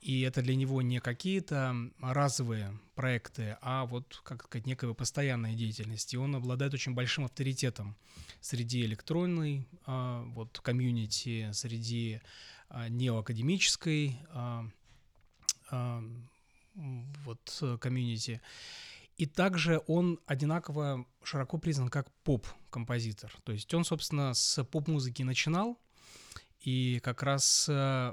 И 0.00 0.22
это 0.22 0.42
для 0.42 0.56
него 0.56 0.82
не 0.82 0.98
какие-то 0.98 1.74
разовые 2.00 2.76
проекты, 2.96 3.56
а 3.62 3.84
вот, 3.84 4.20
как 4.24 4.44
сказать, 4.44 4.66
некая 4.66 4.92
постоянная 4.92 5.54
деятельность. 5.54 6.12
И 6.14 6.16
он 6.16 6.34
обладает 6.34 6.74
очень 6.74 6.94
большим 6.94 7.26
авторитетом 7.26 7.96
среди 8.40 8.82
электронной 8.84 9.68
а, 9.86 10.24
вот, 10.34 10.58
комьюнити, 10.58 11.50
среди 11.52 12.20
неоакадемической 12.90 14.18
вот 17.24 17.58
э, 17.62 17.78
комьюнити. 17.78 18.40
И 19.16 19.26
также 19.26 19.82
он 19.86 20.20
одинаково 20.26 21.04
широко 21.22 21.58
признан 21.58 21.88
как 21.88 22.10
поп-композитор. 22.22 23.34
То 23.44 23.52
есть 23.52 23.72
он, 23.74 23.84
собственно, 23.84 24.32
с 24.32 24.62
поп-музыки 24.64 25.22
начинал, 25.22 25.80
и 26.60 27.00
как 27.00 27.22
раз 27.22 27.66
э, 27.68 28.12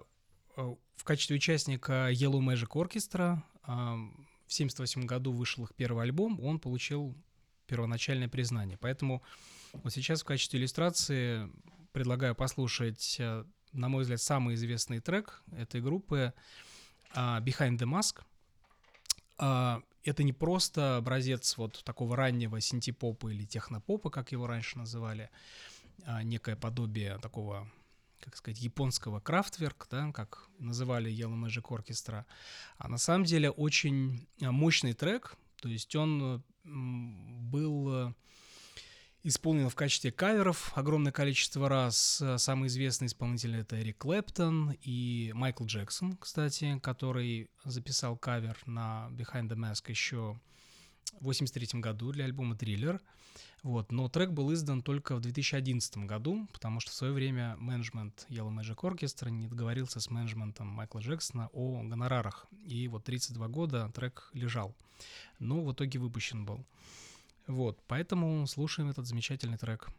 э, 0.57 0.76
в 0.95 1.03
качестве 1.03 1.36
участника 1.36 2.09
Yellow 2.11 2.39
Magic 2.39 2.70
Orchestra 2.70 3.41
в 3.63 4.53
1978 4.55 5.05
году 5.05 5.32
вышел 5.32 5.63
их 5.63 5.74
первый 5.76 6.03
альбом, 6.03 6.39
он 6.39 6.59
получил 6.59 7.16
первоначальное 7.68 8.28
признание. 8.28 8.78
Поэтому 8.78 9.24
вот 9.74 9.91
сейчас 9.91 10.22
в 10.22 10.26
качестве 10.26 10.59
иллюстрации 10.59 11.49
предлагаю 11.91 12.36
послушать, 12.36 13.20
на 13.72 13.89
мой 13.89 14.03
взгляд, 14.03 14.22
самый 14.22 14.53
известный 14.53 14.99
трек 14.99 15.43
этой 15.51 15.82
группы 15.82 16.34
Behind 17.16 17.78
the 17.78 17.88
Mask— 17.88 18.22
это 19.38 20.23
не 20.23 20.33
просто 20.33 20.97
образец 20.97 21.57
вот 21.57 21.83
такого 21.83 22.15
раннего 22.15 22.61
синтепопа 22.61 23.29
или 23.29 23.45
технопопа, 23.45 24.09
как 24.09 24.31
его 24.31 24.47
раньше 24.47 24.77
называли, 24.77 25.29
а 26.05 26.23
некое 26.23 26.55
подобие 26.55 27.17
такого, 27.17 27.69
как 28.19 28.36
сказать, 28.36 28.61
японского 28.61 29.19
крафтверк, 29.19 29.88
да, 29.89 30.11
как 30.11 30.49
называли 30.59 31.11
Yellow 31.11 31.36
Magic 31.36 31.63
Orchestra, 31.69 32.25
а 32.77 32.88
на 32.88 32.97
самом 32.97 33.25
деле 33.25 33.49
очень 33.49 34.27
мощный 34.39 34.93
трек, 34.93 35.36
то 35.61 35.69
есть 35.69 35.95
он 35.95 36.43
был 36.63 38.13
исполнена 39.28 39.71
в 39.71 39.76
качестве 39.76 40.11
каверов 40.11 40.71
огромное 40.76 41.11
количество 41.11 41.67
раз. 41.67 42.23
Самый 42.38 42.67
известный 42.67 43.07
исполнитель 43.07 43.55
это 43.55 43.82
Эрик 43.82 43.97
Клэптон 43.97 44.78
и 44.84 45.32
Майкл 45.34 45.65
Джексон, 45.65 46.15
кстати, 46.17 46.80
который 46.80 47.49
записал 47.63 48.17
кавер 48.17 48.55
на 48.67 49.09
Behind 49.11 49.49
the 49.49 49.55
Mask 49.55 49.89
еще 49.89 50.39
в 51.19 51.26
83 51.26 51.80
году 51.82 52.11
для 52.11 52.26
альбома 52.26 52.55
«Триллер». 52.55 53.01
Вот, 53.63 53.91
но 53.91 54.07
трек 54.09 54.30
был 54.30 54.53
издан 54.53 54.84
только 54.84 55.15
в 55.15 55.21
2011 55.21 55.97
году, 56.05 56.47
потому 56.53 56.80
что 56.80 56.91
в 56.91 56.93
свое 56.93 57.11
время 57.11 57.55
менеджмент 57.57 58.28
Yellow 58.30 58.55
Magic 58.55 58.76
Orchestra 58.76 59.32
не 59.32 59.47
договорился 59.47 59.99
с 59.99 60.11
менеджментом 60.11 60.67
Майкла 60.67 60.99
Джексона 60.99 61.49
о 61.51 61.82
гонорарах. 61.82 62.45
И 62.63 62.88
вот 62.88 63.05
32 63.05 63.47
года 63.47 63.91
трек 63.95 64.30
лежал. 64.34 64.76
Но 65.39 65.63
в 65.63 65.73
итоге 65.73 65.97
выпущен 65.97 66.45
был. 66.45 66.63
Вот, 67.47 67.79
поэтому 67.87 68.47
слушаем 68.47 68.89
этот 68.89 69.05
замечательный 69.05 69.57
трек. 69.57 69.89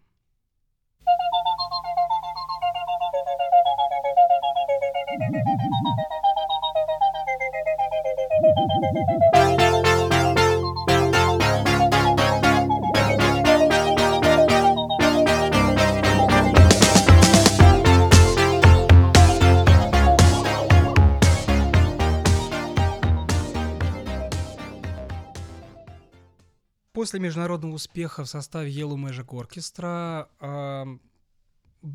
После 27.06 27.20
международного 27.20 27.72
успеха 27.72 28.24
в 28.24 28.28
составе 28.28 28.68
Yellow 28.68 28.96
Magic 28.96 29.26
Orchestra 29.26 30.28
э, 30.40 30.98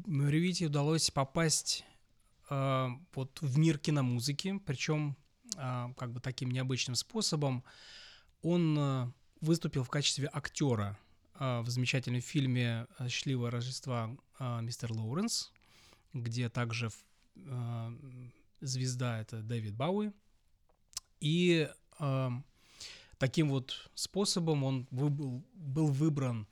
Ревите 0.07 0.67
удалось 0.67 1.11
попасть 1.11 1.83
э, 2.49 2.87
вот 3.13 3.41
в 3.41 3.57
мир 3.57 3.77
киномузыки, 3.77 4.61
причем 4.65 5.17
э, 5.57 5.87
как 5.97 6.13
бы 6.13 6.21
таким 6.21 6.49
необычным 6.49 6.95
способом. 6.95 7.65
Он 8.41 8.77
э, 8.79 9.11
выступил 9.41 9.83
в 9.83 9.89
качестве 9.89 10.29
актера 10.31 10.97
э, 11.37 11.59
в 11.59 11.69
замечательном 11.69 12.21
фильме 12.21 12.87
«Счастливое 13.09 13.51
Рождество» 13.51 14.17
э, 14.39 14.61
«Мистер 14.61 14.93
Лоуренс», 14.93 15.51
где 16.13 16.47
также 16.47 16.89
э, 17.35 17.91
звезда— 18.61 19.19
это 19.21 19.41
Дэвид 19.41 19.75
Бауи. 19.75 20.13
И 21.19 21.69
э, 21.99 22.29
таким 23.21 23.49
вот 23.49 23.91
способом 23.93 24.63
он 24.63 24.87
был, 24.89 25.43
был 25.53 25.87
выбран 25.91 26.47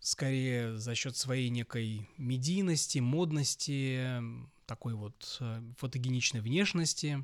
скорее 0.00 0.78
за 0.78 0.94
счет 0.94 1.14
своей 1.14 1.50
некой 1.50 2.08
медийности, 2.16 3.00
модности, 3.00 4.22
такой 4.64 4.94
вот 4.94 5.36
э, 5.40 5.60
фотогеничной 5.76 6.40
внешности. 6.40 7.22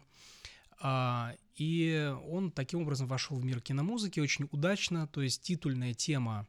А, 0.79 1.33
и 1.57 2.15
он 2.29 2.51
таким 2.51 2.83
образом 2.83 3.07
вошел 3.07 3.39
в 3.39 3.45
мир 3.47 3.63
киномузыки 3.63 4.21
очень 4.21 4.47
удачно, 4.53 5.07
то 5.07 5.23
есть 5.23 5.41
титульная 5.41 5.95
тема 5.95 6.47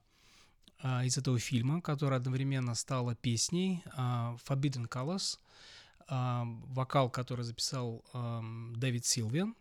а, 0.81 1.05
из 1.05 1.17
этого 1.17 1.39
фильма, 1.39 1.81
которая 1.81 2.19
одновременно 2.19 2.75
стала 2.75 3.15
песней 3.15 3.81
а, 3.95 4.35
Forbidden 4.45 4.89
Colors, 4.89 5.39
вокал, 6.07 7.09
который 7.09 7.43
записал 7.43 8.05
Дэвид 8.75 9.07
Силвиан, 9.07 9.55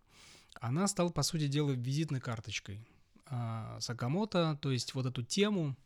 она 0.61 0.87
стала, 0.89 1.11
по 1.11 1.23
сути 1.23 1.47
дела, 1.47 1.73
визитной 1.73 2.21
карточкой 2.21 2.87
а, 3.27 3.79
Сакамото. 3.81 4.59
То 4.61 4.71
есть 4.71 4.95
вот 4.95 5.07
эту 5.07 5.23
тему 5.23 5.77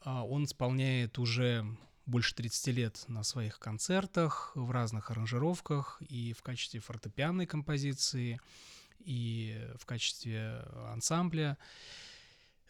а, 0.00 0.24
он 0.24 0.44
исполняет 0.44 1.18
уже 1.18 1.64
больше 2.06 2.34
30 2.34 2.66
лет 2.74 3.04
на 3.08 3.22
своих 3.22 3.58
концертах, 3.58 4.52
в 4.54 4.70
разных 4.70 5.10
аранжировках, 5.10 6.02
и 6.08 6.32
в 6.32 6.42
качестве 6.42 6.80
фортепианной 6.80 7.46
композиции, 7.46 8.40
и 8.98 9.68
в 9.78 9.86
качестве 9.86 10.64
ансамбля. 10.92 11.58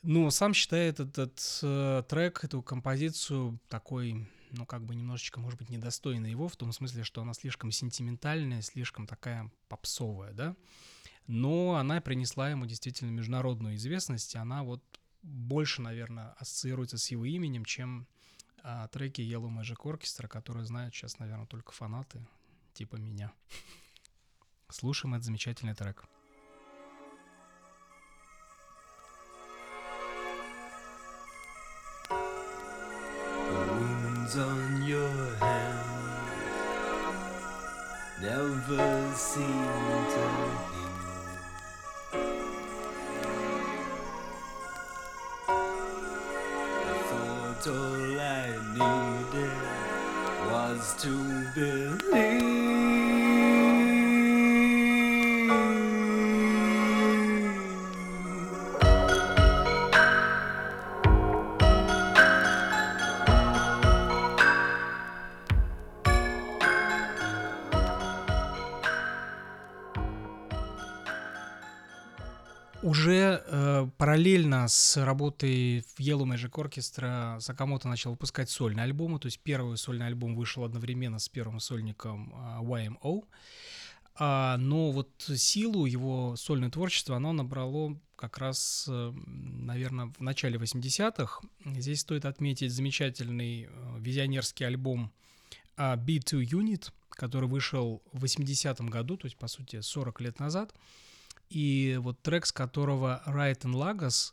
Но 0.02 0.30
сам 0.30 0.52
считает 0.52 0.98
этот 1.00 1.60
э, 1.62 2.02
трек, 2.08 2.42
эту 2.42 2.60
композицию 2.60 3.60
такой, 3.68 4.28
ну, 4.50 4.66
как 4.66 4.84
бы 4.84 4.96
немножечко, 4.96 5.38
может 5.38 5.58
быть, 5.58 5.70
недостойной 5.70 6.30
его, 6.30 6.48
в 6.48 6.56
том 6.56 6.72
смысле, 6.72 7.04
что 7.04 7.22
она 7.22 7.34
слишком 7.34 7.70
сентиментальная, 7.70 8.62
слишком 8.62 9.06
такая 9.06 9.50
попсовая, 9.68 10.32
да 10.32 10.56
но 11.26 11.76
она 11.76 12.00
принесла 12.00 12.50
ему 12.50 12.66
действительно 12.66 13.10
международную 13.10 13.76
известность, 13.76 14.36
она 14.36 14.62
вот 14.62 14.82
больше, 15.22 15.82
наверное, 15.82 16.32
ассоциируется 16.32 16.98
с 16.98 17.10
его 17.10 17.24
именем, 17.24 17.64
чем 17.64 18.06
а, 18.62 18.88
треки 18.88 19.20
Yellow 19.20 19.50
Magic 19.50 19.78
Orchestra, 19.84 20.28
которые 20.28 20.64
знают 20.64 20.94
сейчас, 20.94 21.18
наверное, 21.18 21.46
только 21.46 21.72
фанаты 21.72 22.26
типа 22.74 22.96
меня. 22.96 23.32
Слушаем 24.68 25.14
этот 25.14 25.26
замечательный 25.26 25.74
трек. 25.74 26.04
on 34.34 34.82
your 34.82 35.36
hand 35.40 35.92
never 38.22 39.12
seem 39.14 39.66
to 40.08 40.71
all 47.66 48.20
I 48.20 48.48
needed 48.72 49.52
was 50.50 50.94
to 51.02 51.44
believe. 51.54 52.11
Параллельно 74.22 74.68
с 74.68 74.96
работой 75.04 75.80
в 75.80 75.98
Yellow 75.98 76.22
Magic 76.24 76.52
Orchestra 76.52 77.40
Сакамото 77.40 77.88
начал 77.88 78.12
выпускать 78.12 78.48
сольные 78.48 78.84
альбомы, 78.84 79.18
то 79.18 79.26
есть 79.26 79.40
первый 79.40 79.76
сольный 79.76 80.06
альбом 80.06 80.36
вышел 80.36 80.62
одновременно 80.62 81.18
с 81.18 81.28
первым 81.28 81.58
сольником 81.58 82.32
э, 82.32 82.62
YMO, 82.62 83.24
А, 84.14 84.56
но 84.58 84.92
вот 84.92 85.10
силу 85.26 85.86
его 85.86 86.36
сольное 86.36 86.70
творчество, 86.70 87.16
оно 87.16 87.32
набрало 87.32 87.98
как 88.14 88.38
раз, 88.38 88.88
наверное, 88.88 90.12
в 90.16 90.20
начале 90.20 90.56
80-х. 90.56 91.40
Здесь 91.64 92.02
стоит 92.02 92.24
отметить 92.24 92.70
замечательный 92.70 93.64
э, 93.64 93.68
визионерский 93.98 94.66
альбом 94.66 95.10
а, 95.76 95.96
B2 95.96 96.44
Unit, 96.44 96.92
который 97.10 97.48
вышел 97.48 98.00
в 98.12 98.22
80-м 98.24 98.88
году, 98.88 99.16
то 99.16 99.26
есть, 99.26 99.36
по 99.36 99.48
сути, 99.48 99.80
40 99.80 100.20
лет 100.20 100.38
назад. 100.38 100.72
И 101.52 101.98
вот 102.00 102.22
трек, 102.22 102.46
с 102.46 102.52
которого 102.52 103.22
Right 103.26 103.60
and 103.60 103.74
Lagos, 103.74 104.32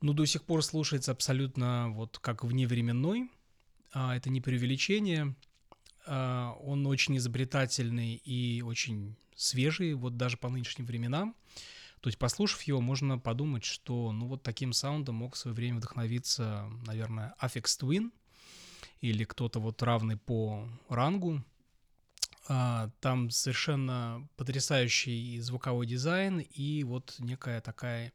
ну, 0.00 0.12
до 0.12 0.26
сих 0.26 0.42
пор 0.42 0.64
слушается 0.64 1.12
абсолютно 1.12 1.90
вот 1.90 2.18
как 2.18 2.42
вневременной. 2.42 3.30
А, 3.92 4.16
это 4.16 4.30
не 4.30 4.40
преувеличение. 4.40 5.36
А, 6.06 6.56
он 6.60 6.86
очень 6.88 7.16
изобретательный 7.18 8.16
и 8.16 8.62
очень 8.62 9.14
свежий, 9.36 9.94
вот 9.94 10.16
даже 10.16 10.36
по 10.36 10.48
нынешним 10.48 10.86
временам. 10.86 11.36
То 12.00 12.08
есть, 12.08 12.18
послушав 12.18 12.62
его, 12.62 12.80
можно 12.80 13.18
подумать, 13.18 13.64
что 13.64 14.12
ну 14.12 14.26
вот 14.26 14.42
таким 14.42 14.72
саундом 14.72 15.14
мог 15.14 15.36
в 15.36 15.38
свое 15.38 15.54
время 15.54 15.78
вдохновиться, 15.78 16.68
наверное, 16.84 17.34
Affix 17.40 17.64
Twin 17.80 18.10
или 19.00 19.24
кто-то 19.24 19.60
вот 19.60 19.82
равный 19.82 20.16
по 20.16 20.68
рангу. 20.88 21.44
А, 22.46 22.90
там 23.00 23.30
совершенно 23.30 24.28
потрясающий 24.36 25.40
звуковой 25.40 25.86
дизайн 25.86 26.40
и 26.40 26.84
вот 26.84 27.14
некая 27.18 27.60
такая 27.60 28.12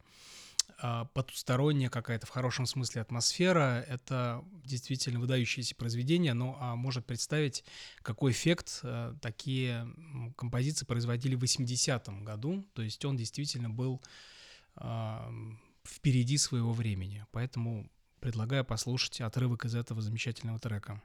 а, 0.82 1.06
потусторонняя 1.06 1.90
какая-то 1.90 2.26
в 2.26 2.30
хорошем 2.30 2.64
смысле 2.66 3.02
атмосфера. 3.02 3.84
Это 3.88 4.44
действительно 4.64 5.20
выдающееся 5.20 5.74
произведение, 5.74 6.32
но 6.32 6.56
а, 6.60 6.76
может 6.76 7.04
представить, 7.06 7.64
какой 8.02 8.32
эффект 8.32 8.80
а, 8.82 9.14
такие 9.20 9.92
композиции 10.36 10.86
производили 10.86 11.34
в 11.34 11.42
80-м 11.42 12.24
году. 12.24 12.64
То 12.74 12.82
есть 12.82 13.04
он 13.04 13.16
действительно 13.16 13.70
был 13.70 14.00
впереди 15.84 16.38
своего 16.38 16.72
времени. 16.72 17.26
Поэтому 17.32 17.90
предлагаю 18.20 18.64
послушать 18.64 19.20
отрывок 19.20 19.64
из 19.64 19.74
этого 19.74 20.00
замечательного 20.00 20.58
трека. 20.58 21.02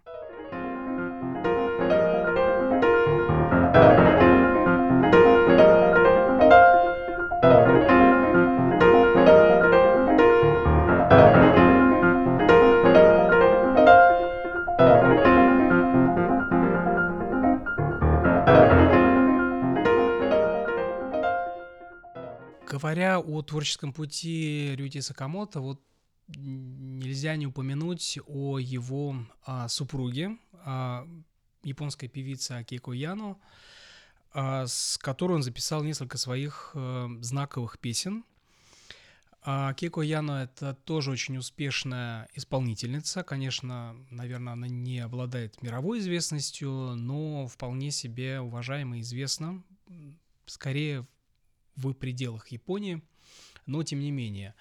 Говоря 22.75 23.19
о 23.19 23.41
творческом 23.41 23.93
пути 23.93 24.75
Рюти 24.75 25.01
Сакамото, 25.01 25.59
вот 25.61 25.81
нельзя 26.27 27.35
не 27.35 27.47
упомянуть 27.47 28.19
о 28.27 28.59
его 28.59 29.15
а, 29.45 29.67
супруге, 29.69 30.37
а, 30.65 31.07
японской 31.65 32.07
певице 32.07 32.53
Акико 32.53 32.91
Яно, 32.91 33.37
а, 34.33 34.67
с 34.67 34.97
которой 34.97 35.33
он 35.33 35.43
записал 35.43 35.83
несколько 35.83 36.17
своих 36.17 36.71
а, 36.73 37.09
знаковых 37.21 37.79
песен. 37.79 38.23
А 39.47 39.73
Кеко 39.75 40.01
Яно— 40.01 40.43
это 40.43 40.73
тоже 40.73 41.11
очень 41.11 41.37
успешная 41.37 42.27
исполнительница. 42.33 43.21
Конечно, 43.21 43.95
наверное, 44.09 44.53
она 44.53 44.67
не 44.67 44.99
обладает 44.99 45.61
мировой 45.61 45.99
известностью, 45.99 46.71
но 46.95 47.45
вполне 47.45 47.91
себе 47.91 48.39
уважаема 48.39 48.97
и 48.97 49.01
известна. 49.01 49.61
Скорее, 50.47 51.07
в 51.75 51.93
пределах 51.93 52.47
Японии, 52.47 53.03
но 53.67 53.83
тем 53.83 53.99
не 53.99 54.09
менее. 54.09 54.55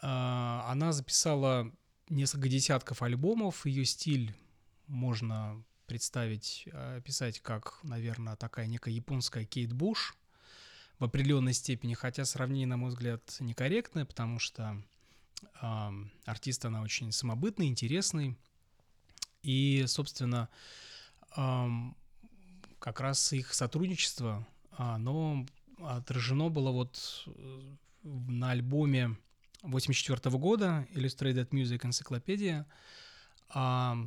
Она 0.00 0.92
записала 0.92 1.70
несколько 2.08 2.48
десятков 2.48 3.02
альбомов, 3.02 3.64
ее 3.64 3.84
стиль 3.84 4.34
можно 4.88 5.62
представить, 5.90 6.68
описать 6.72 7.40
как, 7.40 7.80
наверное, 7.82 8.36
такая 8.36 8.68
некая 8.68 8.94
японская 8.94 9.44
Кейт 9.44 9.72
Буш 9.72 10.14
в 11.00 11.04
определенной 11.04 11.52
степени, 11.52 11.94
хотя 11.94 12.24
сравнение, 12.24 12.68
на 12.68 12.76
мой 12.76 12.90
взгляд, 12.90 13.20
некорректное, 13.40 14.04
потому 14.04 14.38
что 14.38 14.80
э, 15.60 15.90
артист 16.26 16.64
она 16.64 16.82
очень 16.82 17.10
самобытный, 17.10 17.66
интересный, 17.66 18.38
и, 19.42 19.82
собственно, 19.88 20.48
э, 21.36 21.68
как 22.78 23.00
раз 23.00 23.32
их 23.32 23.52
сотрудничество, 23.52 24.46
оно 24.76 25.44
отражено 25.82 26.50
было 26.50 26.70
вот 26.70 27.28
на 28.04 28.52
альбоме 28.52 29.16
84 29.62 30.38
года 30.38 30.86
Illustrated 30.92 31.48
Music 31.48 31.80
Encyclopedia, 31.80 32.64
а, 33.48 33.98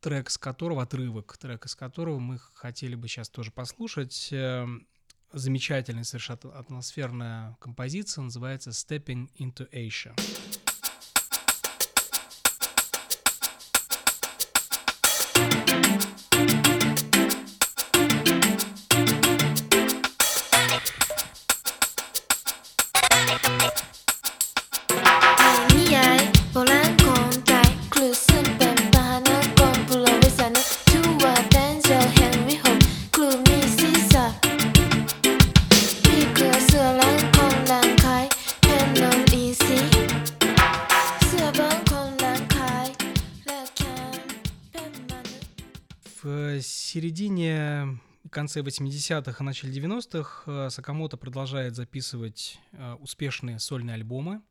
трек 0.00 0.30
с 0.30 0.38
которого, 0.38 0.82
отрывок 0.82 1.36
трека 1.36 1.68
с 1.68 1.74
которого 1.74 2.18
мы 2.18 2.38
хотели 2.54 2.94
бы 2.94 3.08
сейчас 3.08 3.28
тоже 3.28 3.50
послушать. 3.50 4.32
Замечательная 5.32 6.04
совершенно 6.04 6.58
атмосферная 6.58 7.56
композиция, 7.60 8.22
называется 8.22 8.70
Stepping 8.70 9.28
into 9.38 9.68
Asia. 9.70 10.14
Конце 48.30 48.60
80-х 48.60 49.42
и 49.42 49.44
начале 49.44 49.72
90-х 49.72 50.70
Сакамото 50.70 51.16
продолжает 51.16 51.74
записывать 51.74 52.60
успешные 52.98 53.58
сольные 53.58 53.94
альбомы, 53.94 54.42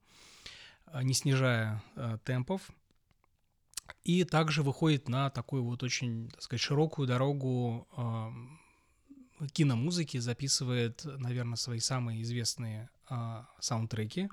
не 1.01 1.13
снижая 1.13 1.83
темпов. 2.23 2.69
И 4.03 4.23
также 4.23 4.63
выходит 4.63 5.07
на 5.07 5.29
такую 5.29 5.63
вот 5.63 5.83
очень, 5.83 6.29
так 6.29 6.41
сказать, 6.41 6.61
широкую 6.61 7.07
дорогу 7.07 7.87
киномузыки, 9.53 10.17
записывает, 10.17 11.05
наверное, 11.05 11.57
свои 11.57 11.79
самые 11.79 12.21
известные 12.21 12.89
саундтреки 13.59 14.29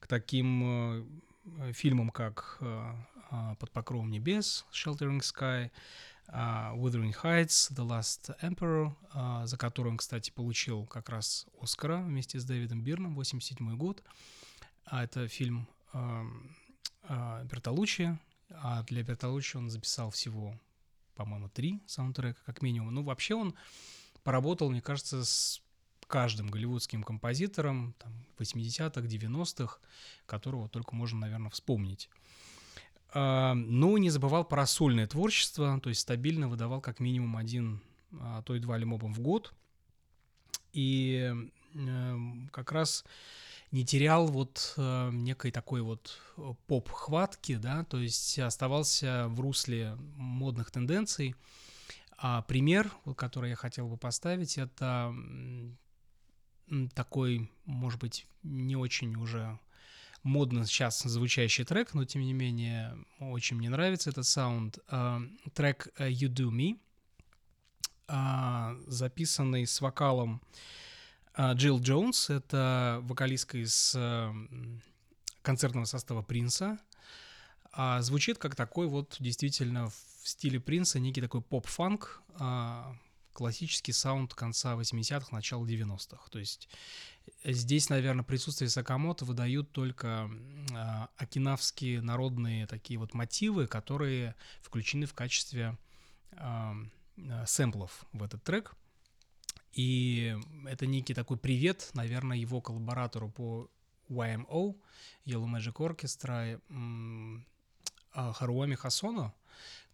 к 0.00 0.06
таким 0.06 1.22
фильмам, 1.72 2.10
как 2.10 2.58
«Под 3.58 3.70
покровом 3.70 4.10
небес», 4.10 4.66
«Sheltering 4.72 5.20
Sky», 5.20 5.70
Uh, 6.28 6.74
Wuthering 6.74 7.14
Heights, 7.22 7.70
The 7.72 7.86
Last 7.86 8.36
Emperor, 8.42 8.92
uh, 9.14 9.46
за 9.46 9.56
которую 9.56 9.92
он, 9.92 9.96
кстати, 9.96 10.32
получил 10.32 10.84
как 10.84 11.08
раз 11.08 11.46
Оскара 11.60 11.98
вместе 11.98 12.40
с 12.40 12.44
Дэвидом 12.44 12.82
Бирном, 12.82 13.14
87 13.14 13.76
год. 13.76 14.02
А 14.84 15.04
это 15.04 15.28
фильм 15.28 15.68
Бертолуччи, 17.08 18.18
а 18.50 18.82
для 18.84 19.02
Бертолуччи 19.02 19.56
он 19.56 19.70
записал 19.70 20.10
всего, 20.10 20.58
по-моему, 21.14 21.48
три 21.48 21.82
саундтрека, 21.86 22.40
как 22.44 22.62
минимум. 22.62 22.94
Ну, 22.94 23.02
вообще 23.02 23.34
он 23.34 23.54
поработал, 24.22 24.70
мне 24.70 24.82
кажется, 24.82 25.24
с 25.24 25.62
каждым 26.06 26.48
голливудским 26.48 27.02
композитором 27.02 27.94
там, 27.98 28.12
80-х, 28.38 29.00
90-х, 29.00 29.78
которого 30.26 30.68
только 30.68 30.94
можно, 30.94 31.20
наверное, 31.20 31.50
вспомнить. 31.50 32.08
А, 33.18 33.54
но 33.54 33.96
не 33.96 34.10
забывал 34.10 34.44
про 34.44 34.66
сольное 34.66 35.06
творчество, 35.06 35.80
то 35.82 35.88
есть 35.88 36.02
стабильно 36.02 36.48
выдавал 36.48 36.82
как 36.82 37.00
минимум 37.00 37.38
один, 37.38 37.80
а 38.20 38.42
то 38.42 38.54
и 38.54 38.58
два 38.58 38.74
альбома 38.74 39.08
в 39.08 39.20
год. 39.20 39.54
И 40.74 41.32
эм, 41.74 42.50
как 42.52 42.72
раз 42.72 43.06
не 43.70 43.86
терял 43.86 44.26
вот 44.26 44.74
э, 44.76 45.10
некой 45.14 45.50
такой 45.50 45.80
вот 45.80 46.20
э, 46.36 46.52
поп-хватки, 46.66 47.56
да, 47.56 47.84
то 47.84 47.96
есть 47.96 48.38
оставался 48.38 49.28
в 49.28 49.40
русле 49.40 49.96
модных 50.16 50.70
тенденций. 50.70 51.36
А 52.18 52.42
пример, 52.42 52.92
который 53.16 53.48
я 53.48 53.56
хотел 53.56 53.88
бы 53.88 53.96
поставить, 53.96 54.58
это 54.58 55.14
такой, 56.94 57.50
может 57.64 57.98
быть, 57.98 58.26
не 58.42 58.76
очень 58.76 59.16
уже 59.16 59.58
модно 60.26 60.66
сейчас 60.66 61.02
звучащий 61.02 61.64
трек, 61.64 61.94
но 61.94 62.04
тем 62.04 62.22
не 62.22 62.32
менее 62.32 62.96
очень 63.18 63.56
мне 63.56 63.70
нравится 63.70 64.10
этот 64.10 64.26
саунд. 64.26 64.78
Э, 64.90 65.20
трек 65.54 65.88
You 65.98 66.28
Do 66.28 66.50
Me, 66.50 66.78
э, 68.08 68.82
записанный 68.86 69.66
с 69.66 69.80
вокалом 69.80 70.42
а, 71.36 71.52
Джилл 71.52 71.80
Джонс— 71.80 72.30
это 72.30 73.00
вокалистка 73.02 73.58
из 73.58 73.94
э, 73.94 74.32
концертного 75.42 75.84
состава 75.84 76.22
Принца. 76.22 76.78
А 77.72 78.00
звучит 78.00 78.38
как 78.38 78.56
такой 78.56 78.86
вот 78.86 79.16
действительно 79.20 79.90
в 79.90 79.94
стиле 80.28 80.58
Принца 80.58 80.98
некий 80.98 81.20
такой 81.20 81.42
поп-фанк, 81.42 82.22
а, 82.38 82.96
классический 83.36 83.92
саунд 83.92 84.34
конца 84.34 84.74
80-х, 84.74 85.28
начала 85.30 85.64
90-х. 85.64 86.30
То 86.30 86.38
есть 86.38 86.68
здесь, 87.44 87.90
наверное, 87.90 88.24
присутствие 88.24 88.68
Сакамото 88.68 89.24
выдают 89.24 89.72
только 89.72 90.30
а, 90.72 91.08
окинавские 91.16 92.00
народные 92.00 92.66
такие 92.66 92.98
вот 92.98 93.14
мотивы, 93.14 93.66
которые 93.66 94.34
включены 94.62 95.06
в 95.06 95.14
качестве 95.14 95.76
сэмплов 97.46 98.04
в 98.12 98.22
этот 98.22 98.42
трек— 98.42 98.74
и 99.76 100.34
это 100.66 100.86
некий 100.86 101.12
такой 101.12 101.36
привет, 101.36 101.90
наверное, 101.92 102.38
его 102.38 102.62
коллаборатору 102.62 103.28
по 103.28 103.70
YMO, 104.08 104.74
Yellow 105.26 105.46
Magic 105.46 105.74
Orchestra, 105.74 106.58
Харуами 108.10 108.74
Хасону, 108.74 109.34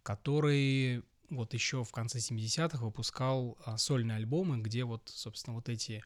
который 0.01 1.03
вот 1.29 1.53
еще 1.53 1.83
в 1.83 1.91
конце 1.91 2.19
70-х 2.19 2.83
выпускал 2.83 3.57
а, 3.65 3.77
сольные 3.77 4.17
альбомы, 4.17 4.57
где 4.59 4.83
вот, 4.83 5.09
собственно, 5.13 5.55
вот 5.55 5.69
эти 5.69 6.03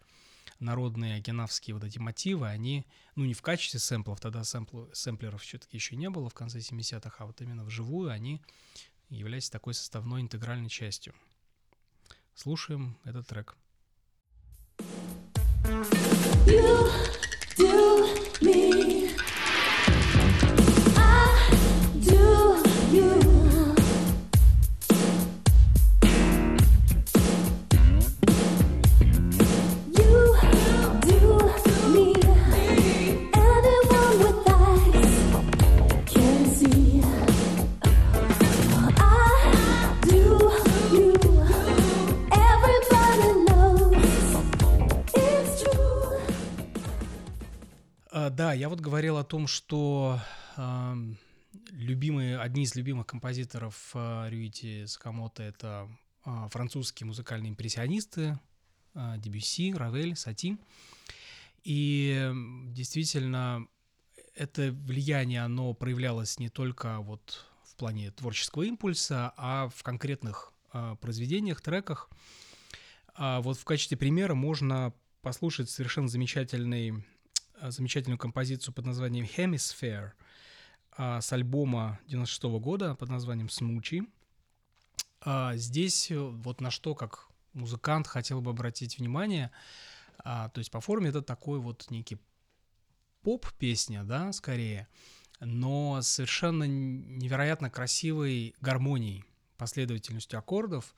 народные 0.59 1.18
окинавские 1.18 1.76
вот 1.76 1.84
эти 1.84 1.99
мотивы, 1.99 2.47
они, 2.47 2.86
ну, 3.15 3.26
не 3.26 3.34
в 3.34 3.41
качестве 3.41 3.80
сэмплов, 3.80 4.20
тогда 4.20 4.43
сэмплу, 4.43 4.89
сэмплеров 4.93 5.41
все-таки 5.41 5.78
еще 5.78 5.95
не 5.95 6.09
было 6.09 6.30
в 6.30 6.34
конце 6.34 6.59
70-х, 6.59 7.15
а 7.18 7.26
вот 7.26 7.41
именно 7.41 7.63
вживую 7.63 8.09
они 8.09 8.41
являются 9.09 9.51
такой 9.51 9.74
составной 9.74 10.22
интегральной 10.22 10.70
частью. 10.70 11.13
Слушаем 12.34 12.97
этот 13.03 13.28
трек. 13.28 13.55
You 16.47 17.26
Да, 48.38 48.53
я 48.53 48.69
вот 48.69 48.81
говорил 48.81 49.17
о 49.17 49.23
том, 49.23 49.47
что 49.47 50.19
э, 50.57 50.95
любимые, 51.71 52.38
одни 52.38 52.65
из 52.65 52.75
любимых 52.75 53.07
композиторов 53.07 53.89
э, 53.95 54.29
Рюити 54.29 54.85
Сакамото— 54.85 55.41
это 55.43 55.89
э, 56.23 56.47
французские 56.51 57.07
музыкальные 57.07 57.49
импрессионисты 57.49 58.38
э, 58.93 59.15
Дебюсси, 59.17 59.73
Равель, 59.73 60.15
Сати. 60.15 60.59
И 61.63 62.31
действительно, 62.75 63.65
это 64.35 64.71
влияние, 64.71 65.41
оно 65.41 65.73
проявлялось 65.73 66.38
не 66.38 66.49
только 66.49 66.99
вот 66.99 67.43
в 67.63 67.75
плане 67.75 68.11
творческого 68.11 68.61
импульса, 68.61 69.33
а 69.35 69.67
в 69.69 69.81
конкретных 69.81 70.53
э, 70.73 70.95
произведениях, 71.01 71.61
треках. 71.61 72.07
А 73.15 73.41
вот 73.41 73.57
в 73.57 73.65
качестве 73.65 73.97
примера 73.97 74.35
можно 74.35 74.93
послушать 75.23 75.71
совершенно 75.71 76.07
замечательный 76.07 77.03
замечательную 77.62 78.18
композицию 78.18 78.74
под 78.74 78.86
названием 78.86 79.26
Hemisphere 79.26 80.12
а, 80.91 81.22
с 81.22 81.32
альбома 81.34 81.99
96 82.08 82.43
-го 82.43 82.60
года 82.60 82.95
под 82.95 83.10
названием 83.10 83.49
Смучи. 83.49 84.03
А, 85.22 85.55
здесь 85.55 86.12
э, 86.12 86.18
вот 86.18 86.62
на 86.62 86.72
что 86.72 86.95
как 86.95 87.28
музыкант 87.53 88.08
хотел 88.08 88.41
бы 88.41 88.51
обратить 88.51 88.97
внимание, 88.97 89.51
а, 90.20 90.49
то 90.49 90.60
есть 90.60 90.72
по 90.72 90.80
форме 90.80 91.10
это 91.10 91.22
такой 91.22 91.60
вот 91.60 91.88
некий 91.89 92.18
поп-песня, 93.24 94.03
да, 94.03 94.32
скорее, 94.32 94.88
но 95.39 96.01
совершенно 96.01 96.64
невероятно 96.64 97.70
красивой 97.70 98.55
гармонией, 98.62 99.26
последовательностью 99.58 100.39
аккордов, 100.39 100.95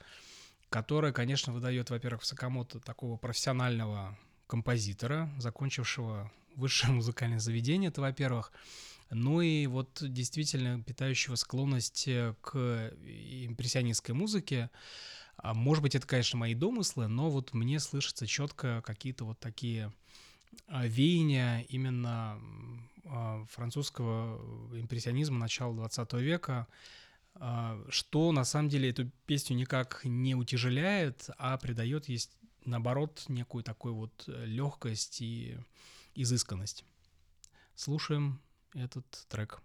которая, 0.70 1.12
конечно, 1.12 1.52
выдает, 1.52 1.90
во-первых, 1.90 2.24
Сакамото 2.24 2.80
такого 2.80 3.18
профессионального 3.18 4.18
композитора, 4.48 5.30
закончившего 5.38 6.32
высшее 6.60 6.94
музыкальное 6.94 7.40
заведение, 7.40 7.90
это 7.90 8.02
во-первых. 8.02 8.52
Ну 9.10 9.42
и 9.42 9.66
вот 9.66 9.98
действительно 10.02 10.84
питающего 10.84 11.36
склонность 11.36 12.08
э, 12.08 12.36
к 12.42 12.94
импрессионистской 13.02 14.14
музыке. 14.14 14.70
А, 15.38 15.56
может 15.56 15.82
быть, 15.82 15.96
это, 15.96 16.06
конечно, 16.06 16.38
мои 16.38 16.54
домыслы, 16.54 17.08
но 17.08 17.32
вот 17.32 17.54
мне 17.54 17.80
слышатся 17.80 18.28
четко 18.28 18.84
какие-то 18.86 19.26
вот 19.26 19.40
такие 19.40 19.92
а, 20.68 20.86
веяния 20.86 21.62
именно 21.70 22.40
а, 23.06 23.44
французского 23.50 24.38
импрессионизма 24.80 25.40
начала 25.40 25.74
20 25.74 26.14
века, 26.14 26.68
что 27.90 28.32
на 28.34 28.44
самом 28.44 28.68
деле 28.68 28.90
эту 28.90 29.10
песню 29.26 29.56
никак 29.56 30.02
не 30.04 30.36
утяжеляет, 30.36 31.30
а 31.38 31.58
придает, 31.58 32.10
есть 32.10 32.32
наоборот, 32.66 33.26
некую 33.28 33.64
такую 33.64 33.96
вот 33.96 34.24
э, 34.28 34.46
легкость 34.46 35.22
и 35.22 35.58
изысканность. 36.22 36.84
Слушаем 37.76 38.42
этот 38.74 39.06
трек. 39.30 39.62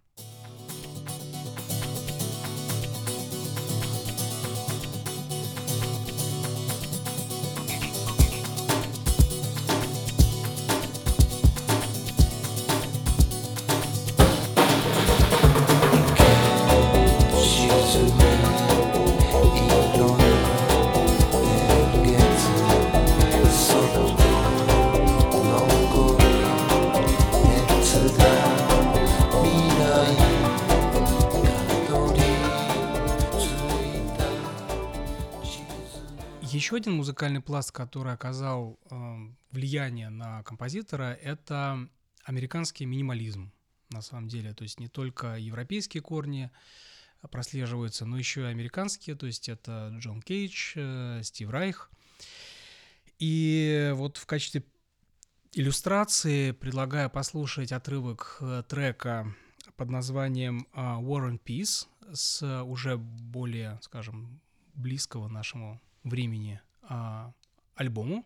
Еще 36.55 36.77
один 36.77 36.93
музыкальный 36.93 37.41
пласт, 37.41 37.73
который 37.73 38.13
оказал 38.13 38.79
э, 38.89 39.15
влияние 39.51 40.09
на 40.09 40.41
композитора, 40.43 41.11
это 41.21 41.89
американский 42.23 42.85
минимализм, 42.85 43.51
на 43.89 44.01
самом 44.01 44.29
деле. 44.29 44.53
То 44.53 44.63
есть 44.63 44.79
не 44.79 44.87
только 44.87 45.35
европейские 45.35 46.01
корни 46.01 46.49
прослеживаются, 47.29 48.05
но 48.05 48.17
еще 48.17 48.43
и 48.43 48.45
американские. 48.45 49.17
То 49.17 49.25
есть 49.25 49.49
это 49.49 49.93
Джон 49.99 50.21
Кейдж, 50.21 50.71
э, 50.75 51.19
Стив 51.23 51.49
Райх. 51.49 51.91
И 53.19 53.91
вот 53.93 54.15
в 54.15 54.25
качестве 54.25 54.63
иллюстрации 55.51 56.51
предлагаю 56.51 57.09
послушать 57.09 57.73
отрывок 57.73 58.37
э, 58.39 58.63
трека 58.65 59.35
под 59.75 59.89
названием 59.89 60.69
а, 60.71 61.01
War 61.01 61.29
and 61.29 61.41
Peace 61.43 61.85
с 62.13 62.63
уже 62.63 62.95
более, 62.95 63.77
скажем, 63.81 64.39
близкого 64.73 65.27
нашему 65.27 65.81
времени 66.05 66.61
а, 66.83 67.33
альбому. 67.75 68.25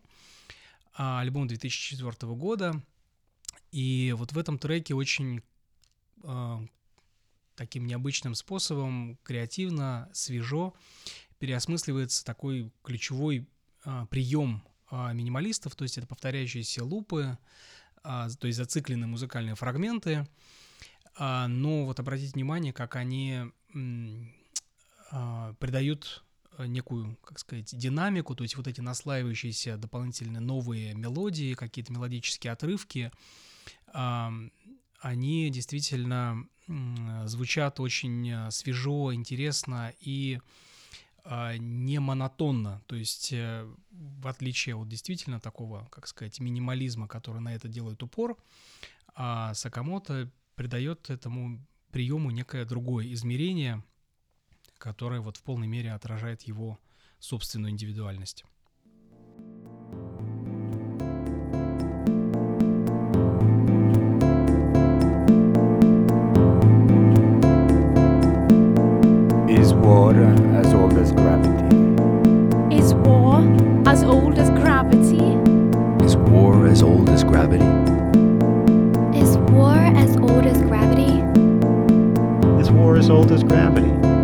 А, 0.94 1.20
альбом 1.20 1.48
2004 1.48 2.32
года. 2.34 2.80
И 3.72 4.14
вот 4.16 4.32
в 4.32 4.38
этом 4.38 4.58
треке 4.58 4.94
очень 4.94 5.42
а, 6.22 6.62
таким 7.56 7.86
необычным 7.86 8.34
способом, 8.34 9.18
креативно, 9.22 10.08
свежо 10.12 10.74
переосмысливается 11.38 12.24
такой 12.24 12.70
ключевой 12.82 13.48
а, 13.84 14.06
прием 14.06 14.62
а, 14.90 15.12
минималистов, 15.12 15.74
то 15.74 15.84
есть 15.84 15.98
это 15.98 16.06
повторяющиеся 16.06 16.84
лупы, 16.84 17.38
а, 18.02 18.28
то 18.28 18.46
есть 18.46 18.56
зацикленные 18.56 19.08
музыкальные 19.08 19.54
фрагменты. 19.54 20.26
А, 21.16 21.48
но 21.48 21.84
вот 21.86 22.00
обратите 22.00 22.32
внимание, 22.32 22.72
как 22.72 22.96
они 22.96 23.42
а, 25.10 25.54
придают 25.54 26.24
некую, 26.66 27.16
как 27.24 27.38
сказать, 27.38 27.76
динамику, 27.76 28.34
то 28.34 28.42
есть 28.42 28.56
вот 28.56 28.66
эти 28.66 28.80
наслаивающиеся 28.80 29.76
дополнительные 29.76 30.40
новые 30.40 30.94
мелодии, 30.94 31.54
какие-то 31.54 31.92
мелодические 31.92 32.52
отрывки, 32.52 33.10
они 33.92 35.50
действительно 35.50 36.46
звучат 37.24 37.80
очень 37.80 38.30
а, 38.30 38.50
свежо, 38.50 39.12
интересно 39.12 39.92
и 39.98 40.38
а, 41.24 41.56
не 41.56 41.98
монотонно, 41.98 42.82
то 42.86 42.96
есть 42.96 43.32
э, 43.32 43.68
в 43.90 44.26
отличие 44.26 44.76
от 44.76 44.88
действительно 44.88 45.40
такого, 45.40 45.86
как 45.90 46.06
сказать, 46.06 46.38
минимализма, 46.40 47.08
который 47.08 47.40
на 47.40 47.54
это 47.54 47.68
делает 47.68 48.02
упор, 48.02 48.36
а 49.14 49.52
Сакамото 49.54 50.30
придает 50.54 51.10
этому 51.10 51.64
приему 51.90 52.30
некое 52.30 52.64
другое 52.64 53.12
измерение, 53.12 53.82
которое 54.80 55.20
вот 55.20 55.36
в 55.36 55.42
полной 55.42 55.68
мере 55.68 55.92
отражает 55.92 56.42
его 56.42 56.78
собственную 57.20 57.70
индивидуальность. 57.70 58.44
Is 69.48 69.74
water 69.74 70.32
as 70.56 70.72
old 70.72 70.96
as 70.96 71.12
gravity? 71.12 71.76
Is 72.74 72.94
war 72.94 73.44
as 73.86 74.02
old 74.02 74.38
as 74.38 74.48
gravity? 74.50 75.18
Is 76.02 76.16
war 76.16 76.66
as 76.66 76.82
old 76.82 77.10
as 77.10 77.22
gravity? 77.22 77.66
Is 79.14 79.36
war 79.50 79.76
as 79.76 80.16
old 80.16 80.46
as 80.46 80.62
gravity? 80.62 81.20
Is 82.58 82.70
war 82.70 82.96
as 82.96 83.10
old 83.10 83.30
as 83.30 83.44
gravity? 83.44 84.19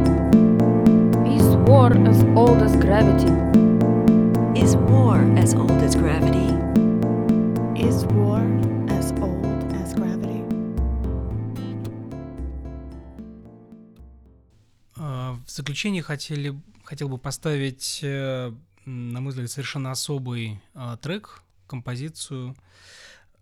Is 1.86 1.92
war 1.92 2.08
as 2.08 2.24
old 2.36 2.62
as 2.62 2.74
gravity? 2.74 3.30
Is 4.60 4.74
war 4.76 5.18
as 5.38 5.54
old 5.54 5.70
as 5.70 5.94
gravity? 5.94 6.48
Is 7.76 8.04
war 8.06 8.42
as 8.90 9.12
old 9.22 9.72
as 9.72 9.94
gravity? 9.94 10.42
В 14.96 15.44
заключение 15.46 16.02
хотели, 16.02 16.60
хотел 16.82 17.08
бы 17.08 17.18
поставить, 17.18 18.00
э, 18.02 18.52
на 18.84 19.20
мой 19.20 19.30
взгляд, 19.30 19.48
совершенно 19.48 19.92
особый 19.92 20.60
а, 20.74 20.96
трек, 20.96 21.40
композицию 21.68 22.56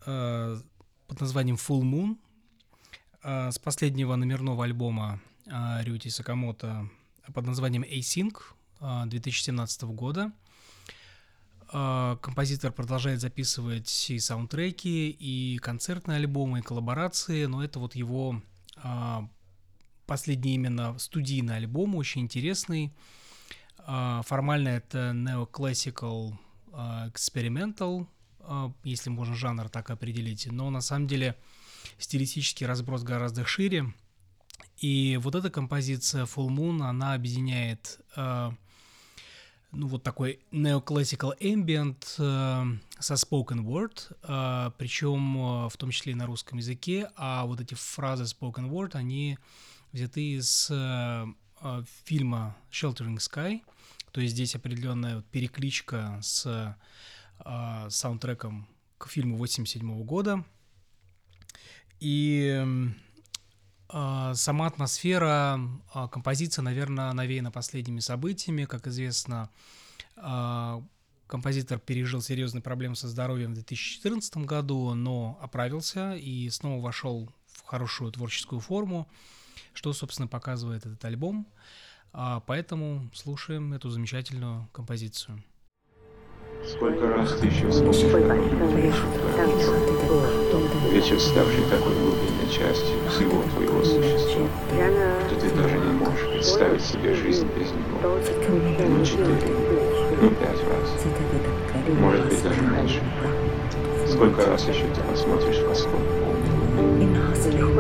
э, 0.05 0.61
под 1.07 1.21
названием 1.21 1.57
Full 1.57 1.81
Moon 1.81 2.19
а, 3.23 3.51
с 3.51 3.59
последнего 3.59 4.15
номерного 4.17 4.65
альбома 4.65 5.19
Рюти 5.47 6.11
Сакамото 6.11 6.91
под 7.33 7.47
названием 7.47 7.83
Async 7.83 8.37
а, 8.81 9.07
2017 9.07 9.83
года. 9.85 10.33
А, 11.69 12.17
Композитор 12.17 12.73
продолжает 12.73 13.21
записывать 13.21 14.11
и 14.11 14.19
саундтреки, 14.19 15.11
и 15.11 15.59
концертные 15.59 16.17
альбомы, 16.17 16.59
и 16.59 16.63
коллаборации, 16.63 17.47
но 17.47 17.65
это 17.65 17.79
вот 17.79 17.95
его 17.95 18.43
а, 18.77 19.29
последний 20.07 20.55
именно 20.55 20.99
студийный 20.99 21.57
альбом, 21.57 21.95
очень 21.97 22.23
интересный. 22.23 22.93
А, 23.79 24.23
Формально 24.23 24.69
это 24.69 25.13
neoclassical 25.15 26.35
а, 26.73 27.09
experimental, 27.09 28.07
а, 28.41 28.73
если 28.83 29.11
можно 29.11 29.35
жанр 29.35 29.69
так 29.69 29.91
определить, 29.91 30.47
но 30.51 30.71
на 30.71 30.81
самом 30.81 31.07
деле 31.07 31.37
стилистический 31.99 32.67
разброс 32.67 33.03
гораздо 33.03 33.45
шире. 33.45 33.93
И 34.79 35.19
вот 35.23 35.35
эта 35.35 35.51
композиция 35.51 36.25
Full 36.25 36.49
Moon, 36.49 36.83
она 36.83 37.15
объединяет 37.15 38.01
а, 38.17 38.55
ну, 39.77 39.89
вот 39.89 40.03
такой 40.03 40.41
neoclassical 40.53 41.37
ambient 41.41 42.17
э, 42.19 42.79
со 42.99 43.15
spoken 43.15 43.65
word, 43.65 44.17
э, 44.23 44.71
причем 44.79 45.37
э, 45.37 45.69
в 45.69 45.77
том 45.77 45.91
числе 45.91 46.13
и 46.13 46.15
на 46.15 46.27
русском 46.27 46.59
языке, 46.59 47.11
а 47.17 47.45
вот 47.45 47.61
эти 47.61 47.75
фразы 47.75 48.25
spoken 48.25 48.71
word, 48.71 48.95
они 48.95 49.39
взяты 49.93 50.35
из 50.37 50.69
э, 50.71 51.27
э, 51.61 51.83
фильма 52.05 52.57
Sheltering 52.71 53.17
Sky, 53.17 53.63
то 54.13 54.21
есть 54.21 54.35
здесь 54.35 54.55
определенная 54.55 55.17
вот 55.17 55.27
перекличка 55.27 56.19
с 56.23 56.47
э, 56.47 57.91
саундтреком 57.91 58.69
к 58.99 59.09
фильму 59.09 59.37
87 59.37 60.05
года. 60.05 60.45
И 62.01 62.65
Сама 63.95 64.67
атмосфера, 64.67 65.61
а, 65.93 66.09
композиция, 66.09 66.65
наверное, 66.65 67.13
навеяна 67.13 67.53
последними 67.53 68.01
событиями. 68.01 68.65
Как 68.65 68.89
известно, 68.89 69.51
а, 70.17 70.83
композитор 71.29 71.79
пережил 71.79 72.21
серьезные 72.21 72.61
проблемы 72.61 72.97
со 72.97 73.07
здоровьем 73.07 73.53
в 73.53 73.55
2014 73.55 74.47
году, 74.47 74.95
но 74.95 75.39
оправился 75.41 76.17
и 76.17 76.51
снова 76.51 76.83
вошел 76.83 77.33
в 77.47 77.63
хорошую 77.63 78.11
творческую 78.11 78.61
форму, 78.61 79.09
что, 79.75 79.93
собственно, 79.93 80.27
показывает 80.27 80.85
этот 80.85 81.05
альбом. 81.05 81.47
А, 82.13 82.41
Поэтому 82.41 83.09
слушаем 83.15 83.75
эту 83.75 83.91
замечательную 83.91 84.69
композицию. 84.73 85.41
Сколько 86.67 87.09
раз 87.09 87.33
ты 87.41 87.47
еще 87.47 87.69
вспомнишь, 87.69 88.11
как 88.11 88.23
он? 88.23 88.77
Вечер, 90.91 91.21
ставший 91.21 91.63
такой 91.71 91.93
глубинной 91.93 92.49
частью 92.51 92.97
всего 93.11 93.43
твоего 93.55 93.85
существа, 93.85 94.47
что 95.27 95.41
ты 95.41 95.51
даже 95.51 95.79
не 95.79 95.93
можешь 95.93 96.27
представить 96.33 96.83
себе 96.83 97.15
жизнь 97.15 97.47
без 97.59 97.71
него. 97.71 98.19
Ну, 98.89 99.05
четыре, 99.05 99.55
ну, 100.23 100.31
пять 100.31 100.63
раз. 100.69 101.05
Может 102.01 102.27
быть, 102.27 102.43
даже 102.43 102.61
меньше. 102.63 103.03
Сколько 104.09 104.47
раз 104.47 104.67
еще 104.67 104.87
ты 104.95 105.01
посмотришь 105.11 105.59
в 105.59 105.69
восход 105.69 106.01
полной 106.21 106.51
луны? 106.81 107.07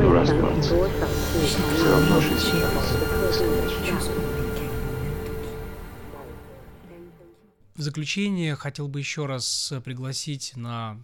Ну, 0.03 0.13
раз 0.13 0.29
двадцать. 0.29 0.65
Все 0.65 1.91
равно 1.91 2.21
жизнь 2.21 2.61
кажется 2.61 2.99
бесконечной. 3.29 4.44
Заключение 7.95 8.57
хотел 8.57 8.89
бы 8.89 8.99
еще 8.99 9.27
раз 9.27 9.73
пригласить 9.85 10.57
на 10.57 11.01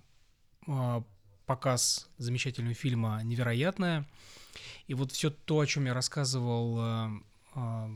а, 0.66 1.05
показ 1.47 2.09
замечательного 2.18 2.74
фильма 2.74 3.20
«Невероятное». 3.22 4.09
И 4.88 4.95
вот 4.95 5.12
все 5.12 5.30
то, 5.30 5.61
о 5.61 5.66
чем 5.66 5.86
я 5.86 5.95
рассказывал 5.95 6.78
а, 6.80 7.12
а, 7.55 7.91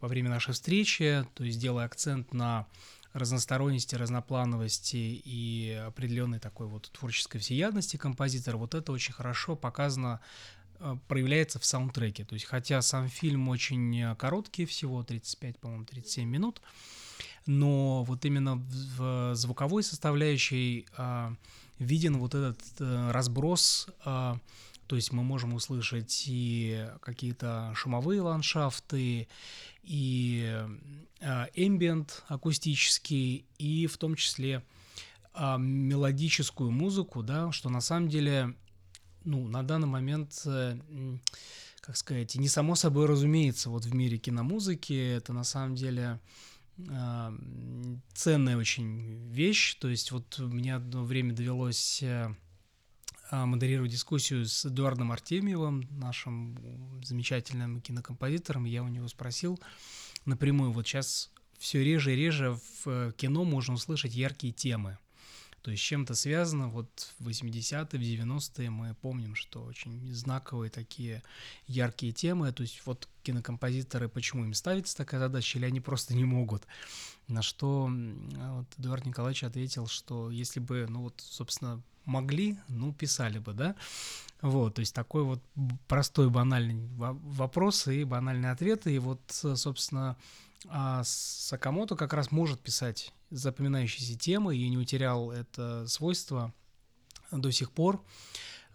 во 0.00 0.08
время 0.08 0.30
нашей 0.30 0.52
встречи, 0.52 1.24
то 1.34 1.44
есть 1.44 1.60
делая 1.60 1.84
акцент 1.84 2.34
на 2.34 2.66
разносторонности, 3.12 3.94
разноплановости 3.94 4.96
и 4.96 5.80
определенной 5.86 6.40
такой 6.40 6.66
вот 6.66 6.90
творческой 6.90 7.38
всеядности 7.38 7.98
композитора, 7.98 8.56
вот 8.56 8.74
это 8.74 8.90
очень 8.90 9.12
хорошо 9.12 9.54
показано 9.54 10.18
а, 10.80 10.96
проявляется 11.06 11.60
в 11.60 11.64
саундтреке. 11.64 12.24
То 12.24 12.34
есть, 12.34 12.46
хотя 12.46 12.82
сам 12.82 13.08
фильм 13.08 13.48
очень 13.48 14.16
короткий, 14.16 14.66
всего 14.66 15.04
35, 15.04 15.60
по-моему, 15.60 15.84
37 15.84 16.28
минут, 16.28 16.60
но 17.46 18.04
вот 18.04 18.24
именно 18.24 18.56
в 18.56 19.34
звуковой 19.34 19.82
составляющей 19.82 20.86
а, 20.96 21.34
виден 21.78 22.18
вот 22.18 22.34
этот 22.34 22.60
э, 22.78 23.10
разброс, 23.10 23.88
а, 24.04 24.38
то 24.86 24.96
есть 24.96 25.12
мы 25.12 25.22
можем 25.22 25.54
услышать 25.54 26.24
и 26.26 26.86
какие-то 27.00 27.72
шумовые 27.74 28.20
ландшафты, 28.20 29.28
и 29.82 30.66
а, 31.20 31.48
эмбиент 31.54 32.22
акустический, 32.28 33.44
и 33.58 33.86
в 33.86 33.96
том 33.96 34.14
числе 34.14 34.62
а, 35.34 35.56
мелодическую 35.56 36.70
музыку, 36.70 37.22
да, 37.22 37.52
что 37.52 37.68
на 37.70 37.80
самом 37.80 38.08
деле, 38.08 38.54
ну, 39.24 39.48
на 39.48 39.62
данный 39.62 39.88
момент, 39.88 40.42
э, 40.44 40.76
как 41.80 41.96
сказать, 41.96 42.34
не 42.36 42.48
само 42.48 42.74
собой 42.74 43.06
разумеется 43.06 43.70
вот 43.70 43.84
в 43.84 43.94
мире 43.94 44.18
киномузыки, 44.18 44.92
это 44.92 45.32
на 45.32 45.44
самом 45.44 45.74
деле 45.74 46.04
а, 46.04 46.18
ценная 48.14 48.56
очень 48.56 49.28
вещь. 49.30 49.74
То 49.76 49.88
есть 49.88 50.10
вот 50.12 50.38
мне 50.38 50.76
одно 50.76 51.04
время 51.04 51.32
довелось 51.34 52.02
э, 52.02 52.34
а, 53.30 53.46
модерирую 53.46 53.88
дискуссию 53.88 54.46
с 54.46 54.66
Эдуардом 54.66 55.12
Артемьевым, 55.12 55.88
нашим 55.90 57.02
замечательным 57.02 57.80
кинокомпозитором. 57.80 58.64
Я 58.64 58.82
у 58.82 58.88
него 58.88 59.08
спросил 59.08 59.60
напрямую, 60.24 60.72
вот 60.72 60.86
сейчас 60.86 61.30
все 61.58 61.82
реже 61.84 62.12
и 62.12 62.16
реже 62.16 62.58
в 62.84 62.88
э, 62.88 63.12
кино 63.16 63.44
можно 63.44 63.74
услышать 63.74 64.14
яркие 64.14 64.52
темы. 64.52 64.98
То 65.62 65.70
есть 65.70 65.82
чем-то 65.82 66.16
связано, 66.16 66.68
вот 66.68 67.12
в 67.20 67.28
80-е, 67.28 67.98
в 67.98 68.02
90-е 68.02 68.70
мы 68.70 68.94
помним, 68.94 69.36
что 69.36 69.62
очень 69.62 70.12
знаковые 70.12 70.70
такие 70.70 71.22
яркие 71.68 72.12
темы, 72.12 72.50
то 72.52 72.62
есть 72.62 72.82
вот 72.84 73.08
кинокомпозиторы, 73.22 74.08
почему 74.08 74.44
им 74.44 74.54
ставится 74.54 74.96
такая 74.96 75.20
задача, 75.20 75.58
или 75.58 75.66
они 75.66 75.80
просто 75.80 76.14
не 76.14 76.24
могут. 76.24 76.66
На 77.28 77.42
что 77.42 77.88
вот 77.88 78.66
Эдуард 78.76 79.06
Николаевич 79.06 79.44
ответил, 79.44 79.86
что 79.86 80.30
если 80.32 80.58
бы, 80.58 80.86
ну 80.88 81.02
вот, 81.02 81.14
собственно, 81.24 81.80
могли, 82.04 82.58
ну, 82.68 82.92
писали 82.92 83.38
бы, 83.38 83.52
да, 83.52 83.76
вот, 84.40 84.74
то 84.74 84.80
есть 84.80 84.92
такой 84.92 85.22
вот 85.22 85.40
простой 85.86 86.28
банальный 86.28 86.88
вопрос 86.96 87.86
и 87.86 88.02
банальный 88.02 88.50
ответ, 88.50 88.88
и 88.88 88.98
вот, 88.98 89.20
собственно, 89.30 90.16
а 90.68 91.02
Сакамото 91.04 91.94
как 91.94 92.12
раз 92.12 92.32
может 92.32 92.60
писать 92.60 93.12
запоминающиеся 93.32 94.18
темы 94.18 94.56
и 94.56 94.68
не 94.68 94.78
утерял 94.78 95.30
это 95.30 95.86
свойство 95.88 96.54
до 97.30 97.50
сих 97.50 97.72
пор. 97.72 98.04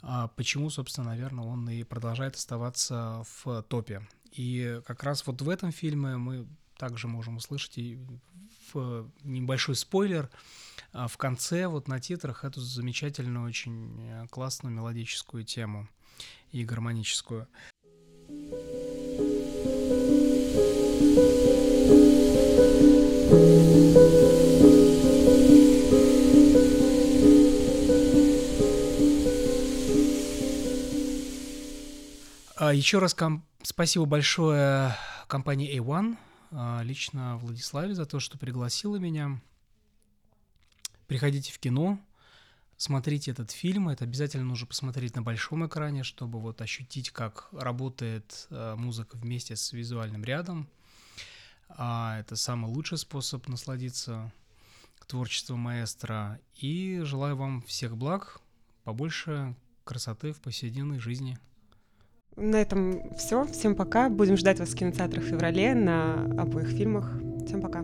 А 0.01 0.27
почему, 0.29 0.69
собственно, 0.69 1.07
наверное, 1.07 1.45
он 1.45 1.69
и 1.69 1.83
продолжает 1.83 2.35
оставаться 2.35 3.23
в 3.43 3.63
топе. 3.63 4.07
И 4.31 4.81
как 4.85 5.03
раз 5.03 5.25
вот 5.25 5.41
в 5.41 5.49
этом 5.49 5.71
фильме 5.71 6.17
мы 6.17 6.47
также 6.77 7.07
можем 7.07 7.37
услышать 7.37 7.77
и 7.77 7.99
в 8.73 9.09
небольшой 9.23 9.75
спойлер 9.75 10.29
а 10.93 11.07
в 11.07 11.17
конце 11.17 11.67
вот 11.67 11.87
на 11.87 11.99
титрах 11.99 12.43
эту 12.43 12.61
замечательную 12.61 13.45
очень 13.45 14.01
э, 14.01 14.27
классную 14.29 14.73
мелодическую 14.73 15.43
тему 15.43 15.87
и 16.51 16.63
гармоническую. 16.63 17.47
Еще 32.59 32.97
раз 32.97 33.13
ком- 33.13 33.45
спасибо 33.61 34.05
большое 34.05 34.95
компании 35.27 35.79
A1, 35.79 36.17
а, 36.49 36.81
лично 36.81 37.37
Владиславе 37.37 37.93
за 37.93 38.07
то, 38.07 38.19
что 38.19 38.39
пригласила 38.39 38.95
меня. 38.95 39.39
Приходите 41.05 41.53
в 41.53 41.59
кино, 41.59 41.99
смотрите 42.75 43.29
этот 43.29 43.51
фильм. 43.51 43.89
Это 43.89 44.05
обязательно 44.05 44.43
нужно 44.43 44.65
посмотреть 44.65 45.15
на 45.15 45.21
большом 45.21 45.67
экране, 45.67 46.01
чтобы 46.01 46.39
вот 46.39 46.59
ощутить, 46.59 47.11
как 47.11 47.47
работает 47.51 48.47
э, 48.49 48.73
музыка 48.75 49.17
вместе 49.17 49.55
с 49.55 49.71
визуальным 49.71 50.23
рядом. 50.23 50.67
А 51.69 52.19
это 52.19 52.35
самый 52.35 52.71
лучший 52.71 52.97
способ 52.97 53.47
насладиться 53.47 54.33
творчеством 55.05 55.59
маэстро. 55.59 56.39
И 56.55 57.01
желаю 57.03 57.35
вам 57.37 57.61
всех 57.61 57.95
благ, 57.95 58.41
побольше 58.83 59.55
красоты 59.83 60.33
в 60.33 60.41
повседневной 60.41 60.97
жизни. 60.97 61.37
На 62.37 62.61
этом 62.61 63.01
все. 63.15 63.45
Всем 63.47 63.75
пока. 63.75 64.09
Будем 64.09 64.37
ждать 64.37 64.59
вас 64.59 64.69
в 64.69 64.75
кинотеатрах 64.75 65.23
в 65.23 65.27
феврале 65.27 65.73
на 65.73 66.25
обоих 66.37 66.67
фильмах. 66.67 67.11
Всем 67.47 67.61
пока. 67.61 67.83